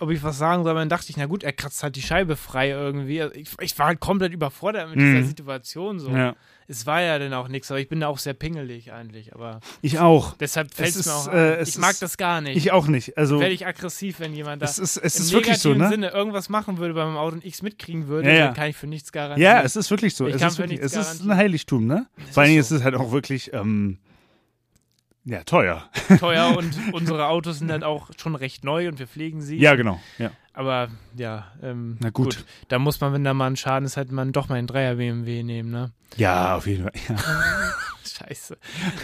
ob 0.00 0.10
ich 0.10 0.22
was 0.22 0.38
sagen 0.38 0.62
soll, 0.64 0.74
dann 0.74 0.88
dachte 0.88 1.06
ich, 1.10 1.16
na 1.16 1.26
gut, 1.26 1.42
er 1.42 1.52
kratzt 1.52 1.82
halt 1.82 1.96
die 1.96 2.02
Scheibe 2.02 2.36
frei 2.36 2.70
irgendwie. 2.70 3.20
Also 3.20 3.34
Ich, 3.34 3.50
ich 3.60 3.78
war 3.78 3.86
halt 3.88 4.00
komplett 4.00 4.32
überfordert 4.32 4.88
mit 4.90 4.96
Mhm. 4.98 5.14
dieser 5.16 5.26
Situation 5.26 5.98
so. 5.98 6.10
Ja. 6.10 6.34
Es 6.70 6.84
war 6.84 7.00
ja 7.00 7.18
dann 7.18 7.32
auch 7.32 7.48
nichts, 7.48 7.70
aber 7.70 7.80
ich 7.80 7.88
bin 7.88 8.00
da 8.00 8.08
auch 8.08 8.18
sehr 8.18 8.34
pingelig 8.34 8.92
eigentlich, 8.92 9.34
aber 9.34 9.60
Ich 9.80 9.98
auch. 10.00 10.36
deshalb 10.36 10.74
fällt 10.74 10.94
es 10.94 11.06
mir 11.06 11.14
auch 11.14 11.32
äh, 11.32 11.62
Ich 11.62 11.78
mag 11.78 11.92
ist- 11.92 12.02
das 12.02 12.18
gar 12.18 12.42
nicht. 12.42 12.56
Ich 12.58 12.72
auch 12.72 12.86
nicht. 12.88 13.16
Also, 13.16 13.40
Werde 13.40 13.54
ich 13.54 13.66
aggressiv, 13.66 14.20
wenn 14.20 14.34
jemand 14.34 14.60
da 14.60 14.66
es 14.66 14.78
ist, 14.78 14.98
es 14.98 15.16
im 15.16 15.22
ist 15.24 15.32
wirklich 15.32 15.56
so, 15.58 15.72
ne? 15.72 15.88
Sinne 15.88 16.08
irgendwas 16.10 16.50
machen 16.50 16.76
würde 16.76 16.92
bei 16.92 17.06
meinem 17.06 17.16
Auto 17.16 17.36
und 17.36 17.44
ich 17.46 17.54
es 17.54 17.62
mitkriegen 17.62 18.06
würde, 18.06 18.28
Ja, 18.28 18.34
ja. 18.34 18.44
dann 18.48 18.54
kann 18.54 18.68
ich 18.68 18.76
für 18.76 18.86
nichts 18.86 19.12
garantieren. 19.12 19.50
Ja, 19.50 19.62
es 19.62 19.76
ist 19.76 19.90
wirklich 19.90 20.14
so. 20.14 20.26
Ich 20.26 20.34
es 20.34 20.40
kann 20.40 20.48
ist, 20.50 20.56
für 20.56 20.62
wirklich, 20.64 20.80
es 20.80 20.94
ist 20.94 21.22
ein. 21.24 21.34
Heiligtum, 21.34 21.86
ne? 21.86 22.06
Es 22.28 22.34
Vor 22.34 22.42
allen 22.42 22.50
Dingen 22.50 22.60
ist 22.60 22.66
ist 22.66 22.70
so. 22.70 22.76
es 22.76 22.84
halt 22.84 22.96
auch 22.96 23.12
wirklich, 23.12 23.50
ähm, 23.54 23.96
ja, 25.28 25.44
teuer. 25.44 25.88
teuer 26.18 26.56
und 26.56 26.74
unsere 26.92 27.28
Autos 27.28 27.58
sind 27.58 27.68
dann 27.68 27.82
auch 27.82 28.10
schon 28.16 28.34
recht 28.34 28.64
neu 28.64 28.88
und 28.88 28.98
wir 28.98 29.06
pflegen 29.06 29.42
sie. 29.42 29.58
Ja, 29.58 29.74
genau. 29.74 30.00
Ja. 30.18 30.30
Aber 30.54 30.88
ja, 31.16 31.52
ähm, 31.62 31.98
Na 32.00 32.10
gut. 32.10 32.44
Da 32.68 32.78
muss 32.78 33.00
man, 33.00 33.12
wenn 33.12 33.24
da 33.24 33.34
mal 33.34 33.46
ein 33.46 33.56
Schaden 33.56 33.84
ist, 33.84 33.96
halt 33.96 34.10
man 34.10 34.32
doch 34.32 34.48
mal 34.48 34.56
einen 34.56 34.66
Dreier 34.66 34.96
BMW 34.96 35.42
nehmen, 35.42 35.70
ne? 35.70 35.92
ja, 36.16 36.56
auf 36.56 36.66
jeden 36.66 36.84
Fall. 36.84 36.92
Ja. 37.08 37.16
Scheiße. 38.18 38.56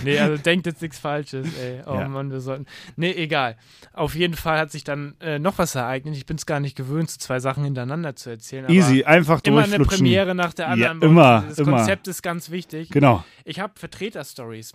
Nee, 0.04 0.18
also 0.18 0.36
denkt 0.42 0.66
jetzt 0.66 0.82
nichts 0.82 0.98
Falsches, 0.98 1.46
ey. 1.58 1.82
Oh 1.86 1.94
Ja. 1.94 2.08
Mann, 2.08 2.30
wir 2.30 2.40
sollten. 2.40 2.66
Nee, 2.96 3.12
egal. 3.12 3.56
Auf 3.92 4.14
jeden 4.14 4.34
Fall 4.34 4.58
hat 4.58 4.70
sich 4.70 4.84
dann 4.84 5.14
äh, 5.20 5.38
noch 5.38 5.58
was 5.58 5.74
ereignet. 5.74 6.16
Ich 6.16 6.26
bin 6.26 6.36
es 6.36 6.46
gar 6.46 6.60
nicht 6.60 6.76
gewöhnt, 6.76 7.10
so 7.10 7.18
zwei 7.18 7.40
Sachen 7.40 7.64
hintereinander 7.64 8.16
zu 8.16 8.30
erzählen. 8.30 8.68
Easy, 8.70 9.04
einfach 9.04 9.40
Immer 9.44 9.58
eine 9.64 9.76
durchflutschen. 9.76 9.98
Premiere 10.04 10.34
nach 10.34 10.52
der 10.54 10.68
anderen. 10.68 11.00
Ja, 11.00 11.06
immer, 11.06 11.44
Das 11.48 11.58
immer. 11.58 11.76
Konzept 11.78 12.08
ist 12.08 12.22
ganz 12.22 12.50
wichtig. 12.50 12.90
Genau. 12.90 13.24
Ich 13.44 13.60
habe 13.60 13.72
Vertreter-Stories. 13.76 14.72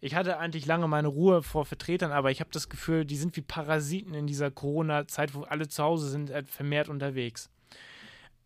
Ich 0.00 0.14
hatte 0.14 0.38
eigentlich 0.38 0.66
lange 0.66 0.88
meine 0.88 1.08
Ruhe 1.08 1.42
vor 1.42 1.64
Vertretern, 1.66 2.12
aber 2.12 2.30
ich 2.30 2.40
habe 2.40 2.50
das 2.52 2.68
Gefühl, 2.68 3.04
die 3.04 3.16
sind 3.16 3.36
wie 3.36 3.40
Parasiten 3.42 4.14
in 4.14 4.26
dieser 4.26 4.50
Corona-Zeit, 4.50 5.34
wo 5.34 5.42
alle 5.42 5.68
zu 5.68 5.82
Hause 5.82 6.08
sind, 6.08 6.30
äh, 6.30 6.42
vermehrt 6.44 6.88
unterwegs. 6.88 7.50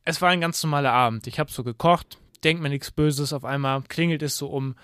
Es 0.05 0.22
war 0.22 0.31
ein 0.31 0.41
ganz 0.41 0.62
normaler 0.62 0.93
Abend. 0.93 1.26
Ich 1.26 1.39
habe 1.39 1.51
so 1.53 1.62
gekocht, 1.62 2.18
denkt 2.43 2.62
mir 2.62 2.68
nichts 2.68 2.91
Böses. 2.91 3.33
Auf 3.33 3.45
einmal 3.45 3.83
klingelt 3.83 4.22
es 4.22 4.37
so 4.37 4.49
um 4.49 4.74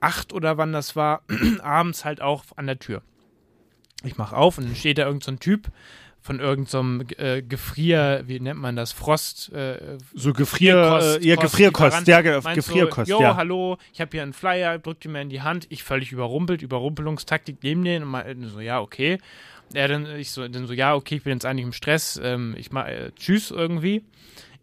acht 0.00 0.32
oder 0.32 0.58
wann 0.58 0.72
das 0.72 0.96
war, 0.96 1.22
abends 1.62 2.04
halt 2.04 2.20
auch 2.20 2.44
an 2.56 2.66
der 2.66 2.78
Tür. 2.78 3.02
Ich 4.04 4.16
mache 4.16 4.36
auf 4.36 4.58
und 4.58 4.66
dann 4.68 4.76
steht 4.76 4.98
da 4.98 5.06
irgend 5.06 5.24
so 5.24 5.32
ein 5.32 5.40
Typ 5.40 5.70
von 6.26 6.40
irgendeinem 6.40 7.04
äh, 7.18 7.40
Gefrier, 7.40 8.24
wie 8.26 8.40
nennt 8.40 8.60
man 8.60 8.74
das, 8.74 8.92
Frost, 8.92 9.52
äh, 9.52 9.96
So 10.12 10.32
Gefrier, 10.32 11.18
äh, 11.20 11.26
ja, 11.26 11.36
Kost, 11.36 11.52
Gefrierkost, 11.52 12.08
ja, 12.08 12.20
ge 12.20 12.40
Gefrierkost, 12.54 13.08
so, 13.08 13.18
Jo, 13.18 13.22
ja. 13.22 13.36
hallo, 13.36 13.78
ich 13.92 14.00
habe 14.00 14.10
hier 14.12 14.22
einen 14.22 14.32
Flyer, 14.32 14.78
drückt 14.78 15.04
ihm 15.04 15.12
mir 15.12 15.22
in 15.22 15.28
die 15.28 15.42
Hand, 15.42 15.66
ich 15.70 15.84
völlig 15.84 16.10
überrumpelt, 16.10 16.62
Überrumpelungstaktik 16.62 17.58
neben 17.62 17.84
den 17.84 18.02
und 18.02 18.08
mal, 18.10 18.36
so, 18.42 18.60
ja, 18.60 18.80
okay. 18.80 19.18
Er 19.72 19.88
dann, 19.88 20.06
ich 20.16 20.32
so, 20.32 20.46
dann 20.46 20.66
so, 20.66 20.72
ja, 20.72 20.94
okay, 20.94 21.16
ich 21.16 21.22
bin 21.22 21.32
jetzt 21.32 21.46
eigentlich 21.46 21.66
im 21.66 21.72
Stress, 21.72 22.20
ähm, 22.22 22.54
ich 22.58 22.72
mach, 22.72 22.86
äh, 22.86 23.12
tschüss 23.16 23.52
irgendwie. 23.52 24.02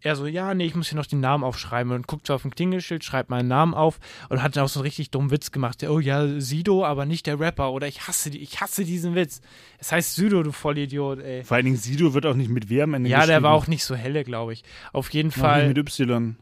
Er 0.04 0.16
so, 0.16 0.26
ja, 0.26 0.52
nee, 0.52 0.66
ich 0.66 0.74
muss 0.74 0.90
hier 0.90 0.98
noch 0.98 1.06
den 1.06 1.20
Namen 1.20 1.44
aufschreiben 1.44 1.90
und 1.90 2.06
guckt 2.06 2.26
so 2.26 2.34
auf 2.34 2.44
ein 2.44 2.50
Klingelschild, 2.50 3.02
schreibt 3.02 3.30
meinen 3.30 3.48
Namen 3.48 3.72
auf 3.72 3.98
und 4.28 4.42
hat 4.42 4.54
dann 4.54 4.64
auch 4.64 4.68
so 4.68 4.80
einen 4.80 4.84
richtig 4.84 5.10
dummen 5.10 5.30
Witz 5.30 5.50
gemacht. 5.50 5.80
Der, 5.80 5.90
oh 5.90 5.98
ja, 5.98 6.40
Sido, 6.42 6.84
aber 6.84 7.06
nicht 7.06 7.26
der 7.26 7.40
Rapper 7.40 7.72
oder 7.72 7.88
ich 7.88 8.06
hasse 8.06 8.28
die, 8.28 8.42
ich 8.42 8.60
hasse 8.60 8.84
diesen 8.84 9.14
Witz. 9.14 9.40
Es 9.78 9.92
heißt 9.92 10.14
Sido, 10.14 10.42
du 10.42 10.52
Vollidiot, 10.52 11.20
ey. 11.20 11.42
Vor 11.42 11.54
allen 11.56 11.64
Dingen 11.64 11.78
Sido 11.78 12.12
wird 12.12 12.26
auch 12.26 12.34
nicht 12.34 12.50
mit 12.50 12.68
W 12.68 12.82
am 12.82 12.92
Ende 12.92 13.08
Ja, 13.08 13.24
der 13.24 13.42
war 13.42 13.52
auch 13.52 13.66
nicht 13.66 13.82
so 13.82 13.94
helle, 13.94 14.24
glaube 14.24 14.52
ich. 14.52 14.62
Auf 14.92 15.08
jeden 15.14 15.30
Fall. 15.30 15.68
nicht 15.68 15.76
mit 15.78 15.78
Y. 15.78 16.36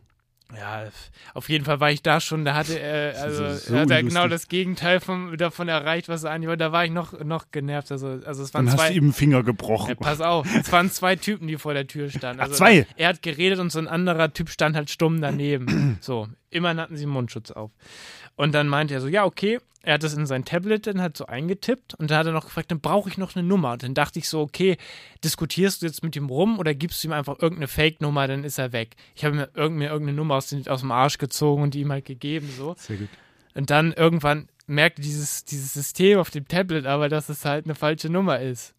Ja, 0.57 0.85
auf 1.35 1.49
jeden 1.49 1.65
Fall 1.65 1.81
war 1.81 1.91
ich 1.91 2.03
da 2.03 2.21
schon, 2.21 2.45
da 2.45 2.55
hatte 2.55 2.79
er, 2.79 3.21
also, 3.23 3.55
so 3.55 3.79
hat 3.79 3.91
er 3.91 4.03
genau 4.03 4.29
das 4.29 4.49
Gegenteil 4.49 5.01
vom, 5.01 5.37
davon 5.39 5.69
erreicht, 5.69 6.09
was 6.09 6.25
er 6.25 6.31
eigentlich 6.31 6.49
wollte. 6.49 6.65
Da 6.65 6.73
war 6.73 6.85
ich 6.85 6.91
noch, 6.91 7.19
noch 7.25 7.51
genervt. 7.51 7.91
Also, 7.91 8.21
also 8.27 8.43
es 8.43 8.53
waren 8.53 8.67
Dann 8.67 8.75
hast 8.75 8.81
zwei. 8.81 8.91
du 8.91 8.97
ihm 8.97 9.13
Finger 9.15 9.39
Ja, 9.39 9.43
gebrochen. 9.43 9.97
pass 9.97 10.21
auf, 10.21 10.47
es 10.55 10.71
waren 10.71 10.91
zwei 10.91 11.17
Typen, 11.17 11.49
die 11.49 11.57
vor 11.57 11.73
der 11.75 11.87
Tür 11.87 12.11
standen. 12.11 12.41
Ach, 12.41 12.45
Also, 12.45 12.57
zwei? 12.57 12.87
Er 12.97 13.09
hat 13.09 13.23
geredet 13.23 13.59
und 13.61 13.73
so 13.73 13.79
ein 13.79 13.89
anderer 13.89 14.33
Typ 14.33 14.51
stand 14.51 14.77
halt 14.77 14.91
stumm 14.91 15.21
daneben. 15.23 15.97
so, 16.03 16.29
immerhin 16.51 16.79
hatten 16.81 16.97
sie 16.97 17.05
einen 17.05 17.13
Mundschutz 17.13 17.51
auf. 17.51 17.71
Und 18.37 18.53
dann 18.53 18.69
meinte 18.69 18.95
er 18.95 19.01
so, 19.01 19.09
ja, 19.09 19.25
okay. 19.25 19.59
Er 19.85 19.95
hat 19.95 20.05
das 20.05 20.15
in 20.15 20.27
sein 20.27 20.45
Tablet 20.45 20.87
dann 20.87 21.01
halt 21.01 21.17
so 21.17 21.27
eingetippt 21.27 21.95
und 21.95 22.09
dann 22.09 22.19
hat 22.19 22.27
er 22.27 22.33
noch 22.33 22.45
gefragt, 22.45 22.71
dann 22.71 22.81
brauche 22.81 23.09
ich 23.09 23.19
noch 23.19 23.35
eine 23.35 23.45
Nummer. 23.45 23.73
Und 23.73 23.83
dann 23.83 23.95
dachte 23.95 24.21
ich 24.21 24.29
so, 24.29 24.41
okay, 24.41 24.77
diskutierst 25.25 25.83
du 25.83 25.87
jetzt 25.87 26.05
mit 26.05 26.15
ihm 26.15 26.27
rum 26.27 26.61
oder 26.61 26.73
gibst 26.73 27.03
du 27.03 27.09
ihm 27.09 27.13
einfach 27.13 27.41
irgendeine 27.41 27.67
Fake-Nummer, 27.67 28.29
dann 28.29 28.45
ist 28.45 28.59
er 28.59 28.73
weg. 28.73 28.95
Ich 29.17 29.25
habe 29.25 29.35
mir, 29.35 29.49
irgend, 29.55 29.79
mir 29.79 29.91
irgendeine 29.91 30.17
Nummer 30.17 30.37
aus, 30.37 30.47
den, 30.47 30.69
aus 30.69 30.83
dem 30.83 30.93
Arsch 30.93 31.19
gezogen 31.19 31.65
und 31.65 31.75
die 31.75 31.81
ihm 31.81 31.91
halt 31.91 32.05
gegeben, 32.05 32.49
so. 32.57 32.77
Sehr 32.79 32.97
gut. 32.97 33.09
Und 33.55 33.71
dann 33.71 33.93
irgendwann 33.93 34.49
merkte 34.67 35.03
dieses, 35.03 35.45
dieses 35.45 35.75
System 35.75 36.21
auf 36.21 36.31
dem 36.31 36.47
Tablet 36.47 36.87
aber, 36.87 37.09
dass 37.09 37.29
es 37.29 37.45
halt 37.45 37.65
eine 37.65 37.75
falsche 37.75 38.09
Nummer 38.09 38.41
ist. 38.41 38.75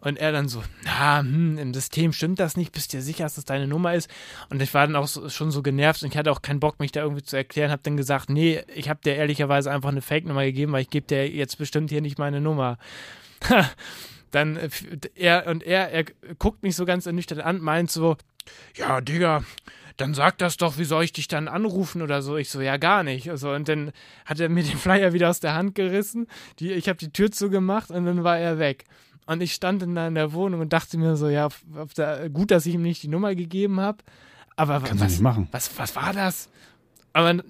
Und 0.00 0.18
er 0.18 0.32
dann 0.32 0.48
so, 0.48 0.62
na, 0.84 1.20
hm, 1.20 1.58
im 1.58 1.74
System 1.74 2.12
stimmt 2.12 2.38
das 2.38 2.56
nicht, 2.56 2.72
bist 2.72 2.92
dir 2.92 3.02
sicher, 3.02 3.24
dass 3.24 3.34
das 3.34 3.44
deine 3.44 3.66
Nummer 3.66 3.94
ist? 3.94 4.10
Und 4.50 4.62
ich 4.62 4.72
war 4.74 4.86
dann 4.86 4.96
auch 4.96 5.08
so, 5.08 5.28
schon 5.28 5.50
so 5.50 5.62
genervt 5.62 6.02
und 6.02 6.10
ich 6.10 6.16
hatte 6.16 6.30
auch 6.30 6.42
keinen 6.42 6.60
Bock, 6.60 6.80
mich 6.80 6.92
da 6.92 7.02
irgendwie 7.02 7.22
zu 7.22 7.36
erklären, 7.36 7.70
habe 7.70 7.82
dann 7.82 7.96
gesagt, 7.96 8.30
nee, 8.30 8.62
ich 8.74 8.88
habe 8.88 9.00
dir 9.04 9.14
ehrlicherweise 9.14 9.70
einfach 9.70 9.90
eine 9.90 10.02
Fake-Nummer 10.02 10.44
gegeben, 10.44 10.72
weil 10.72 10.82
ich 10.82 10.90
gebe 10.90 11.06
dir 11.06 11.28
jetzt 11.28 11.58
bestimmt 11.58 11.90
hier 11.90 12.00
nicht 12.00 12.18
meine 12.18 12.40
Nummer. 12.40 12.78
dann 14.30 14.56
äh, 14.56 14.68
er 15.14 15.46
und 15.46 15.62
er, 15.62 15.90
er 15.90 16.04
guckt 16.38 16.62
mich 16.62 16.76
so 16.76 16.84
ganz 16.84 17.06
ernüchtert 17.06 17.40
an, 17.40 17.60
meint 17.60 17.90
so, 17.90 18.16
ja, 18.76 19.00
Digga, 19.00 19.44
dann 19.98 20.14
sag 20.14 20.38
das 20.38 20.56
doch, 20.56 20.78
wie 20.78 20.84
soll 20.84 21.04
ich 21.04 21.12
dich 21.12 21.26
dann 21.26 21.48
anrufen 21.48 22.02
oder 22.02 22.22
so? 22.22 22.36
Ich 22.36 22.50
so, 22.50 22.60
ja, 22.60 22.76
gar 22.76 23.02
nicht. 23.02 23.28
Also, 23.30 23.50
und 23.50 23.68
dann 23.68 23.90
hat 24.24 24.38
er 24.38 24.48
mir 24.48 24.62
den 24.62 24.78
Flyer 24.78 25.12
wieder 25.12 25.28
aus 25.28 25.40
der 25.40 25.54
Hand 25.54 25.74
gerissen. 25.74 26.28
Die, 26.60 26.72
ich 26.72 26.88
habe 26.88 26.98
die 26.98 27.12
Tür 27.12 27.32
zugemacht 27.32 27.90
und 27.90 28.04
dann 28.04 28.22
war 28.22 28.38
er 28.38 28.58
weg. 28.60 28.84
Und 29.28 29.42
ich 29.42 29.52
stand 29.52 29.82
dann 29.82 29.94
da 29.94 30.08
in 30.08 30.14
der 30.14 30.32
Wohnung 30.32 30.60
und 30.60 30.72
dachte 30.72 30.96
mir 30.96 31.14
so, 31.16 31.28
ja, 31.28 31.48
der, 31.98 32.30
gut, 32.30 32.50
dass 32.50 32.64
ich 32.64 32.72
ihm 32.72 32.80
nicht 32.80 33.02
die 33.02 33.08
Nummer 33.08 33.34
gegeben 33.34 33.78
habe. 33.78 33.98
Aber 34.56 34.80
Kannst 34.80 35.04
was, 35.04 35.10
nicht 35.12 35.20
machen. 35.20 35.48
was, 35.50 35.78
was 35.78 35.94
war 35.94 36.14
das? 36.14 36.48
Aber 37.12 37.42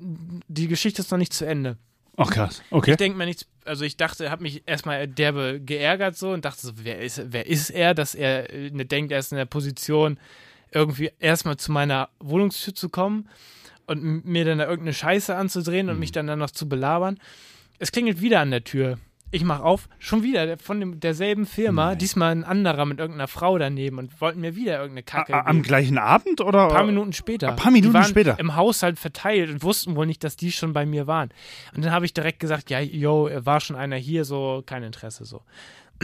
die 0.49 0.67
Geschichte 0.67 1.03
ist 1.03 1.13
noch 1.13 1.19
nicht 1.19 1.33
zu 1.33 1.47
Ende. 1.47 1.77
Ach 2.17 2.33
krass. 2.33 2.63
Okay. 2.73 2.91
Ich 2.91 2.97
denke 2.97 3.17
mir 3.17 3.27
nichts, 3.27 3.47
also 3.65 3.85
ich 3.85 3.97
dachte, 3.97 4.29
habe 4.29 4.43
mich 4.43 4.65
erstmal 4.67 5.07
derbe 5.07 5.61
geärgert 5.61 6.17
so 6.17 6.33
und 6.33 6.45
dachte 6.45 6.67
so, 6.67 6.73
wer 6.83 6.99
ist, 6.99 7.23
wer 7.27 7.47
ist 7.47 7.71
er, 7.71 7.95
dass 7.95 8.17
er 8.17 8.53
ne, 8.73 8.85
denkt, 8.85 9.13
er 9.13 9.21
ist 9.21 9.31
in 9.31 9.39
der 9.39 9.45
Position, 9.45 10.19
irgendwie 10.73 11.13
erstmal 11.21 11.59
zu 11.59 11.71
meiner 11.71 12.09
Wohnungstür 12.19 12.75
zu 12.75 12.89
kommen 12.89 13.29
und 13.87 14.25
mir 14.25 14.45
dann 14.45 14.59
da 14.59 14.65
irgendeine 14.65 14.95
Scheiße 14.95 15.33
anzudrehen 15.37 15.89
und 15.91 16.01
mich 16.01 16.11
dann, 16.11 16.27
dann 16.27 16.41
noch 16.41 16.51
zu 16.51 16.69
belabern. 16.69 17.21
Es 17.79 17.93
klingelt 17.93 18.21
wieder 18.21 18.41
an 18.41 18.51
der 18.51 18.65
Tür. 18.65 18.99
Ich 19.31 19.45
mach 19.45 19.61
auf, 19.61 19.89
schon 19.99 20.23
wieder 20.23 20.47
der- 20.47 20.57
von 20.59 20.81
dem, 20.81 21.01
derselben 21.01 21.45
Firma, 21.45 21.87
Nein. 21.91 21.99
diesmal 21.99 22.33
ein 22.33 22.45
anderer 22.45 22.87
mit 22.87 22.99
irgendeiner 22.99 23.29
Frau 23.29 23.59
daneben 23.59 23.99
und 23.99 24.19
wollten 24.23 24.41
mir 24.41 24.57
wieder 24.57 24.77
irgendeine 24.79 25.03
Kacke 25.03 25.35
A- 25.35 25.41
Am 25.41 25.57
geben. 25.57 25.63
gleichen 25.65 25.99
Abend 25.99 26.41
oder? 26.41 26.65
Ein 26.69 26.69
paar 26.75 26.85
Minuten 26.87 27.13
später. 27.13 27.51
Ein 27.51 27.57
paar 27.57 27.71
Minuten 27.71 27.93
die 27.93 27.99
waren 27.99 28.05
später. 28.09 28.39
Im 28.39 28.57
Haushalt 28.57 28.99
verteilt 28.99 29.51
und 29.51 29.63
wussten 29.63 29.97
wohl 29.97 30.07
nicht, 30.07 30.25
dass 30.25 30.37
die 30.37 30.51
schon 30.51 30.73
bei 30.73 30.87
mir 30.87 31.07
waren. 31.07 31.29
Und 31.77 31.85
dann 31.85 31.93
habe 31.93 32.07
ich 32.07 32.15
direkt 32.15 32.41
gesagt, 32.41 32.71
ja, 32.71 32.81
yo, 32.81 33.29
war 33.45 33.61
schon 33.61 33.77
einer 33.77 33.97
hier, 33.97 34.25
so 34.25 34.63
kein 34.65 34.83
Interesse 34.83 35.25
so. 35.27 35.43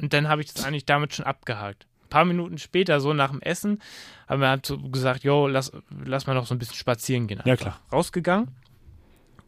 Und 0.00 0.12
dann 0.12 0.28
habe 0.28 0.42
ich 0.42 0.52
das 0.52 0.64
eigentlich 0.64 0.84
damit 0.86 1.12
schon 1.14 1.24
abgehakt. 1.26 1.86
Ein 2.04 2.08
paar 2.08 2.24
Minuten 2.24 2.56
später, 2.58 3.00
so 3.00 3.12
nach 3.12 3.30
dem 3.30 3.40
Essen, 3.42 3.80
haben 4.28 4.40
wir 4.40 4.48
halt 4.48 4.64
so 4.64 4.78
gesagt, 4.78 5.24
yo, 5.24 5.46
lass, 5.48 5.72
lass 6.04 6.26
mal 6.26 6.34
noch 6.34 6.46
so 6.46 6.54
ein 6.54 6.58
bisschen 6.58 6.76
spazieren 6.76 7.26
gehen. 7.26 7.40
Ja, 7.44 7.56
klar. 7.56 7.80
Rausgegangen, 7.92 8.48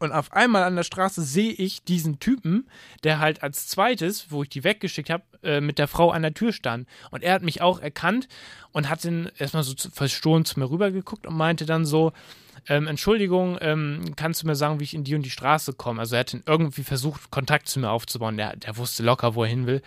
Und 0.01 0.13
auf 0.13 0.33
einmal 0.33 0.63
an 0.63 0.75
der 0.75 0.81
Straße 0.81 1.21
sehe 1.21 1.51
ich 1.51 1.83
diesen 1.83 2.19
Typen, 2.19 2.67
der 3.03 3.19
halt 3.19 3.43
als 3.43 3.67
zweites, 3.67 4.31
wo 4.31 4.41
ich 4.41 4.49
die 4.49 4.63
weggeschickt 4.63 5.11
habe, 5.11 5.23
äh, 5.43 5.61
mit 5.61 5.77
der 5.77 5.87
Frau 5.87 6.09
an 6.09 6.23
der 6.23 6.33
Tür 6.33 6.53
stand. 6.53 6.87
Und 7.11 7.21
er 7.21 7.35
hat 7.35 7.43
mich 7.43 7.61
auch 7.61 7.79
erkannt 7.79 8.27
und 8.71 8.89
hat 8.89 9.05
dann 9.05 9.29
erstmal 9.37 9.61
so 9.61 9.75
verstohlen 9.93 10.43
zu 10.43 10.59
mir 10.59 10.71
rübergeguckt 10.71 11.27
und 11.27 11.37
meinte 11.37 11.67
dann 11.67 11.85
so, 11.85 12.13
ähm, 12.67 12.87
Entschuldigung, 12.87 13.59
ähm, 13.61 14.13
kannst 14.15 14.41
du 14.41 14.47
mir 14.47 14.55
sagen, 14.55 14.79
wie 14.79 14.85
ich 14.85 14.95
in 14.95 15.03
die 15.03 15.13
und 15.13 15.21
die 15.21 15.29
Straße 15.29 15.73
komme? 15.73 15.99
Also 15.99 16.15
er 16.15 16.21
hat 16.21 16.33
dann 16.33 16.41
irgendwie 16.47 16.83
versucht, 16.83 17.29
Kontakt 17.29 17.69
zu 17.69 17.79
mir 17.79 17.91
aufzubauen. 17.91 18.37
Der, 18.37 18.55
der 18.55 18.77
wusste 18.77 19.03
locker, 19.03 19.35
wo 19.35 19.43
er 19.43 19.49
hin 19.49 19.67
will. 19.67 19.83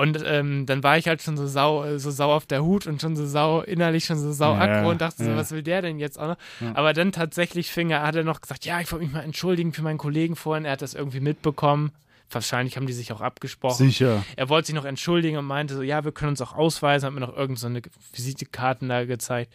Und 0.00 0.22
ähm, 0.24 0.64
dann 0.64 0.82
war 0.82 0.96
ich 0.96 1.06
halt 1.08 1.20
schon 1.20 1.36
so 1.36 1.46
sau, 1.46 1.98
so 1.98 2.10
sau 2.10 2.32
auf 2.32 2.46
der 2.46 2.64
Hut 2.64 2.86
und 2.86 3.02
schon 3.02 3.16
so 3.16 3.26
sau, 3.26 3.60
innerlich 3.60 4.06
schon 4.06 4.18
so 4.18 4.32
sau 4.32 4.54
Ja, 4.54 4.60
aggro 4.60 4.90
und 4.90 5.00
dachte 5.02 5.22
so, 5.22 5.30
ja. 5.30 5.36
was 5.36 5.50
will 5.50 5.62
der 5.62 5.82
denn 5.82 5.98
jetzt 5.98 6.18
auch 6.18 6.28
noch? 6.28 6.36
Aber 6.74 6.94
dann 6.94 7.12
tatsächlich 7.12 7.70
fing 7.70 7.90
er, 7.90 8.02
hat 8.02 8.14
er 8.14 8.24
noch 8.24 8.40
gesagt, 8.40 8.64
ja, 8.64 8.80
ich 8.80 8.90
wollte 8.90 9.04
mich 9.04 9.12
mal 9.12 9.20
entschuldigen 9.20 9.74
für 9.74 9.82
meinen 9.82 9.98
Kollegen 9.98 10.36
vorhin. 10.36 10.64
Er 10.64 10.72
hat 10.72 10.80
das 10.80 10.94
irgendwie 10.94 11.20
mitbekommen. 11.20 11.92
Wahrscheinlich 12.32 12.76
haben 12.76 12.86
die 12.86 12.92
sich 12.92 13.12
auch 13.12 13.20
abgesprochen. 13.20 13.86
Sicher. 13.86 14.24
Er 14.36 14.48
wollte 14.48 14.66
sich 14.66 14.74
noch 14.74 14.84
entschuldigen 14.84 15.36
und 15.36 15.44
meinte 15.44 15.74
so, 15.74 15.82
ja, 15.82 16.04
wir 16.04 16.12
können 16.12 16.30
uns 16.30 16.40
auch 16.40 16.54
ausweisen, 16.54 17.06
hat 17.06 17.14
mir 17.14 17.20
noch 17.20 17.36
irgendeine 17.36 17.82
so 17.84 17.90
Visitekarten 18.12 18.88
da 18.88 19.04
gezeigt 19.04 19.52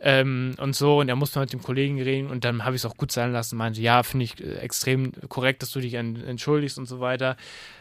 ähm, 0.00 0.54
und 0.58 0.76
so 0.76 1.00
und 1.00 1.08
er 1.08 1.16
musste 1.16 1.40
mit 1.40 1.52
dem 1.52 1.62
Kollegen 1.62 2.00
reden 2.00 2.28
und 2.30 2.44
dann 2.44 2.64
habe 2.64 2.76
ich 2.76 2.82
es 2.82 2.86
auch 2.90 2.96
gut 2.96 3.12
sein 3.12 3.32
lassen, 3.32 3.56
meinte, 3.56 3.80
ja, 3.80 4.02
finde 4.02 4.24
ich 4.24 4.40
äh, 4.40 4.56
extrem 4.58 5.12
korrekt, 5.28 5.62
dass 5.62 5.70
du 5.70 5.80
dich 5.80 5.94
en 5.94 6.16
entschuldigst 6.16 6.78
und 6.78 6.86
so 6.86 7.00
weiter. 7.00 7.36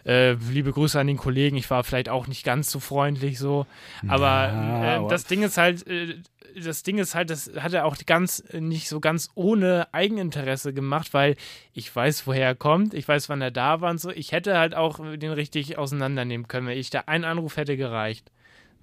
Äh, 0.06 0.34
liebe 0.34 0.72
Grüße 0.72 1.00
an 1.00 1.08
den 1.08 1.18
Kollegen, 1.18 1.58
ich 1.58 1.70
war 1.70 1.84
vielleicht 1.84 2.10
auch 2.10 2.28
nicht 2.28 2.44
ganz 2.44 2.72
so 2.72 2.80
freundlich 2.80 3.40
so, 3.40 3.66
aber, 4.08 4.30
Ja, 4.30 5.06
äh, 5.06 5.10
das 5.10 5.26
Ding 5.26 5.44
ist 5.44 5.58
halt, 5.58 5.86
äh, 5.88 6.16
das 6.56 6.84
Ding 6.84 6.98
ist 6.98 7.16
halt, 7.16 7.30
das 7.30 7.52
hat 7.58 7.74
er 7.74 7.86
auch 7.86 7.98
ganz 8.06 8.44
nicht 8.54 8.88
so 8.90 9.00
ganz 9.00 9.30
ohne 9.36 9.88
Eigeninteresse 9.92 10.74
gemacht, 10.74 11.14
weil 11.14 11.36
ich 11.74 11.94
weiß, 11.96 12.28
woher 12.28 12.48
er 12.48 12.56
kommt, 12.56 12.94
ich 12.94 13.08
weiß, 13.08 13.30
wann 13.30 13.42
er 13.42 13.52
da 13.52 13.82
war 13.82 13.92
und 13.92 14.00
so. 14.00 14.12
Ich 14.12 14.32
hätte 14.32 14.58
halt 14.58 14.76
auch 14.76 15.00
den 15.18 15.32
richtig 15.32 15.78
auseinandernehmen 15.78 16.48
können, 16.48 16.68
wenn 16.68 16.78
ich 16.78 16.90
da 16.90 17.04
einen 17.06 17.26
Anruf 17.26 17.58
hätte 17.58 17.78
gereicht. 17.78 18.32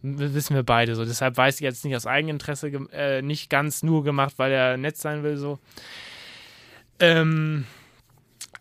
Wissen 0.02 0.54
wir 0.54 0.62
beide 0.62 0.94
so. 0.94 1.04
Deshalb 1.04 1.36
weiß 1.36 1.56
ich 1.56 1.62
jetzt 1.62 1.84
nicht 1.84 1.96
aus 1.96 2.06
Eigeninteresse, 2.06 2.68
äh, 2.92 3.22
nicht 3.22 3.50
ganz 3.50 3.82
nur 3.82 4.04
gemacht, 4.04 4.34
weil 4.36 4.52
er 4.52 4.76
nett 4.76 4.96
sein 4.96 5.22
will 5.22 5.36
so. 5.36 5.58
Ähm, 6.98 7.66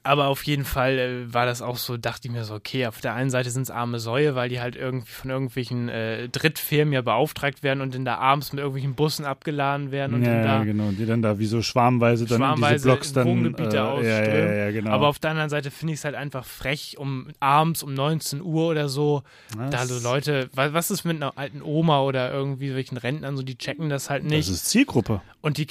aber 0.04 0.28
auf 0.28 0.44
jeden 0.44 0.66
Fall 0.66 0.98
äh, 1.00 1.34
war 1.34 1.46
das 1.46 1.62
auch 1.62 1.78
so, 1.78 1.98
dachte 1.98 2.28
ich 2.28 2.32
mir 2.32 2.44
so, 2.44 2.54
okay, 2.56 2.86
auf 2.88 3.02
der 3.02 3.14
einen 3.14 3.30
Seite 3.30 3.50
sind 3.50 3.64
es 3.64 3.72
arme 3.72 4.00
Säue, 4.00 4.36
weil 4.36 4.50
die 4.50 4.60
halt 4.62 4.76
irgendwie 4.76 5.12
von 5.12 5.30
irgendwelchen 5.32 5.90
äh, 5.90 6.30
Drittfirmen 6.30 6.94
ja 6.94 7.02
beauftragt 7.02 7.64
werden 7.64 7.82
und 7.82 7.96
dann 7.96 8.06
da 8.06 8.18
abends 8.18 8.52
mit 8.54 8.60
irgendwelchen 8.60 8.96
Bussen 8.96 9.26
abgeladen 9.26 9.92
werden 9.92 10.16
und 10.16 10.22
dann 10.24 10.38
Ja, 10.44 10.58
da 10.60 10.64
genau. 10.64 10.92
Die 10.92 11.06
dann 11.06 11.22
da 11.22 11.40
wie 11.40 11.46
so 11.46 11.62
schwarmweise 11.62 12.26
dann 12.26 12.36
in 12.36 12.44
schwarmweise 12.44 12.74
diese 12.76 12.88
Blocks 12.88 13.14
dann. 13.14 13.28
Wohngebiete 13.28 13.70
äh, 13.78 13.80
ja, 13.80 13.86
ausströmen. 13.92 14.48
ja, 14.48 14.54
ja, 14.54 14.72
genau. 14.72 14.92
Aber 14.92 15.08
auf 15.08 15.20
der 15.20 15.32
anderen 15.32 15.50
Seite 15.50 15.72
finde 15.72 15.94
ich 15.94 16.00
es 16.00 16.06
halt 16.06 16.16
einfach 16.16 16.46
frech, 16.46 16.98
um 16.98 17.28
abends 17.40 17.84
um 17.84 17.94
19 17.94 18.42
Uhr 18.42 18.68
oder 18.70 18.90
so, 18.90 19.24
Das- 19.58 19.70
da 19.72 19.86
so 19.86 20.00
Leute, 20.08 20.50
wa- 20.54 20.74
was 20.74 20.92
ist 20.92 21.04
mit 21.06 21.16
einer 21.18 21.38
alten 21.38 21.62
Oma 21.62 22.02
oder 22.02 22.32
irgendwie 22.32 22.72
solchen 22.72 22.98
Rentnern, 22.98 23.36
so 23.38 23.44
die 23.44 23.58
checken 23.58 23.90
das 23.90 24.10
halt 24.10 24.24
Das 24.24 24.32
nicht. 24.32 24.50
ist 24.50 24.66
Zielgruppe. 24.70 25.22
und 25.42 25.58
die, 25.58 25.68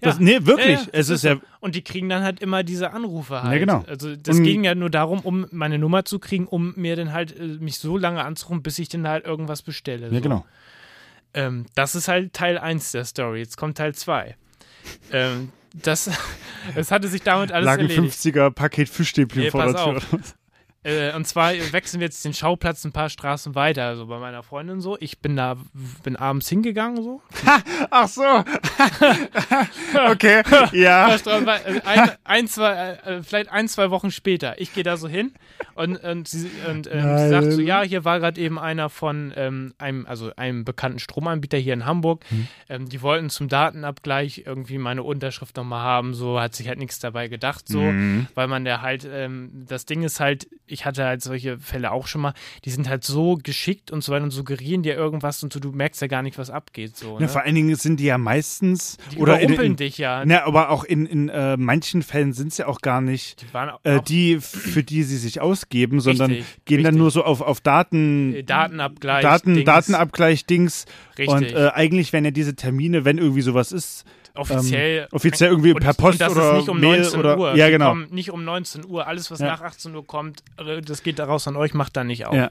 Das, 0.00 0.18
nee, 0.20 0.38
wirklich. 0.44 0.66
Ja, 0.66 0.72
ja, 0.82 0.88
es 0.92 1.06
das 1.08 1.10
ist 1.10 1.24
ja. 1.24 1.36
Und 1.66 1.74
die 1.74 1.82
kriegen 1.82 2.08
dann 2.08 2.22
halt 2.22 2.38
immer 2.38 2.62
diese 2.62 2.92
Anrufe 2.92 3.42
halt. 3.42 3.52
Ja, 3.54 3.58
genau. 3.58 3.84
Also 3.88 4.14
das 4.14 4.36
Und- 4.38 4.44
ging 4.44 4.62
ja 4.62 4.76
nur 4.76 4.88
darum, 4.88 5.18
um 5.18 5.46
meine 5.50 5.78
Nummer 5.80 6.04
zu 6.04 6.20
kriegen, 6.20 6.46
um 6.46 6.72
mir 6.76 6.94
dann 6.94 7.12
halt 7.12 7.36
äh, 7.36 7.42
mich 7.42 7.78
so 7.78 7.96
lange 7.98 8.22
anzurufen, 8.24 8.62
bis 8.62 8.78
ich 8.78 8.88
dann 8.88 9.08
halt 9.08 9.24
irgendwas 9.26 9.62
bestelle. 9.62 10.06
Ja, 10.06 10.14
so. 10.14 10.20
genau. 10.20 10.46
Ähm, 11.34 11.66
das 11.74 11.96
ist 11.96 12.06
halt 12.06 12.32
Teil 12.34 12.56
1 12.56 12.92
der 12.92 13.04
Story. 13.04 13.40
Jetzt 13.40 13.56
kommt 13.56 13.76
Teil 13.78 13.96
2. 13.96 14.36
ähm, 15.12 15.50
das, 15.74 16.08
es 16.76 16.92
hatte 16.92 17.08
sich 17.08 17.22
damit 17.22 17.50
alles 17.50 17.66
Lag 17.66 17.78
ein 17.80 17.90
erledigt. 17.90 18.14
50er 18.16 18.50
Paket 18.50 18.88
Fischstäbchen 18.88 19.42
Nee, 19.42 19.50
vor 19.50 19.64
der 19.72 19.74
Tür. 19.74 20.20
Äh, 20.86 21.12
und 21.16 21.26
zwar 21.26 21.52
wechseln 21.72 21.98
wir 22.00 22.06
jetzt 22.06 22.24
den 22.24 22.32
Schauplatz 22.32 22.84
ein 22.84 22.92
paar 22.92 23.10
Straßen 23.10 23.56
weiter, 23.56 23.86
also 23.86 24.06
bei 24.06 24.18
meiner 24.18 24.44
Freundin 24.44 24.80
so. 24.80 24.96
Ich 25.00 25.18
bin 25.18 25.34
da, 25.34 25.56
bin 26.04 26.14
abends 26.14 26.48
hingegangen 26.48 27.02
so. 27.02 27.20
Ach 27.90 28.06
so. 28.06 28.22
okay. 30.10 30.42
Ja. 30.72 31.16
Äh, 31.26 31.80
ein, 31.84 32.10
ein, 32.24 32.48
zwei, 32.48 32.72
äh, 33.04 33.22
vielleicht 33.22 33.50
ein, 33.50 33.68
zwei 33.68 33.90
Wochen 33.90 34.10
später. 34.10 34.60
Ich 34.60 34.72
gehe 34.74 34.84
da 34.84 34.96
so 34.96 35.08
hin 35.08 35.32
und, 35.74 35.96
und 36.02 36.28
sie, 36.28 36.50
und, 36.68 36.88
ähm, 36.92 37.18
sie 37.18 37.28
sagt 37.28 37.52
so, 37.52 37.60
ja, 37.60 37.82
hier 37.82 38.04
war 38.04 38.20
gerade 38.20 38.40
eben 38.40 38.58
einer 38.58 38.88
von 38.88 39.32
ähm, 39.36 39.74
einem, 39.78 40.06
also 40.06 40.30
einem 40.36 40.64
bekannten 40.64 40.98
Stromanbieter 40.98 41.58
hier 41.58 41.74
in 41.74 41.84
Hamburg. 41.84 42.24
Hm. 42.28 42.48
Ähm, 42.68 42.88
die 42.88 43.02
wollten 43.02 43.28
zum 43.30 43.48
Datenabgleich 43.48 44.44
irgendwie 44.46 44.78
meine 44.78 45.02
Unterschrift 45.02 45.56
nochmal 45.56 45.82
haben, 45.82 46.14
so 46.14 46.40
hat 46.40 46.54
sich 46.54 46.68
halt 46.68 46.78
nichts 46.78 46.98
dabei 46.98 47.28
gedacht, 47.28 47.68
so, 47.68 47.80
Mhm. 47.80 48.26
weil 48.34 48.46
man 48.48 48.64
der 48.64 48.82
halt, 48.82 49.06
ähm, 49.10 49.64
das 49.68 49.86
Ding 49.86 50.02
ist 50.02 50.20
halt, 50.20 50.46
ich 50.66 50.84
hatte 50.84 51.04
halt 51.04 51.22
solche 51.22 51.58
Fälle 51.58 51.92
auch 51.92 52.06
schon 52.06 52.20
mal, 52.22 52.34
die 52.64 52.70
sind 52.70 52.88
halt 52.88 53.04
so 53.04 53.38
geschickt 53.42 53.90
und 53.90 54.02
so 54.02 54.12
weiter 54.12 54.24
und 54.24 54.30
suggerieren 54.30 54.82
dir 54.82 54.94
irgendwas 54.94 55.42
und 55.42 55.52
so, 55.52 55.60
du 55.60 55.72
merkst 55.72 56.00
ja 56.02 56.08
gar 56.08 56.22
nicht, 56.22 56.38
was 56.38 56.50
abgeht, 56.50 56.96
so. 56.96 57.14
Ja, 57.14 57.20
Ne? 57.20 57.28
vor 57.28 57.42
allen 57.42 57.54
Dingen 57.54 57.74
sind 57.76 58.00
die 58.00 58.04
ja 58.04 58.18
meistens. 58.18 58.98
Die 59.12 59.18
oder 59.18 59.40
in, 59.40 59.52
in, 59.52 59.76
dich 59.76 59.98
ja. 59.98 60.24
Na, 60.24 60.44
aber 60.44 60.70
auch 60.70 60.84
in, 60.84 61.06
in 61.06 61.28
äh, 61.28 61.56
manchen 61.56 62.02
Fällen 62.02 62.32
sind 62.32 62.48
es 62.48 62.58
ja 62.58 62.66
auch 62.66 62.80
gar 62.80 63.00
nicht 63.00 63.42
Die 63.42 63.54
waren 63.54 63.70
auch, 63.70 63.80
äh, 63.84 64.00
die, 64.00 64.38
für 64.40 64.82
die 64.82 65.02
sie 65.02 65.16
sich 65.16 65.40
ausgeben, 65.40 66.00
sondern 66.00 66.30
Richtig, 66.30 66.64
gehen 66.64 66.78
dann 66.78 66.94
richtig. 66.94 66.98
nur 67.00 67.10
so 67.10 67.24
auf, 67.24 67.40
auf 67.40 67.60
Daten. 67.60 68.34
Äh, 68.34 68.42
Datenabgleich. 68.44 69.22
Daten, 69.22 69.54
Dings. 69.54 69.66
Datenabgleich-Dings. 69.66 70.84
Richtig. 71.18 71.28
Und 71.28 71.52
äh, 71.52 71.70
eigentlich 71.74 72.12
werden 72.12 72.24
ja 72.24 72.30
diese 72.30 72.54
Termine, 72.56 73.04
wenn 73.04 73.18
irgendwie 73.18 73.42
sowas 73.42 73.72
ist, 73.72 74.04
offiziell, 74.38 75.00
ähm, 75.02 75.06
offiziell 75.12 75.50
irgendwie 75.50 75.72
und, 75.72 75.80
per 75.80 75.94
Post 75.94 76.20
das 76.20 76.32
oder 76.32 76.52
ist 76.52 76.56
nicht 76.58 76.68
um 76.68 76.80
Mail 76.80 77.00
19 77.00 77.20
oder- 77.20 77.38
Uhr. 77.38 77.54
ja, 77.56 77.68
genau. 77.70 77.94
nicht 77.94 78.30
um 78.30 78.44
19 78.44 78.84
Uhr. 78.86 79.06
Alles, 79.06 79.30
was 79.30 79.40
Ja. 79.40 79.46
nach 79.46 79.62
18 79.62 79.94
Uhr 79.94 80.06
kommt, 80.06 80.42
äh, 80.58 80.80
das 80.80 81.02
geht 81.02 81.18
daraus 81.18 81.46
an 81.48 81.56
euch, 81.56 81.74
macht 81.74 81.96
dann 81.96 82.06
nicht 82.08 82.26
auf. 82.26 82.34
Ja. 82.34 82.50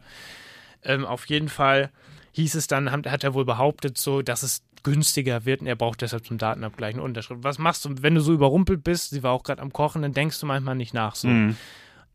Ähm, 0.83 1.05
auf 1.05 1.25
jeden 1.27 1.49
Fall 1.49 1.89
hieß 2.33 2.55
es 2.55 2.67
dann, 2.67 2.91
hat, 2.91 3.07
hat 3.09 3.23
er 3.23 3.33
wohl 3.33 3.45
behauptet, 3.45 3.97
so, 3.97 4.21
dass 4.21 4.43
es 4.43 4.61
günstiger 4.83 5.45
wird 5.45 5.61
und 5.61 5.67
er 5.67 5.75
braucht 5.75 6.01
deshalb 6.01 6.25
zum 6.25 6.37
Datenabgleich 6.37 6.93
eine 6.93 7.01
Unterschrift. 7.03 7.43
Was 7.43 7.57
machst 7.57 7.85
du, 7.85 7.95
wenn 8.01 8.13
du 8.13 8.21
so 8.21 8.33
überrumpelt 8.33 8.83
bist? 8.83 9.09
Sie 9.09 9.23
war 9.23 9.31
auch 9.31 9.43
gerade 9.43 9.61
am 9.61 9.73
Kochen, 9.73 10.01
dann 10.03 10.11
denkst 10.13 10.39
du 10.39 10.45
manchmal 10.45 10.75
nicht 10.75 10.93
nach. 10.93 11.15
So. 11.15 11.27
Mhm. 11.27 11.57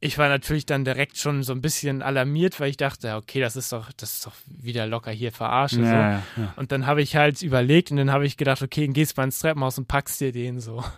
Ich 0.03 0.17
war 0.17 0.29
natürlich 0.31 0.65
dann 0.65 0.85
direkt 0.87 1.19
schon 1.19 1.43
so 1.43 1.53
ein 1.53 1.61
bisschen 1.61 2.01
alarmiert, 2.01 2.59
weil 2.59 2.71
ich 2.71 2.79
dachte, 2.79 3.17
okay, 3.17 3.39
das 3.41 3.55
ist 3.55 3.71
doch, 3.71 3.93
das 3.93 4.15
ist 4.15 4.27
doch 4.27 4.33
wieder 4.47 4.87
locker 4.87 5.11
hier 5.11 5.31
verarsche. 5.31 5.77
so. 5.77 5.83
Ja, 5.83 6.11
ja, 6.13 6.23
ja. 6.39 6.55
Und 6.57 6.73
dann 6.73 6.87
habe 6.87 7.03
ich 7.03 7.17
halt 7.17 7.43
überlegt 7.43 7.91
und 7.91 7.99
dann 7.99 8.11
habe 8.11 8.25
ich 8.25 8.39
gedacht, 8.39 8.63
okay, 8.63 8.87
dann 8.87 8.95
gehst 8.95 9.17
mal 9.19 9.25
ins 9.25 9.41
Treppenhaus 9.41 9.77
und 9.77 9.89
packst 9.89 10.19
dir 10.21 10.33
den 10.33 10.59
so. 10.61 10.83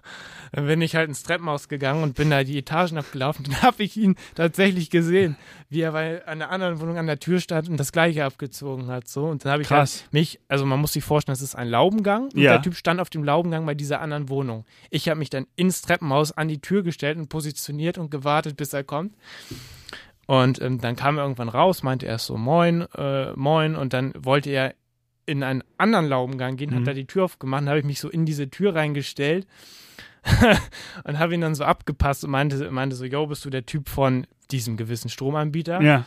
Dann 0.55 0.66
bin 0.66 0.82
ich 0.82 0.94
halt 0.96 1.09
ins 1.09 1.22
Treppenhaus 1.22 1.66
gegangen 1.70 2.03
und 2.03 2.14
bin 2.14 2.28
da 2.28 2.44
die 2.44 2.59
Etagen 2.59 2.98
abgelaufen. 2.98 3.44
Dann 3.48 3.62
habe 3.62 3.82
ich 3.84 3.96
ihn 3.96 4.16
tatsächlich 4.34 4.90
gesehen, 4.90 5.36
wie 5.70 5.80
er 5.80 5.92
bei 5.92 6.28
einer 6.28 6.50
anderen 6.50 6.78
Wohnung 6.78 6.98
an 6.98 7.07
der 7.07 7.18
Tür 7.18 7.40
stand 7.40 7.70
und 7.70 7.78
das 7.78 7.90
gleiche 7.90 8.26
abgezogen 8.26 8.88
hat. 8.88 9.09
So. 9.09 9.24
Und 9.24 9.46
dann 9.46 9.53
habe 9.53 9.62
ich 9.62 9.70
halt 9.70 10.09
mich, 10.11 10.40
also 10.48 10.66
man 10.66 10.78
muss 10.78 10.92
sich 10.92 11.03
vorstellen, 11.03 11.32
das 11.32 11.40
ist 11.40 11.55
ein 11.55 11.68
Laubengang 11.68 12.24
und 12.24 12.36
Ja. 12.36 12.53
der 12.53 12.61
Typ 12.62 12.76
stand 12.76 13.00
auf 13.00 13.09
dem 13.09 13.24
Laubengang 13.24 13.64
bei 13.64 13.72
dieser 13.74 14.03
anderen 14.03 14.28
Wohnung. 14.28 14.66
Ich 14.90 15.09
habe 15.09 15.18
mich 15.18 15.30
dann 15.30 15.46
ins 15.57 15.80
Treppenhaus 15.80 16.32
an 16.32 16.48
die 16.48 16.61
Tür 16.61 16.82
gestellt 16.82 17.16
und 17.16 17.30
positioniert 17.30 17.96
und 17.96 18.11
gewartet, 18.11 18.59
bis 18.59 18.74
er 18.74 18.84
kommt. 18.93 19.14
Und 20.26 20.61
ähm, 20.62 20.78
dann 20.80 20.97
kam 20.97 21.16
er 21.18 21.22
irgendwann 21.24 21.49
raus, 21.49 21.82
meinte 21.82 22.07
erst 22.07 22.26
so 22.26 22.36
Moin, 22.36 22.82
äh, 22.95 23.32
Moin 23.34 23.74
und 23.74 23.93
dann 23.93 24.12
wollte 24.18 24.51
er 24.51 24.74
in 25.26 25.43
einen 25.43 25.62
anderen 25.78 26.07
Laubengang 26.07 26.57
gehen, 26.57 26.70
Mhm. 26.70 26.74
hat 26.80 26.86
da 26.88 26.93
die 26.93 27.07
Tür 27.07 27.24
aufgemacht, 27.24 27.66
habe 27.66 27.78
ich 27.78 27.84
mich 27.84 28.01
so 28.01 28.09
in 28.11 28.24
diese 28.26 28.51
Tür 28.51 28.74
reingestellt 28.74 29.47
und 31.05 31.18
habe 31.18 31.34
ihn 31.34 31.40
dann 31.40 31.55
so 31.55 31.64
abgepasst 31.64 32.24
und 32.24 32.30
meinte, 32.30 32.70
meinte 32.70 32.97
so, 32.97 33.05
yo, 33.05 33.26
bist 33.26 33.45
du 33.45 33.51
der 33.51 33.64
Typ 33.66 33.88
von 33.88 34.26
diesem 34.51 34.76
gewissen 34.76 35.09
Stromanbieter? 35.09 35.80
ja. 35.80 36.05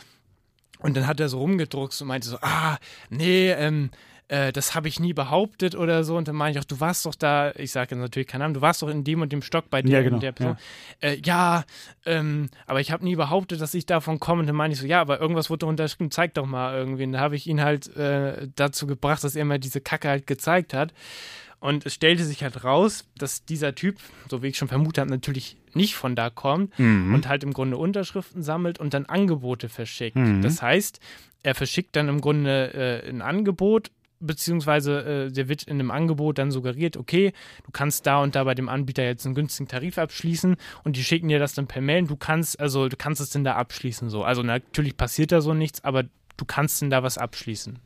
Und 0.78 0.94
dann 0.94 1.06
hat 1.06 1.18
er 1.20 1.30
so 1.30 1.38
rumgedruckt 1.38 1.98
und 2.02 2.08
meinte 2.08 2.28
so, 2.28 2.36
ah, 2.42 2.76
nee, 3.08 3.50
ähm, 3.50 3.90
äh, 4.28 4.52
das 4.52 4.74
habe 4.74 4.88
ich 4.88 4.98
nie 4.98 5.12
behauptet 5.12 5.74
oder 5.74 6.02
so. 6.04 6.16
Und 6.16 6.26
dann 6.28 6.34
meinte 6.36 6.58
ich 6.58 6.64
auch, 6.64 6.68
du 6.68 6.80
warst 6.80 7.06
doch 7.06 7.14
da, 7.14 7.52
ich 7.52 7.70
sage 7.72 7.94
jetzt 7.94 8.00
natürlich 8.02 8.26
keinen 8.28 8.40
Namen, 8.40 8.54
du 8.54 8.60
warst 8.60 8.82
doch 8.82 8.88
in 8.88 9.04
dem 9.04 9.20
und 9.22 9.32
dem 9.32 9.42
Stock 9.42 9.70
bei 9.70 9.82
der, 9.82 9.90
Ja, 9.92 10.02
genau, 10.02 10.16
und 10.16 10.22
der 10.22 10.32
Person. 10.32 10.56
Ja, 11.02 11.08
äh, 11.08 11.20
ja 11.24 11.64
ähm, 12.04 12.48
aber 12.66 12.80
ich 12.80 12.90
habe 12.90 13.04
nie 13.04 13.16
behauptet, 13.16 13.60
dass 13.60 13.74
ich 13.74 13.86
davon 13.86 14.18
komme. 14.18 14.40
Und 14.40 14.46
dann 14.46 14.56
meinte 14.56 14.74
ich 14.74 14.80
so, 14.80 14.86
ja, 14.86 15.00
aber 15.00 15.20
irgendwas 15.20 15.50
wurde 15.50 15.66
unterschrieben, 15.66 16.10
zeig 16.10 16.34
doch 16.34 16.46
mal 16.46 16.74
irgendwie. 16.76 17.04
Und 17.04 17.12
da 17.12 17.20
habe 17.20 17.36
ich 17.36 17.46
ihn 17.46 17.60
halt 17.60 17.94
äh, 17.96 18.48
dazu 18.56 18.86
gebracht, 18.86 19.22
dass 19.22 19.36
er 19.36 19.44
mir 19.44 19.58
diese 19.58 19.80
Kacke 19.80 20.08
halt 20.08 20.26
gezeigt 20.26 20.74
hat. 20.74 20.92
Und 21.58 21.86
es 21.86 21.94
stellte 21.94 22.22
sich 22.24 22.42
halt 22.42 22.64
raus, 22.64 23.06
dass 23.16 23.44
dieser 23.44 23.74
Typ, 23.74 23.96
so 24.28 24.42
wie 24.42 24.48
ich 24.48 24.58
schon 24.58 24.68
vermutet 24.68 24.98
habe, 24.98 25.10
natürlich 25.10 25.56
nicht 25.72 25.94
von 25.94 26.14
da 26.14 26.30
kommt 26.30 26.78
Mhm. 26.78 27.14
und 27.14 27.28
halt 27.28 27.44
im 27.44 27.52
Grunde 27.52 27.76
Unterschriften 27.76 28.42
sammelt 28.42 28.78
und 28.78 28.92
dann 28.92 29.06
Angebote 29.06 29.68
verschickt. 29.68 30.16
Mhm. 30.16 30.42
Das 30.42 30.60
heißt, 30.60 31.00
er 31.42 31.54
verschickt 31.54 31.96
dann 31.96 32.08
im 32.08 32.20
Grunde 32.20 33.02
äh, 33.04 33.08
ein 33.08 33.22
Angebot, 33.22 33.90
beziehungsweise 34.20 35.26
äh, 35.26 35.32
der 35.32 35.48
wird 35.48 35.64
in 35.64 35.80
einem 35.80 35.90
Angebot 35.90 36.38
dann 36.38 36.50
suggeriert, 36.50 36.96
okay, 36.96 37.32
du 37.64 37.70
kannst 37.72 38.06
da 38.06 38.22
und 38.22 38.34
da 38.34 38.44
bei 38.44 38.54
dem 38.54 38.68
Anbieter 38.68 39.04
jetzt 39.04 39.26
einen 39.26 39.34
günstigen 39.34 39.68
Tarif 39.68 39.98
abschließen 39.98 40.56
und 40.84 40.96
die 40.96 41.04
schicken 41.04 41.28
dir 41.28 41.38
das 41.38 41.54
dann 41.54 41.66
per 41.66 41.82
Mail. 41.82 42.04
Du 42.04 42.16
kannst, 42.16 42.58
also 42.60 42.88
du 42.88 42.96
kannst 42.96 43.20
es 43.20 43.30
denn 43.30 43.44
da 43.44 43.54
abschließen 43.54 44.10
so. 44.10 44.24
Also 44.24 44.42
natürlich 44.42 44.96
passiert 44.96 45.32
da 45.32 45.40
so 45.40 45.54
nichts, 45.54 45.84
aber 45.84 46.04
du 46.36 46.44
kannst 46.44 46.82
denn 46.82 46.90
da 46.90 47.02
was 47.02 47.18
abschließen. 47.18 47.78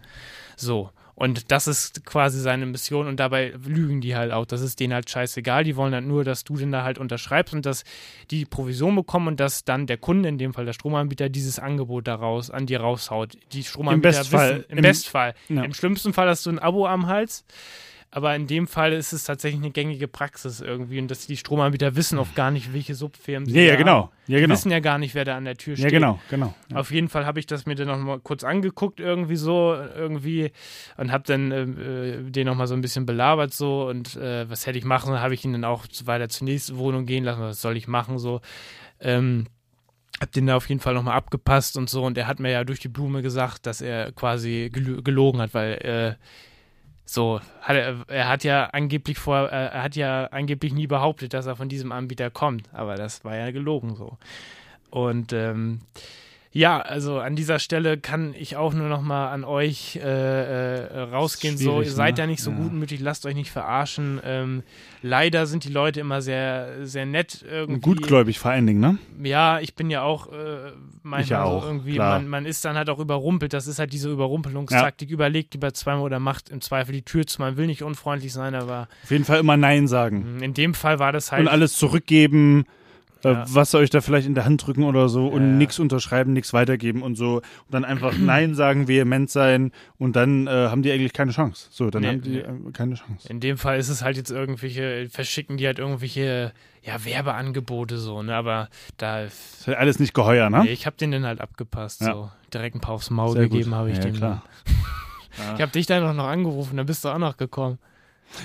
So. 0.57 0.91
Und 1.21 1.53
das 1.53 1.67
ist 1.67 2.07
quasi 2.07 2.41
seine 2.41 2.65
Mission 2.65 3.07
und 3.07 3.21
dabei 3.21 3.53
lügen 3.67 4.01
die 4.01 4.17
halt 4.17 4.33
auch. 4.33 4.47
Das 4.47 4.63
ist 4.63 4.81
denen 4.81 4.95
halt 4.95 5.11
scheißegal. 5.11 5.65
Die 5.65 5.77
wollen 5.77 5.93
halt 5.93 6.07
nur, 6.07 6.25
dass 6.25 6.45
du 6.45 6.57
den 6.57 6.73
da 6.73 6.83
halt 6.83 6.97
unterschreibst 6.97 7.53
und 7.53 7.67
dass 7.67 7.85
die 8.31 8.47
Provision 8.47 8.97
bekommen 8.97 9.29
und 9.29 9.39
dass 9.39 9.63
dann 9.67 9.87
der 9.87 9.99
Kunde, 9.99 10.31
in 10.31 10.39
dem 10.39 10.55
Fall 10.55 10.65
der 10.65 10.73
Stromanbieter, 10.73 11.29
dieses 11.29 11.59
Angebot 11.59 12.09
daraus 12.09 12.51
an 12.51 12.65
dir 12.65 12.81
raushaut. 12.81 13.37
Die 13.53 13.63
Stromanbieter 13.65 14.17
Bestfall. 14.21 14.51
wissen, 14.61 14.65
im, 14.71 14.79
Im- 14.79 14.83
Bestfall. 14.83 15.35
Ja. 15.51 15.63
Im 15.63 15.75
schlimmsten 15.75 16.15
Fall 16.15 16.27
hast 16.27 16.47
du 16.47 16.51
ein 16.53 16.59
Abo 16.59 16.87
am 16.87 17.07
Hals. 17.07 17.45
Aber 18.13 18.35
in 18.35 18.49
dem 18.49 18.67
Fall 18.67 18.93
ist 18.93 19.13
es 19.13 19.23
tatsächlich 19.23 19.61
eine 19.63 19.71
gängige 19.71 20.09
Praxis 20.09 20.61
irgendwie 20.61 20.99
und 20.99 21.09
dass 21.13 21.29
die 21.29 21.37
Stromanbieter 21.37 21.95
wissen 21.95 22.19
oft 22.19 22.35
gar 22.35 22.51
nicht, 22.51 22.73
welche 22.73 22.97
Subfirmen 22.97 23.49
sie 23.49 23.55
Ja, 23.55 23.63
ja, 23.63 23.77
genau. 23.77 24.11
Ja, 24.27 24.37
Die 24.39 24.43
genau. 24.43 24.53
wissen 24.55 24.73
ja 24.73 24.81
gar 24.81 24.99
nicht, 24.99 25.15
wer 25.15 25.25
da 25.25 25.37
an 25.37 25.45
der 25.45 25.57
Tür 25.57 25.75
Ja, 25.75 25.83
steht. 25.83 25.93
genau, 25.93 26.19
genau. 26.29 26.53
Ja. 26.73 26.79
Auf 26.79 26.91
jeden 26.91 27.09
Fall 27.09 27.25
habe 27.25 27.39
ich 27.39 27.47
das 27.47 27.67
mir 27.67 27.77
dann 27.77 27.87
noch 27.87 27.99
mal 27.99 28.19
kurz 28.19 28.43
angeguckt, 28.43 28.99
irgendwie 28.99 29.37
so, 29.37 29.75
irgendwie, 29.75 30.51
und 30.97 31.13
habe 31.13 31.23
dann 31.25 31.53
ähm, 31.53 31.79
äh, 32.27 32.31
den 32.33 32.47
noch 32.47 32.57
mal 32.57 32.67
so 32.67 32.75
ein 32.75 32.81
bisschen 32.81 33.07
belabert, 33.07 33.55
so, 33.55 33.89
und 33.89 34.17
äh, 34.17 34.51
was 34.51 34.67
hätte 34.67 34.79
ich 34.79 34.85
machen, 34.85 35.21
habe 35.21 35.35
ich 35.35 35.45
ihn 35.45 35.53
dann 35.53 35.65
auch 35.65 35.87
weiter 36.05 36.29
zur 36.29 36.47
nächsten 36.47 36.79
Wohnung 36.79 37.07
gehen 37.07 37.23
lassen, 37.23 37.43
was 37.43 37.61
soll 37.61 37.77
ich 37.77 37.87
machen, 37.87 38.19
so. 38.19 38.41
Ähm, 39.01 39.47
hab 40.21 40.33
den 40.33 40.47
da 40.49 40.57
auf 40.57 40.69
jeden 40.69 40.81
Fall 40.81 40.95
nochmal 40.95 41.17
abgepasst 41.17 41.77
und 41.77 41.89
so, 41.89 42.03
und 42.05 42.19
er 42.19 42.27
hat 42.27 42.41
mir 42.41 42.51
ja 42.51 42.65
durch 42.65 42.81
die 42.81 42.89
Blume 42.89 43.23
gesagt, 43.23 43.67
dass 43.67 43.81
er 43.81 44.11
quasi 44.11 44.69
gelo- 44.75 45.01
gelogen 45.03 45.41
hat, 45.41 45.55
weil, 45.55 45.73
äh, 45.75 46.15
so, 47.13 47.41
hat 47.61 47.77
er, 47.77 47.97
er 48.09 48.29
hat 48.29 48.45
ja 48.45 48.67
angeblich 48.67 49.19
vor, 49.19 49.51
äh, 49.51 49.67
er 49.67 49.83
hat 49.83 49.97
ja 49.97 50.27
angeblich 50.27 50.73
nie 50.73 50.87
behauptet, 50.87 51.35
dass 51.35 51.47
er 51.47 51.57
von 51.57 51.69
diesem 51.69 51.91
Anbieter 51.91 52.31
kommt, 52.31 52.73
aber 52.73 52.95
das 52.95 53.25
war 53.25 53.37
ja 53.37 53.51
gelogen 53.51 53.97
so. 53.97 54.17
Und 54.91 55.33
ähm, 55.33 55.81
ja, 56.53 56.81
also 56.81 57.19
an 57.21 57.37
dieser 57.37 57.59
Stelle 57.61 57.97
kann 57.97 58.35
ich 58.37 58.57
auch 58.57 58.75
nur 58.75 58.89
noch 58.89 59.03
mal 59.03 59.29
an 59.31 59.45
euch 59.45 59.97
äh, 59.97 60.01
äh, 60.03 61.01
rausgehen. 61.03 61.57
So, 61.57 61.81
ihr 61.81 61.91
seid 61.91 62.17
ne? 62.17 62.21
ja 62.23 62.27
nicht 62.27 62.43
so 62.43 62.51
Ja. 62.51 62.57
gutmütig, 62.57 62.99
lasst 63.01 63.25
euch 63.25 63.37
nicht 63.37 63.51
verarschen. 63.53 64.21
Ähm, 64.25 64.63
leider 65.01 65.47
sind 65.47 65.63
die 65.63 65.69
Leute 65.73 66.01
immer 66.01 66.21
sehr, 66.23 66.85
sehr 66.87 67.07
nett 67.07 67.45
irgendwie. 67.49 67.81
Gutgläubig 67.81 68.39
vor 68.41 68.51
allen 68.51 68.67
Dingen, 68.67 68.81
ne? 68.81 68.99
Ja, 69.23 69.61
ich 69.61 69.75
bin 69.77 69.91
ja 69.91 70.03
auch 70.03 70.27
äh, 70.33 70.73
manchmal 71.03 71.21
Ich 71.23 71.29
ja 71.29 71.45
so 71.45 71.51
auch, 71.51 71.65
irgendwie, 71.65 71.99
man, 71.99 72.27
man 72.27 72.47
ist 72.47 72.65
dann 72.65 72.77
halt 72.77 72.91
auch 72.91 72.99
überrumpelt. 72.99 73.53
Das 73.53 73.69
ist 73.69 73.79
halt 73.79 73.93
diese 73.93 74.11
Überrumpelungstaktik. 74.11 75.09
Überlegt 75.11 75.55
lieber 75.55 75.73
zweimal 75.73 76.03
oder 76.03 76.19
macht 76.19 76.49
im 76.49 76.61
Zweifel 76.61 76.93
die 76.93 77.03
Tür 77.03 77.27
zu. 77.27 77.41
Man 77.41 77.57
will 77.57 77.67
nicht 77.69 77.85
unfreundlich 77.85 78.33
sein, 78.33 78.57
aber 78.57 78.89
Auf 79.05 79.11
jeden 79.13 79.25
Fall 79.25 79.39
immer 79.39 79.57
Nein 79.57 79.87
sagen. 79.87 80.39
in 80.43 80.55
dem 80.55 80.75
Fall 80.75 80.99
war 80.99 81.13
das 81.13 81.31
halt. 81.31 81.43
Und 81.43 81.49
alles 81.49 81.75
zurückgeben, 81.77 82.65
Ja. 83.25 83.45
was 83.49 83.71
sie 83.73 83.79
euch 83.79 83.91
da 83.91 84.01
vielleicht 84.01 84.27
in 84.27 84.35
der 84.35 84.45
Hand 84.45 84.67
drücken 84.67 84.85
oder 84.85 85.09
so 85.09 85.27
und 85.29 85.43
Ja. 85.43 85.47
nichts 85.47 85.79
unterschreiben, 85.79 86.33
nichts 86.33 86.53
weitergeben 86.53 87.03
und 87.03 87.17
so. 87.17 87.37
Und 87.37 87.43
dann 87.71 87.85
einfach 87.85 88.15
Nein 88.19 88.55
sagen, 88.55 88.89
vehement 88.89 89.31
sein 89.31 89.73
und 89.99 90.17
dann 90.17 90.47
äh, 90.47 90.51
haben 90.51 90.83
die 90.83 90.91
eigentlich 90.91 91.13
keine 91.13 91.33
Chance. 91.33 91.69
So, 91.71 91.91
dann 91.91 92.03
Nee, 92.03 92.09
haben 92.09 92.23
die 92.23 92.31
nee. 92.31 92.39
äh, 92.39 92.73
keine 92.73 92.95
Chance. 92.95 93.29
In 93.29 93.41
dem 93.41 93.59
Fall 93.59 93.79
ist 93.79 93.89
es 93.89 94.03
halt 94.03 94.17
jetzt 94.17 94.31
irgendwelche, 94.31 95.09
verschicken 95.11 95.57
die 95.57 95.67
halt 95.67 95.79
irgendwelche, 95.79 96.53
ja, 96.83 97.05
Werbeangebote 97.05 97.99
so, 97.99 98.23
ne? 98.23 98.35
Aber 98.35 98.69
da, 98.97 99.23
ist 99.25 99.67
halt 99.67 99.77
alles 99.77 99.99
nicht 99.99 100.15
geheuer, 100.15 100.49
ne? 100.49 100.63
nee, 100.65 100.71
ich 100.73 100.87
hab 100.87 100.97
den 100.97 101.11
dann 101.11 101.27
halt 101.27 101.41
abgepasst, 101.41 102.01
Ja. 102.01 102.13
so. 102.15 102.31
Direkt 102.55 102.75
ein 102.77 102.81
paar 102.81 102.95
aufs 102.95 103.11
Maul 103.11 103.33
Sehr 103.35 103.43
gegeben 103.49 103.75
habe 103.75 103.91
ich 103.91 103.99
ja, 103.99 104.05
dem. 104.05 104.15
klar. 104.15 104.43
Ich 105.55 105.63
hab 105.63 105.71
dich 105.73 105.87
dann 105.87 106.03
auch 106.05 106.13
noch 106.13 106.27
angerufen, 106.27 106.77
dann 106.77 106.87
bist 106.87 107.05
du 107.05 107.09
auch 107.09 107.17
noch 107.19 107.37
gekommen. 107.37 107.79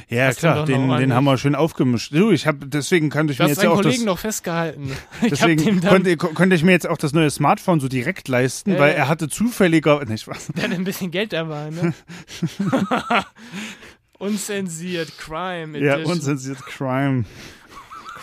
Ja, 0.10 0.28
Hast 0.28 0.40
klar, 0.40 0.66
den, 0.66 0.90
den 0.90 1.14
haben 1.14 1.24
wir 1.26 1.38
schön 1.38 1.56
aufgemischt. 1.56 2.14
Du, 2.14 2.32
ich 2.32 2.48
habe 2.48 2.66
deswegen 2.68 3.10
kannte 3.10 3.34
ich 3.34 3.38
Du 3.38 3.44
mir 3.44 3.50
jetzt 3.50 3.62
ja 3.62 3.70
auch 3.70 3.76
Kollegen 3.76 3.98
das, 3.98 4.06
noch 4.06 4.20
festgehalten. 4.20 4.92
Deswegen 5.22 5.82
dann, 5.82 5.90
konnte, 5.90 6.18
konnte 6.18 6.56
ich 6.56 6.64
mir 6.64 6.72
jetzt 6.72 6.88
auch 6.88 6.98
das 6.98 7.14
neue 7.14 7.30
Smartphone 7.30 7.80
so 7.80 7.88
direkt 7.88 8.28
leisten, 8.28 8.74
Ja, 8.74 8.80
weil 8.80 8.92
ja. 8.92 8.96
er 8.98 9.08
hatte 9.08 9.30
zufälliger, 9.30 10.04
nicht 10.06 10.28
der 10.56 10.64
hat 10.64 10.72
ein 10.72 10.84
bisschen 10.84 11.12
Geld 11.12 11.34
dabei, 11.34 11.70
ne? 11.70 11.94
Unzensiert, 14.18 15.18
Crime 15.18 15.78
Ja, 15.80 15.96
Edition. 15.96 16.14
unzensiert 16.16 16.66
Crime. 16.66 17.26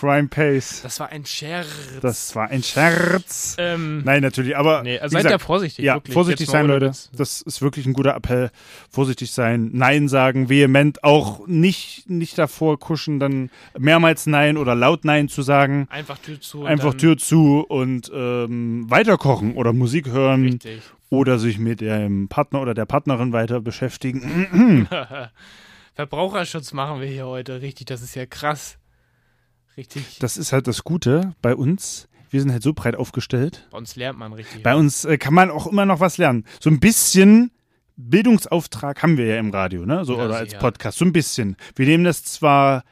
Crime 0.03 0.27
Pace. 0.27 0.81
Das 0.83 0.99
war 0.99 1.11
ein 1.11 1.25
Scherz. 1.25 1.69
Das 2.01 2.35
war 2.35 2.49
ein 2.49 2.65
Scherz. 2.65 3.55
ähm, 3.57 4.03
Nein, 4.05 4.21
natürlich, 4.21 4.57
aber 4.57 4.83
nee, 4.83 4.99
also 4.99 5.13
seid 5.13 5.27
da 5.27 5.29
gesagt, 5.29 5.45
vorsichtig, 5.45 5.85
ja, 5.85 5.95
wirklich. 5.95 6.13
vorsichtig 6.13 6.49
Jetzt 6.49 6.53
sein, 6.53 6.67
Leute. 6.67 6.87
Witz. 6.87 7.09
Das 7.17 7.41
ist 7.41 7.63
wirklich 7.63 7.87
ein 7.87 7.93
guter 7.93 8.17
Appell. 8.17 8.51
Vorsichtig 8.91 9.31
sein, 9.31 9.71
Nein 9.73 10.09
sagen, 10.09 10.49
vehement, 10.49 11.05
auch 11.05 11.47
nicht, 11.47 12.11
nicht 12.11 12.37
davor 12.37 12.81
kuschen, 12.81 13.21
dann 13.21 13.49
mehrmals 13.79 14.27
Nein 14.27 14.57
oder 14.57 14.75
laut 14.75 15.05
Nein 15.05 15.29
zu 15.29 15.43
sagen. 15.43 15.87
Einfach 15.89 16.19
Tür 16.19 16.41
zu. 16.41 16.65
Einfach 16.65 16.95
Tür 16.95 17.17
zu 17.17 17.65
und 17.69 18.11
ähm, 18.13 18.91
weiterkochen 18.91 19.55
oder 19.55 19.73
Musik 19.73 20.09
hören 20.09 20.43
Richtig. 20.43 20.83
oder 21.11 21.39
sich 21.39 21.61
mit 21.61 21.81
dem 21.81 22.27
Partner 22.27 22.61
oder 22.61 22.75
der 22.75 22.87
Partnerin 22.87 23.33
weiter 23.33 23.61
beschäftigen. 23.61 24.89
Verbraucherschutz 25.95 26.73
machen 26.73 27.01
wir 27.01 27.07
hier 27.07 27.27
heute. 27.27 27.61
Richtig, 27.61 27.87
das 27.87 28.03
ist 28.03 28.17
ja 28.17 28.27
krass. 28.27 28.79
Richtig. 29.77 30.19
Das 30.21 30.37
ist 30.37 30.53
halt 30.53 30.67
das 30.67 30.85
Gute 30.85 31.35
bei 31.43 31.55
uns. 31.55 32.09
Wir 32.31 32.41
sind 32.41 32.51
halt 32.53 32.63
so 32.63 32.73
breit 32.73 32.97
aufgestellt. 32.97 33.69
Bei 33.71 33.79
uns 33.79 33.97
lernt 33.97 34.19
man 34.19 34.33
richtig. 34.33 34.63
Bei 34.63 34.75
uns 34.75 35.05
äh, 35.05 35.19
kann 35.19 35.35
man 35.35 35.51
auch 35.51 35.67
immer 35.67 35.85
noch 35.85 36.01
was 36.01 36.19
lernen. 36.19 36.45
So 36.61 36.71
ein 36.71 36.81
bisschen 36.81 37.51
Bildungsauftrag 37.97 39.03
haben 39.03 39.17
wir 39.19 39.27
ja 39.27 39.37
im 39.39 39.51
Radio, 39.51 39.85
ne? 39.85 40.05
So 40.05 40.17
Ja, 40.17 40.25
oder 40.25 40.37
als. 40.37 40.55
Podcast. 40.55 40.99
So 40.99 41.05
ein 41.05 41.13
bisschen. 41.13 41.57
Wir 41.77 41.87
nehmen 41.87 42.05
das 42.05 42.25
zwar 42.25 42.85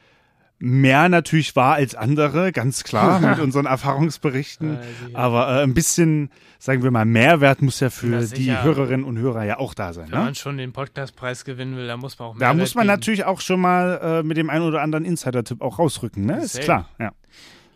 mehr 0.61 1.09
natürlich 1.09 1.55
wahr 1.55 1.73
als 1.75 1.95
andere, 1.95 2.51
ganz 2.51 2.83
klar, 2.83 3.19
mit 3.29 3.39
unseren 3.39 3.65
Erfahrungsberichten. 3.65 4.75
Äh. 4.75 5.15
Aber 5.15 5.47
äh, 5.59 5.63
ein 5.63 5.73
bisschen, 5.73 6.29
sagen 6.59 6.83
wir 6.83 6.91
mal, 6.91 7.05
Mehrwert 7.05 7.61
muss 7.61 7.79
ja 7.79 7.89
für 7.89 8.21
die. 8.25 8.51
Hörerinnen 8.55 9.03
und 9.05 9.17
Hörer 9.17 9.43
ja 9.43 9.57
auch 9.59 9.73
da 9.73 9.93
sein. 9.93 10.05
Wenn 10.11 10.19
Ne? 10.19 10.25
man 10.25 10.35
schon 10.35 10.57
den 10.57 10.71
Podcastpreis 10.73 11.45
gewinnen 11.45 11.75
will, 11.75 11.87
dann 11.87 11.99
muss 11.99 12.17
man 12.19 12.29
auch 12.29 12.33
Da 12.33 12.39
Mehrwert 12.39 12.57
muss 12.57 12.75
man 12.75 12.83
bieten. 12.83 12.93
natürlich 12.99 13.25
auch 13.25 13.41
schon 13.41 13.59
mal 13.59 13.99
äh, 14.21 14.23
mit 14.23 14.37
dem 14.37 14.49
einen 14.49 14.65
oder 14.65 14.81
anderen 14.81 15.03
Insider-Tipp 15.05 15.61
auch 15.61 15.79
rausrücken, 15.79 16.25
ne? 16.25 16.37
Ist 16.43 16.59
klar, 16.61 16.89
ja. 16.99 17.11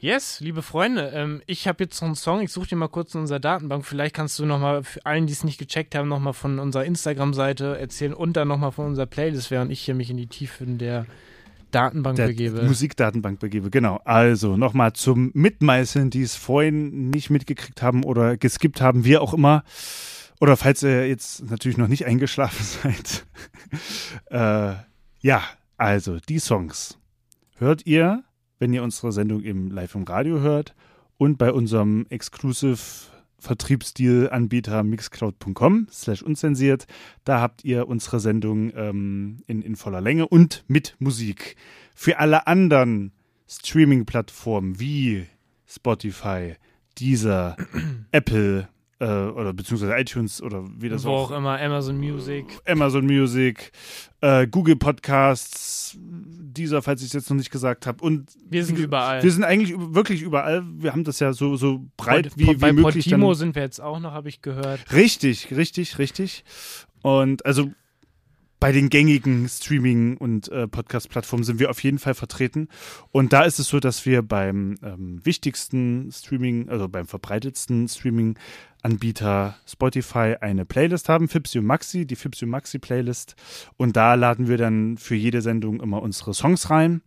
Yes, 0.02 0.40
liebe 0.40 0.62
Freunde, 0.62 1.12
ähm, 1.16 1.42
ich 1.48 1.68
habe 1.68 1.84
jetzt 1.84 2.00
noch 2.02 2.08
einen 2.10 2.16
Song. 2.16 2.42
Ich 2.42 2.52
suche 2.52 2.68
dir 2.68 2.76
mal 2.76 2.90
kurz 2.90 3.16
in 3.16 3.22
unserer 3.22 3.40
Datenbank. 3.40 3.86
Vielleicht 3.86 4.14
kannst 4.14 4.38
du 4.38 4.46
nochmal 4.46 4.84
für 4.84 5.04
allen, 5.04 5.26
die 5.26 5.34
es 5.34 5.44
nicht 5.44 5.58
gecheckt 5.58 5.96
haben, 5.96 6.10
nochmal 6.10 6.34
von 6.34 6.60
unserer 6.60 6.84
Instagram-Seite 6.86 7.80
erzählen 7.80 8.14
und 8.14 8.34
dann 8.34 8.48
nochmal 8.48 8.72
von 8.72 8.86
unserer 8.86 9.08
Playlist, 9.08 9.50
während 9.50 9.72
ich 9.72 9.80
hier 9.82 9.96
mich 9.96 10.12
in 10.12 10.18
die 10.18 10.28
Tiefen 10.28 10.78
der 10.78 11.08
Datenbank 11.76 12.16
der 12.16 12.28
begebe. 12.28 12.64
Musikdatenbank 12.64 13.40
begebe, 13.40 13.70
genau. 13.70 14.00
Also 14.06 14.56
nochmal 14.56 14.94
zum 14.94 15.32
Mitmeißeln, 15.34 16.10
die 16.10 16.22
es 16.22 16.36
vorhin 16.36 17.10
nicht 17.10 17.30
mitgekriegt 17.30 17.82
haben 17.82 18.04
oder 18.04 18.38
geskippt 18.38 18.80
haben, 18.80 19.04
wie 19.04 19.18
auch 19.18 19.34
immer. 19.34 19.64
Oder 20.40 20.56
falls 20.58 20.84
ihr 20.84 21.08
jetzt 21.08 21.50
natürlich 21.50 21.78
noch 21.78 21.88
nicht 21.88 22.06
eingeschlafen 22.06 22.66
seid. 22.84 23.26
äh, 24.32 24.76
ja, 25.20 25.44
also 25.78 26.20
die 26.30 26.40
Songs 26.40 26.98
hört 27.58 27.86
ihr, 27.86 28.24
wenn 28.60 28.74
ihr 28.74 28.84
unsere 28.84 29.12
Sendung 29.12 29.42
im 29.42 29.70
Live 29.70 29.96
im 29.96 30.04
Radio 30.04 30.40
hört 30.40 30.74
und 31.18 31.38
bei 31.38 31.52
unserem 31.52 32.06
Exclusive 32.10 32.80
Vertriebsdeal-Anbieter 33.46 34.84
mixcloud.com 34.84 35.88
slash 35.92 36.24
unzensiert. 36.24 36.88
Da 37.24 37.40
habt 37.40 37.64
ihr 37.64 37.88
unsere 37.88 38.20
Sendung 38.20 38.74
ähm, 38.76 39.38
in, 39.48 39.62
in 39.62 39.76
voller 39.76 40.02
Länge 40.02 40.28
und 40.28 40.64
mit 40.68 40.96
Musik. 41.00 41.56
Für 41.94 42.20
alle 42.20 42.48
anderen 42.48 43.12
Streaming-Plattformen 43.48 44.80
wie 44.80 45.28
Spotify, 45.68 46.56
Deezer, 47.00 47.56
Apple 48.12 48.68
äh, 49.00 49.06
oder 49.06 49.54
beziehungsweise 49.54 49.96
iTunes 49.98 50.42
oder 50.42 50.66
wie 50.78 50.90
das 50.90 51.04
Wo 51.04 51.12
auch 51.12 51.32
auch 51.32 51.38
immer, 51.38 51.60
Amazon 51.60 51.98
Music. 51.98 52.46
Amazon 52.66 53.06
Music, 53.06 53.72
äh, 54.22 54.48
Google 54.48 54.78
Podcasts, 54.78 55.98
dieser, 56.58 56.82
falls 56.82 57.02
ich 57.02 57.08
es 57.08 57.14
jetzt 57.14 57.30
noch 57.30 57.38
nicht 57.38 57.52
gesagt 57.52 57.86
habe. 57.88 58.04
Und 58.04 58.32
Wir 58.50 58.66
sind 58.66 58.80
überall. 58.80 59.22
wir 59.24 59.32
sind 59.32 59.44
eigentlich 59.44 59.74
wirklich 59.78 60.22
überall. 60.22 60.64
Wir 60.78 60.92
haben 60.92 61.04
das 61.04 61.20
ja 61.20 61.34
so, 61.34 61.56
so 61.56 61.86
breit 61.98 62.30
Pod- 62.30 62.38
wie, 62.38 62.48
wie 62.48 62.54
bei 62.56 62.74
möglich. 62.74 63.06
Podimo 63.06 63.30
Dann, 63.30 63.36
sind 63.38 63.56
wir 63.56 63.62
jetzt 63.62 63.80
auch 63.82 64.00
noch, 64.00 64.12
habe 64.12 64.30
ich 64.30 64.42
gehört. 64.42 64.92
richtig, 64.94 65.56
richtig, 65.56 65.98
richtig. 66.00 66.44
Und 67.02 67.46
also 67.46 67.72
bei 68.60 68.72
den 68.72 68.90
gängigen 68.90 69.48
Streaming- 69.50 70.18
und 70.18 70.48
äh, 70.48 70.68
Podcast-Plattformen 70.68 71.44
sind 71.44 71.60
wir 71.60 71.70
auf 71.70 71.84
jeden 71.84 72.00
Fall 72.00 72.14
vertreten. 72.16 72.70
Und 73.12 73.34
da 73.34 73.44
ist 73.44 73.60
es 73.60 73.68
so, 73.68 73.80
dass 73.82 74.06
wir 74.06 74.22
beim 74.24 74.78
ähm, 74.82 75.20
wichtigsten 75.24 76.10
Streaming, 76.12 76.70
also 76.70 76.88
beim 76.88 77.06
verbreitetsten 77.06 77.90
Streaming-Anbieter 78.86 79.56
Spotify 79.66 80.36
eine 80.40 80.66
Playlist 80.66 81.10
haben, 81.10 81.28
Fipsi 81.28 81.60
und 81.60 81.66
Maxi, 81.66 82.06
die 82.06 82.16
Fipsi 82.16 82.46
und 82.46 82.52
Maxi 82.52 82.80
Playlist. 82.80 83.36
Und 83.78 83.96
da 83.96 84.14
laden 84.14 84.48
wir 84.48 84.58
dann 84.58 84.98
für 84.98 85.16
jede 85.16 85.42
Sendung 85.42 85.82
immer 85.82 86.02
unsere 86.02 86.34
Songs 86.34 86.70
rein. 86.70 87.02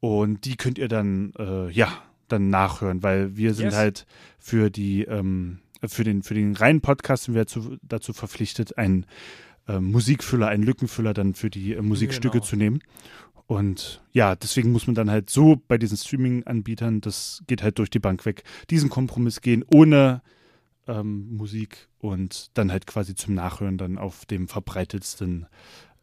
Und 0.00 0.44
die 0.44 0.56
könnt 0.56 0.78
ihr 0.78 0.88
dann, 0.88 1.32
äh, 1.38 1.70
ja, 1.70 1.88
dann 2.28 2.50
nachhören, 2.50 3.02
weil 3.02 3.36
wir 3.36 3.54
sind 3.54 3.66
Yes. 3.66 3.76
halt 3.76 4.06
für 4.38 4.70
die, 4.70 5.02
ähm, 5.04 5.58
für 5.86 6.04
den, 6.04 6.22
für 6.22 6.34
den 6.34 6.54
reinen 6.54 6.80
Podcast 6.80 7.24
sind 7.24 7.34
wir 7.34 7.42
dazu, 7.42 7.76
dazu 7.82 8.12
verpflichtet, 8.12 8.76
einen 8.76 9.06
äh, 9.66 9.80
Musikfüller, 9.80 10.48
einen 10.48 10.62
Lückenfüller 10.62 11.14
dann 11.14 11.34
für 11.34 11.50
die 11.50 11.72
äh, 11.74 11.82
Musikstücke 11.82 12.38
Genau. 12.38 12.44
zu 12.44 12.56
nehmen. 12.56 12.80
Und 13.46 14.02
ja, 14.12 14.36
deswegen 14.36 14.72
muss 14.72 14.86
man 14.86 14.94
dann 14.94 15.10
halt 15.10 15.30
so 15.30 15.56
bei 15.68 15.78
diesen 15.78 15.96
Streaming-Anbietern, 15.96 17.00
das 17.00 17.42
geht 17.46 17.62
halt 17.62 17.78
durch 17.78 17.88
die 17.88 17.98
Bank 17.98 18.26
weg, 18.26 18.42
diesen 18.68 18.90
Kompromiss 18.90 19.40
gehen, 19.40 19.64
ohne 19.72 20.20
ähm, 20.88 21.36
Musik 21.36 21.88
und 21.98 22.50
dann 22.54 22.72
halt 22.72 22.86
quasi 22.86 23.14
zum 23.14 23.34
Nachhören 23.34 23.78
dann 23.78 23.98
auf 23.98 24.26
dem 24.26 24.48
verbreitetsten 24.48 25.46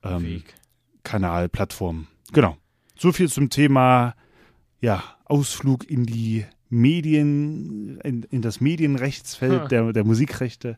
ähm. 0.04 0.44
Kanal, 1.04 1.50
Plattform. 1.50 2.08
Genau. 2.34 2.58
So 2.98 3.12
viel 3.12 3.30
zum 3.30 3.50
Thema 3.50 4.16
ja, 4.82 5.04
Ausflug 5.26 5.90
in 5.90 6.06
die 6.06 6.46
Medien, 6.70 8.00
in, 8.00 8.24
in 8.24 8.42
das 8.42 8.60
Medienrechtsfeld 8.62 9.62
Ha. 9.62 9.68
der, 9.68 9.94
der 9.94 10.04
Musikrechte. 10.04 10.78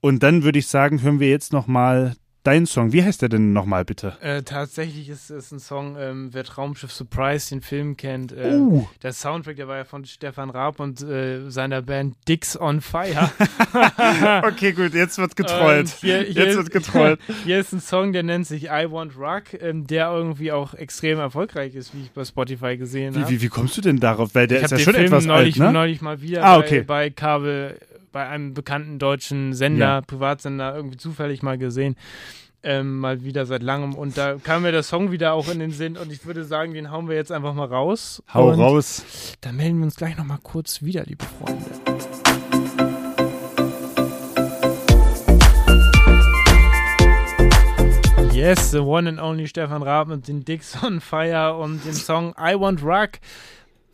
Und 0.00 0.22
dann 0.22 0.42
würde 0.42 0.58
ich 0.58 0.66
sagen, 0.66 1.02
hören 1.02 1.20
wir 1.20 1.28
jetzt 1.28 1.52
nochmal 1.52 2.16
deinen 2.44 2.66
Song. 2.66 2.92
Wie 2.92 3.02
heißt 3.04 3.20
der 3.22 3.28
denn 3.28 3.52
nochmal 3.52 3.84
bitte? 3.84 4.16
Äh, 4.20 4.42
tatsächlich 4.42 5.08
ist 5.08 5.30
es 5.30 5.52
ein 5.52 5.58
Song, 5.58 5.96
ähm, 5.98 6.28
wer 6.32 6.44
Traumschiff 6.44 6.92
Surprise 6.92 7.50
den 7.50 7.60
Film 7.60 7.96
kennt. 7.96 8.32
Ähm, 8.36 8.58
Uh, 8.68 8.86
Der 9.02 9.12
Soundtrack, 9.12 9.56
der 9.56 9.68
war 9.68 9.76
ja 9.76 9.84
von 9.84 10.04
Stefan 10.04 10.50
Raab 10.50 10.80
und 10.80 11.02
äh, 11.02 11.50
seiner 11.50 11.82
Band 11.82 12.16
Dicks 12.28 12.58
on 12.58 12.80
Fire. 12.80 13.30
okay, 14.44 14.72
gut, 14.72 14.94
jetzt 14.94 15.18
wird 15.18 15.38
Und 15.38 15.88
hier, 16.00 16.22
hier, 16.22 16.44
Jetzt 16.46 16.56
wird 16.56 16.70
getrollt. 16.70 17.20
Hier 17.44 17.58
ist 17.60 17.72
ein 17.72 17.80
Song, 17.80 18.12
der 18.12 18.22
nennt 18.22 18.46
sich 18.46 18.64
I 18.64 18.86
Want 18.90 19.16
Rock, 19.18 19.60
ähm, 19.60 19.86
der 19.86 20.10
irgendwie 20.10 20.52
auch 20.52 20.74
extrem 20.74 21.18
erfolgreich 21.18 21.74
ist, 21.74 21.94
wie 21.94 22.02
ich 22.02 22.10
bei 22.12 22.24
Spotify 22.24 22.76
gesehen 22.76 23.14
Wie, 23.14 23.20
habe. 23.20 23.30
wie, 23.30 23.42
wie 23.42 23.48
kommst 23.48 23.76
du 23.76 23.80
denn 23.80 24.00
darauf? 24.00 24.34
Weil 24.34 24.46
der 24.46 24.58
ich 24.58 24.64
ist 24.64 24.70
ja 24.72 24.78
schon 24.78 24.94
Film 24.94 25.06
etwas 25.06 25.24
neulich, 25.26 25.60
alt, 25.60 25.68
ne? 25.68 25.72
neulich 25.72 26.00
mal 26.00 26.20
wieder 26.20 26.44
Ah, 26.44 26.58
bei, 26.58 26.64
okay. 26.64 26.82
bei 26.82 27.10
Kabel, 27.10 27.78
bei 28.12 28.26
einem 28.26 28.54
bekannten 28.54 28.98
deutschen 28.98 29.52
Sender, 29.54 29.86
Ja. 29.86 30.00
Privatsender, 30.00 30.74
irgendwie 30.74 30.96
zufällig 30.96 31.42
mal 31.42 31.58
gesehen. 31.58 31.96
Ähm, 32.62 32.98
mal 32.98 33.22
wieder 33.22 33.46
seit 33.46 33.62
langem. 33.62 33.94
Und 33.94 34.18
da 34.18 34.34
kam 34.42 34.62
mir 34.62 34.72
der 34.72 34.82
Song 34.82 35.12
wieder 35.12 35.32
auch 35.32 35.48
in 35.48 35.60
den 35.60 35.70
Sinn. 35.70 35.96
Und 35.96 36.10
ich 36.12 36.26
würde 36.26 36.44
sagen, 36.44 36.74
den 36.74 36.90
hauen 36.90 37.08
wir 37.08 37.14
jetzt 37.14 37.30
einfach 37.30 37.54
mal 37.54 37.66
raus. 37.66 38.20
Hau 38.34 38.48
und 38.50 38.58
raus. 38.60 39.36
Dann 39.40 39.56
melden 39.56 39.78
wir 39.78 39.84
uns 39.84 39.96
gleich 39.96 40.16
nochmal 40.16 40.38
kurz 40.42 40.82
wieder, 40.82 41.04
liebe 41.04 41.24
Freunde. 41.24 41.64
Yes, 48.32 48.70
the 48.70 48.80
one 48.84 49.08
and 49.08 49.18
only 49.18 49.48
Stefan 49.48 49.82
Raab 49.82 50.08
mit 50.08 50.28
den 50.28 50.44
Dicks 50.44 50.80
on 50.82 51.00
Fire 51.00 51.56
und 51.56 51.84
dem 51.84 51.92
Song 51.92 52.34
I 52.38 52.54
Want 52.58 52.82
Rock. 52.84 53.18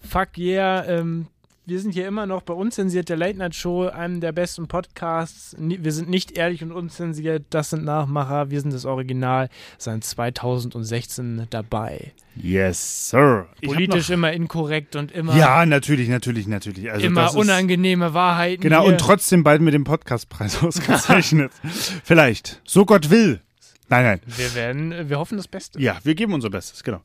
Fuck 0.00 0.36
yeah. 0.36 0.84
Ähm, 0.86 1.28
wir 1.66 1.80
sind 1.80 1.92
hier 1.92 2.06
immer 2.06 2.26
noch 2.26 2.42
bei 2.42 2.52
Unzensiert, 2.52 3.08
der 3.08 3.16
Late 3.16 3.38
Night 3.38 3.54
Show, 3.54 3.88
einem 3.88 4.20
der 4.20 4.32
besten 4.32 4.68
Podcasts. 4.68 5.56
Wir 5.58 5.92
sind 5.92 6.10
nicht 6.10 6.32
ehrlich 6.32 6.62
und 6.62 6.72
unzensiert, 6.72 7.44
das 7.50 7.70
sind 7.70 7.84
Nachmacher, 7.84 8.50
wir 8.50 8.60
sind 8.60 8.74
das 8.74 8.84
Original, 8.84 9.48
seit 9.78 10.04
2016 10.04 11.46
dabei. 11.48 12.12
Yes, 12.36 13.10
sir. 13.10 13.46
Politisch 13.64 14.10
immer 14.10 14.32
inkorrekt 14.32 14.94
und 14.96 15.12
immer, 15.12 15.36
ja, 15.36 15.64
natürlich, 15.64 16.08
natürlich, 16.08 16.46
natürlich. 16.46 16.90
Also 16.90 17.06
immer 17.06 17.34
unangenehme 17.34 18.12
Wahrheiten. 18.12 18.60
Genau, 18.60 18.82
hier. 18.82 18.92
und 18.92 18.98
trotzdem 18.98 19.42
bald 19.42 19.62
mit 19.62 19.72
dem 19.72 19.84
Podcastpreis 19.84 20.62
ausgezeichnet. 20.62 21.52
Vielleicht. 22.04 22.60
So 22.64 22.84
Gott 22.84 23.08
will. 23.08 23.40
Nein, 23.88 24.04
nein. 24.04 24.20
Wir 24.26 24.54
werden, 24.54 25.08
wir 25.08 25.18
hoffen 25.18 25.38
das 25.38 25.48
Beste. 25.48 25.80
Ja, 25.80 25.98
wir 26.02 26.14
geben 26.14 26.34
unser 26.34 26.50
Bestes, 26.50 26.82
genau. 26.82 27.00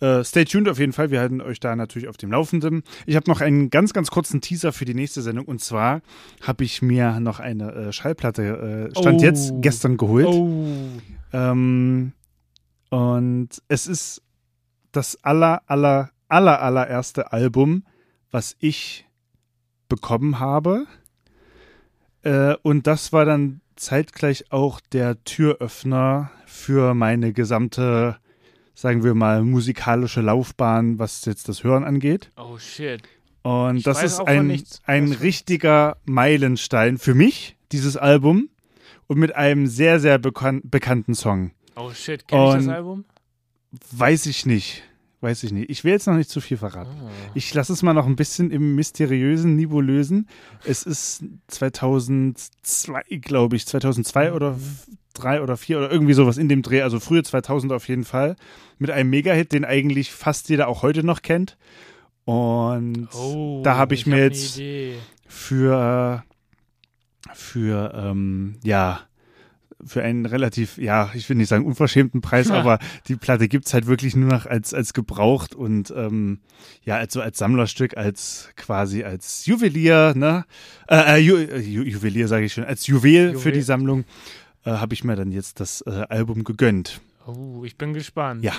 Äh, 0.00 0.24
stay 0.24 0.44
tuned 0.44 0.68
auf 0.68 0.78
jeden 0.78 0.92
Fall. 0.92 1.10
Wir 1.10 1.20
halten 1.20 1.40
euch 1.40 1.60
da 1.60 1.76
natürlich 1.76 2.08
auf 2.08 2.16
dem 2.16 2.30
Laufenden. 2.32 2.82
Ich 3.06 3.16
habe 3.16 3.30
noch 3.30 3.40
einen 3.40 3.70
ganz, 3.70 3.92
ganz 3.92 4.10
kurzen 4.10 4.40
Teaser 4.40 4.72
für 4.72 4.84
die 4.84 4.94
nächste 4.94 5.22
Sendung. 5.22 5.44
Und 5.44 5.60
zwar 5.60 6.00
habe 6.42 6.64
ich 6.64 6.80
mir 6.82 7.20
noch 7.20 7.38
eine 7.40 7.72
äh, 7.72 7.92
Schallplatte, 7.92 8.90
äh, 8.94 8.98
stand 8.98 9.20
Oh. 9.20 9.24
jetzt, 9.24 9.52
gestern 9.60 9.96
geholt. 9.96 10.26
Oh. 10.26 10.74
Ähm, 11.32 12.12
und 12.88 13.48
es 13.68 13.86
ist 13.86 14.22
das 14.92 15.22
aller, 15.22 15.62
aller, 15.66 16.10
aller, 16.28 16.60
allererste 16.62 17.32
Album, 17.32 17.84
was 18.30 18.56
ich 18.58 19.06
bekommen 19.88 20.40
habe. 20.40 20.86
Äh, 22.22 22.54
und 22.62 22.86
das 22.86 23.12
war 23.12 23.24
dann 23.24 23.60
zeitgleich 23.76 24.50
auch 24.52 24.80
der 24.80 25.22
Türöffner 25.24 26.30
für 26.46 26.94
meine 26.94 27.32
gesamte, 27.32 28.16
sagen 28.74 29.04
wir 29.04 29.14
mal, 29.14 29.42
musikalische 29.42 30.20
Laufbahn, 30.20 30.98
was 30.98 31.24
jetzt 31.24 31.48
das 31.48 31.64
Hören 31.64 31.84
angeht. 31.84 32.30
Oh 32.36 32.58
shit. 32.58 33.02
Und 33.42 33.78
Ich 33.78 33.84
das 33.84 34.02
ist 34.02 34.20
ein, 34.20 34.62
ein 34.84 35.12
richtiger 35.12 35.96
Meilenstein 36.04 36.98
für 36.98 37.14
mich, 37.14 37.56
dieses 37.72 37.96
Album. 37.96 38.48
Und 39.06 39.18
mit 39.18 39.34
einem 39.34 39.66
sehr, 39.66 39.98
sehr 39.98 40.18
bekan 40.18 40.60
bekannten 40.64 41.14
Song. 41.14 41.50
Oh 41.74 41.90
shit. 41.92 42.28
Kenn 42.28 42.46
ich 42.46 42.54
das 42.54 42.68
Album? 42.68 43.04
Weiß 43.90 44.26
ich 44.26 44.46
nicht. 44.46 44.82
Weiß 45.22 45.42
ich 45.42 45.52
nicht. 45.52 45.68
Ich 45.68 45.84
will 45.84 45.92
jetzt 45.92 46.06
noch 46.06 46.14
nicht 46.16 46.30
zu 46.30 46.40
viel 46.40 46.56
verraten. 46.56 46.90
Ah. 47.04 47.10
Ich 47.34 47.52
lasse 47.52 47.72
es 47.72 47.82
mal 47.82 47.92
noch 47.92 48.06
ein 48.06 48.16
bisschen 48.16 48.50
im 48.50 48.74
mysteriösen 48.74 49.56
Niveau 49.56 49.80
lösen. 49.80 50.28
Es 50.64 50.82
ist 50.84 51.24
2002, 51.48 53.02
glaube 53.20 53.56
ich, 53.56 53.66
2002 53.66 54.32
oder 54.32 54.52
f- 54.52 54.86
drei 55.14 55.42
oder 55.42 55.56
vier 55.56 55.78
oder 55.78 55.90
irgendwie 55.90 56.12
sowas 56.14 56.38
in 56.38 56.48
dem 56.48 56.62
Dreh, 56.62 56.82
also 56.82 57.00
frühe 57.00 57.22
2000 57.22 57.72
auf 57.72 57.88
jeden 57.88 58.04
Fall, 58.04 58.36
mit 58.78 58.90
einem 58.90 59.10
Mega-Hit, 59.10 59.52
den 59.52 59.64
eigentlich 59.64 60.10
fast 60.12 60.48
jeder 60.48 60.68
auch 60.68 60.82
heute 60.82 61.04
noch 61.04 61.22
kennt. 61.22 61.56
Und 62.24 63.08
Oh, 63.14 63.60
da 63.64 63.76
habe 63.76 63.94
ich, 63.94 64.06
mir 64.06 64.16
hab 64.16 64.32
jetzt 64.32 64.56
Eine 64.58 64.66
Idee. 64.66 64.94
für, 65.26 66.24
für 67.34 67.92
ähm, 67.94 68.56
ja, 68.62 69.00
für 69.82 70.02
einen 70.02 70.26
relativ, 70.26 70.76
ja, 70.76 71.10
ich 71.14 71.26
will 71.30 71.36
nicht 71.38 71.48
sagen 71.48 71.64
unverschämten 71.64 72.20
Preis, 72.20 72.48
Ja. 72.48 72.54
aber 72.60 72.78
die 73.08 73.16
Platte 73.16 73.48
gibt's 73.48 73.72
halt 73.72 73.86
wirklich 73.86 74.14
nur 74.14 74.28
noch 74.28 74.44
als, 74.46 74.74
als 74.74 74.92
gebraucht 74.92 75.54
und 75.54 75.92
ähm, 75.96 76.40
ja, 76.84 76.96
als 76.96 77.14
so 77.14 77.20
als 77.22 77.38
Sammlerstück, 77.38 77.96
als 77.96 78.50
quasi 78.56 79.02
als 79.04 79.46
Juwelier, 79.46 80.12
ne? 80.14 80.44
Äh, 80.88 81.14
äh, 81.14 81.16
Ju 81.18 81.36
äh, 81.38 81.58
Ju 81.60 81.82
Juwelier 81.82 82.28
sage 82.28 82.44
ich 82.44 82.52
schon, 82.52 82.64
als 82.64 82.86
Juwel, 82.86 83.30
für 83.32 83.38
Juwel. 83.48 83.52
die 83.52 83.62
Sammlung 83.62 84.04
äh, 84.64 84.70
habe 84.70 84.94
ich 84.94 85.04
mir 85.04 85.16
dann 85.16 85.32
jetzt 85.32 85.60
das 85.60 85.82
äh, 85.82 86.06
Album 86.08 86.44
gegönnt. 86.44 87.00
Oh, 87.26 87.64
ich 87.64 87.76
bin 87.76 87.94
gespannt. 87.94 88.44
Ja. 88.44 88.54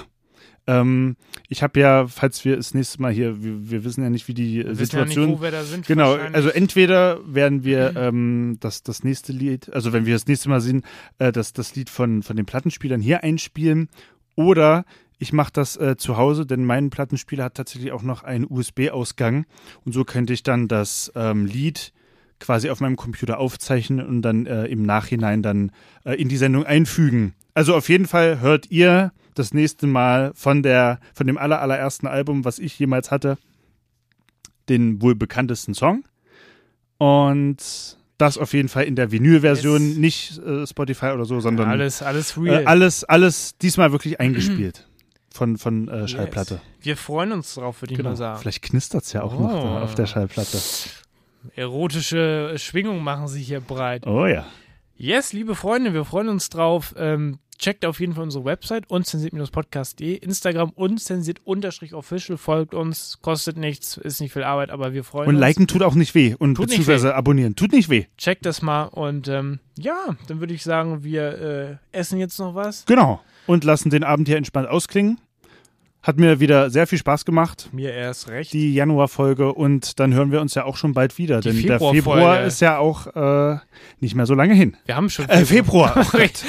Ähm, 0.67 1.15
ich 1.49 1.63
habe 1.63 1.79
ja, 1.79 2.07
falls 2.07 2.45
wir 2.45 2.55
das 2.55 2.73
nächste 2.73 3.01
Mal 3.01 3.11
hier, 3.11 3.43
wir, 3.43 3.71
wir 3.71 3.83
wissen 3.83 4.03
ja 4.03 4.09
nicht, 4.09 4.27
wie 4.27 4.33
die 4.33 4.59
äh, 4.59 4.65
Wir 4.65 4.79
wissen 4.79 4.95
ja 4.95 5.05
nicht, 5.05 5.13
Situation 5.15 5.39
wo 5.39 5.41
wir 5.41 5.51
da 5.51 5.63
sind. 5.63 5.87
Genau, 5.87 6.13
also 6.13 6.49
entweder 6.49 7.19
werden 7.25 7.63
wir 7.63 7.95
ähm, 7.95 8.57
das, 8.59 8.83
das 8.83 9.03
nächste 9.03 9.33
Lied, 9.33 9.73
also 9.73 9.91
wenn 9.91 10.05
wir 10.05 10.13
das 10.13 10.27
nächste 10.27 10.49
Mal 10.49 10.61
sehen, 10.61 10.83
äh, 11.17 11.31
das, 11.31 11.53
das 11.53 11.75
Lied 11.75 11.89
von, 11.89 12.21
von 12.21 12.35
den 12.35 12.45
Plattenspielern 12.45 13.01
hier 13.01 13.23
einspielen 13.23 13.89
oder 14.35 14.85
ich 15.17 15.33
mache 15.33 15.51
das 15.53 15.77
äh, 15.77 15.97
zu 15.97 16.17
Hause, 16.17 16.45
denn 16.45 16.63
mein 16.63 16.89
Plattenspieler 16.89 17.45
hat 17.45 17.55
tatsächlich 17.55 17.91
auch 17.91 18.03
noch 18.03 18.23
einen 18.23 18.45
USB-Ausgang 18.47 19.45
und 19.83 19.93
so 19.93 20.03
könnte 20.03 20.33
ich 20.33 20.43
dann 20.43 20.67
das 20.67 21.11
ähm, 21.15 21.45
Lied 21.45 21.91
quasi 22.41 22.69
auf 22.69 22.81
meinem 22.81 22.97
Computer 22.97 23.39
aufzeichnen 23.39 24.05
und 24.05 24.21
dann 24.21 24.45
äh, 24.45 24.65
im 24.65 24.83
Nachhinein 24.83 25.41
dann 25.41 25.71
äh, 26.03 26.15
in 26.15 26.27
die 26.27 26.35
Sendung 26.37 26.65
einfügen. 26.65 27.33
Also 27.53 27.73
auf 27.75 27.87
jeden 27.87 28.07
Fall 28.07 28.41
hört 28.41 28.69
ihr 28.69 29.13
das 29.35 29.53
nächste 29.53 29.87
Mal 29.87 30.33
von 30.35 30.61
der 30.63 30.99
von 31.13 31.25
dem 31.27 31.37
aller, 31.37 31.61
allerersten 31.61 32.07
Album, 32.07 32.43
was 32.43 32.59
ich 32.59 32.77
jemals 32.77 33.11
hatte, 33.11 33.37
den 34.67 35.01
wohl 35.01 35.15
bekanntesten 35.15 35.73
Song. 35.73 36.03
Und 36.97 37.57
das 38.17 38.37
auf 38.37 38.53
jeden 38.53 38.69
Fall 38.69 38.83
in 38.83 38.95
der 38.95 39.11
Vinyl-Version, 39.11 39.81
Yes. 39.89 39.97
nicht 39.97 40.37
äh, 40.39 40.67
Spotify 40.67 41.07
oder 41.07 41.25
so, 41.25 41.39
sondern 41.39 41.69
alles, 41.69 42.01
alles 42.03 42.37
äh, 42.37 42.41
real. 42.41 42.65
alles, 42.65 43.03
alles 43.03 43.57
diesmal 43.57 43.91
wirklich 43.91 44.19
eingespielt 44.19 44.87
von, 45.33 45.57
von 45.57 45.87
äh, 45.87 46.07
Schallplatte. 46.07 46.61
Wir 46.81 46.97
freuen 46.97 47.31
uns 47.31 47.55
drauf, 47.55 47.81
würde 47.81 47.93
ich 47.95 48.03
mal 48.03 48.15
sagen. 48.15 48.39
Vielleicht 48.39 48.61
knistert 48.61 49.03
es 49.03 49.13
ja 49.13 49.23
auch 49.23 49.33
noch 49.39 49.49
Oh. 49.51 49.63
da 49.63 49.81
auf 49.81 49.95
der 49.95 50.05
Schallplatte. 50.05 50.57
Erotische 51.55 52.53
Schwingungen 52.57 53.03
machen 53.03 53.27
sich 53.27 53.47
hier 53.47 53.61
breit. 53.61 54.05
Oh 54.07 54.25
ja. 54.25 54.45
Yes, 54.95 55.33
liebe 55.33 55.55
Freunde, 55.55 55.93
wir 55.93 56.05
freuen 56.05 56.29
uns 56.29 56.49
drauf. 56.49 56.93
Ähm, 56.97 57.39
checkt 57.57 57.85
auf 57.85 57.99
jeden 57.99 58.13
Fall 58.13 58.23
unsere 58.23 58.43
Website 58.45 58.89
unzensiert-podcast.de, 58.89 60.15
Instagram 60.15 60.71
unzensiert-official, 60.71 62.37
folgt 62.37 62.73
uns, 62.73 63.19
kostet 63.21 63.57
nichts, 63.57 63.97
ist 63.97 64.19
nicht 64.21 64.33
viel 64.33 64.43
Arbeit, 64.43 64.69
aber 64.71 64.93
wir 64.93 65.03
freuen 65.03 65.29
Und 65.29 65.35
uns. 65.35 65.41
liken 65.41 65.67
tut 65.67 65.83
auch 65.83 65.95
nicht 65.95 66.13
weh. 66.15 66.35
Und 66.37 66.55
Tut 66.55 66.67
beziehungsweise 66.67 67.15
abonnieren. 67.15 67.55
Tut 67.55 67.71
nicht 67.71 67.89
weh. 67.89 68.05
Checkt 68.17 68.45
das 68.45 68.61
mal 68.61 68.85
und 68.85 69.27
ähm, 69.27 69.59
ja, 69.77 70.15
dann 70.27 70.39
würde 70.39 70.53
ich 70.53 70.63
sagen, 70.63 71.03
wir 71.03 71.79
äh, 71.93 71.97
essen 71.97 72.19
jetzt 72.19 72.39
noch 72.39 72.55
was. 72.55 72.85
Genau. 72.85 73.21
Und 73.47 73.63
lassen 73.63 73.89
den 73.89 74.03
Abend 74.03 74.27
hier 74.27 74.37
entspannt 74.37 74.67
ausklingen. 74.67 75.19
Hat 76.03 76.17
mir 76.17 76.39
wieder 76.39 76.69
sehr 76.71 76.87
viel 76.87 76.97
Spaß 76.97 77.25
gemacht. 77.25 77.69
Mir 77.71 77.93
erst 77.93 78.27
recht. 78.29 78.53
die 78.53 78.73
Januarfolge 78.73 79.53
und 79.53 79.99
dann 79.99 80.13
hören 80.15 80.31
wir 80.31 80.41
uns 80.41 80.55
ja 80.55 80.63
auch 80.65 80.75
schon 80.75 80.93
bald 80.93 81.17
wieder, 81.19 81.41
Die 81.41 81.49
denn 81.49 81.61
der 81.61 81.79
Februarfolge. 81.79 82.01
Februar 82.01 82.41
ist 82.43 82.59
ja 82.59 82.77
auch 82.79 83.05
äh, 83.53 83.59
nicht 83.99 84.15
mehr 84.15 84.25
so 84.25 84.33
lange 84.33 84.55
hin. 84.55 84.75
wir 84.85 84.95
haben 84.95 85.09
schon 85.11 85.29
Äh, 85.29 85.45
Februar. 85.45 85.93
Oh 86.01 86.03
Gott. 86.17 86.43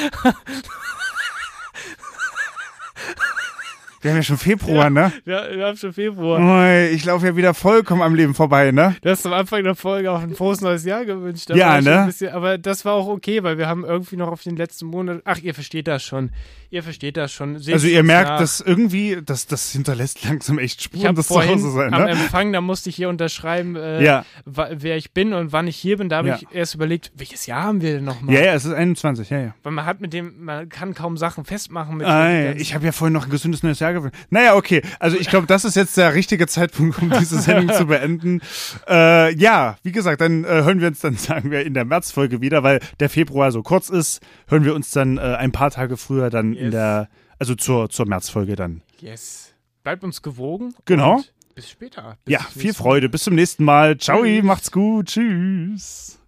Wir 4.02 4.10
haben 4.10 4.18
ja 4.18 4.22
schon 4.24 4.36
Februar, 4.36 4.90
ne? 4.90 5.12
Wir, 5.24 5.48
wir 5.54 5.66
haben 5.66 5.76
schon 5.76 5.92
Februar. 5.92 6.80
Ich 6.90 7.04
laufe 7.04 7.24
ja 7.26 7.36
wieder 7.36 7.54
vollkommen 7.54 8.02
am 8.02 8.16
Leben 8.16 8.34
vorbei, 8.34 8.72
ne? 8.72 8.96
Du 9.00 9.08
hast 9.08 9.24
am 9.26 9.32
Anfang 9.32 9.62
der 9.62 9.76
Folge 9.76 10.10
auch 10.10 10.20
ein 10.20 10.34
frohes 10.34 10.60
neues 10.60 10.84
Jahr 10.84 11.04
gewünscht. 11.04 11.50
Ja, 11.50 11.80
ne? 11.80 12.04
Bisschen, 12.06 12.32
aber 12.32 12.58
das 12.58 12.84
war 12.84 12.94
auch 12.94 13.06
okay, 13.06 13.44
weil 13.44 13.58
wir 13.58 13.68
haben 13.68 13.84
irgendwie 13.84 14.16
noch 14.16 14.26
auf 14.28 14.42
den 14.42 14.56
letzten 14.56 14.86
Monat. 14.86 15.22
Ach, 15.24 15.38
ihr 15.38 15.54
versteht 15.54 15.86
das 15.86 16.02
schon. 16.02 16.30
Ihr 16.70 16.82
versteht 16.82 17.16
das 17.16 17.32
schon. 17.32 17.58
Seht 17.60 17.74
Also 17.74 17.86
ihr 17.86 18.02
merkt, 18.02 18.30
nach. 18.30 18.38
dass 18.40 18.58
irgendwie, 18.60 19.18
das, 19.24 19.46
das 19.46 19.70
hinterlässt 19.70 20.24
langsam 20.24 20.58
echt 20.58 20.82
Spuren 20.82 21.14
des 21.14 21.28
vorhin 21.28 21.58
Zuhause 21.60 21.76
sein, 21.76 21.94
am 21.94 22.02
ne? 22.04 22.10
Empfang, 22.10 22.52
da 22.52 22.60
musste 22.60 22.88
ich 22.90 22.96
hier 22.96 23.08
unterschreiben, 23.08 23.76
äh, 23.76 24.02
Ja. 24.02 24.24
wer 24.44 24.96
ich 24.96 25.12
bin 25.12 25.32
und 25.32 25.52
wann 25.52 25.68
ich 25.68 25.76
hier 25.76 25.98
bin. 25.98 26.08
Da 26.08 26.16
habe 26.16 26.28
Ja. 26.28 26.36
ich 26.40 26.46
erst 26.50 26.74
überlegt, 26.74 27.12
welches 27.14 27.46
Jahr 27.46 27.62
haben 27.64 27.82
wir 27.82 27.92
denn 27.94 28.04
nochmal? 28.04 28.34
Ja, 28.34 28.40
ja, 28.40 28.54
es 28.54 28.64
ist 28.64 28.72
21, 28.72 29.30
ja, 29.30 29.38
ja. 29.38 29.54
Weil 29.62 29.72
man 29.72 29.84
hat 29.84 30.00
mit 30.00 30.12
dem, 30.12 30.44
man 30.44 30.68
kann 30.70 30.94
kaum 30.94 31.16
Sachen 31.18 31.44
festmachen 31.44 31.98
mit 31.98 32.06
Ah, 32.08 32.30
ja, 32.30 32.52
ich 32.52 32.74
habe 32.74 32.84
ja 32.86 32.90
vorhin 32.92 33.12
noch 33.12 33.26
ein 33.26 33.30
gesundes 33.30 33.62
neues 33.62 33.78
Jahr 33.78 33.91
gewünscht. 33.92 34.16
Naja, 34.30 34.54
okay. 34.54 34.82
Also 34.98 35.16
ich 35.16 35.28
glaube, 35.28 35.46
das 35.46 35.64
ist 35.64 35.76
jetzt 35.76 35.96
der 35.96 36.14
richtige 36.14 36.46
Zeitpunkt, 36.46 37.00
um 37.02 37.10
diese 37.10 37.40
Sendung 37.40 37.74
zu 37.76 37.86
beenden. 37.86 38.40
Äh, 38.88 39.34
ja, 39.34 39.76
wie 39.82 39.92
gesagt, 39.92 40.20
dann 40.20 40.44
äh, 40.44 40.48
hören 40.48 40.80
wir 40.80 40.88
uns 40.88 41.00
dann, 41.00 41.16
sagen 41.16 41.50
wir, 41.50 41.64
in 41.64 41.74
der 41.74 41.84
Märzfolge 41.84 42.40
wieder, 42.40 42.62
weil 42.62 42.80
der 43.00 43.08
Februar 43.10 43.52
so 43.52 43.62
kurz 43.62 43.88
ist, 43.88 44.20
hören 44.48 44.64
wir 44.64 44.74
uns 44.74 44.90
dann 44.90 45.18
äh, 45.18 45.20
ein 45.20 45.52
paar 45.52 45.70
Tage 45.70 45.96
früher 45.96 46.30
dann 46.30 46.52
in 46.54 46.64
Yes. 46.66 46.70
der, 46.72 47.08
also 47.38 47.54
zur, 47.54 47.88
zur 47.90 48.06
Märzfolge 48.06 48.56
dann. 48.56 48.82
Yes. 49.00 49.52
Bleibt 49.82 50.04
uns 50.04 50.22
gewogen. 50.22 50.74
Genau. 50.84 51.22
Bis 51.54 51.68
später. 51.68 52.16
Bis 52.24 52.32
Ja, 52.32 52.40
viel 52.40 52.72
Freude. 52.72 53.08
Bis 53.08 53.24
zum 53.24 53.34
nächsten 53.34 53.64
Mal. 53.64 53.98
Ciao, 53.98 54.22
Tschüss. 54.22 54.42
macht's 54.42 54.70
gut. 54.72 55.06
Tschüss. 55.08 56.18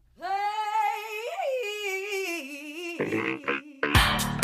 Hey. 2.96 4.34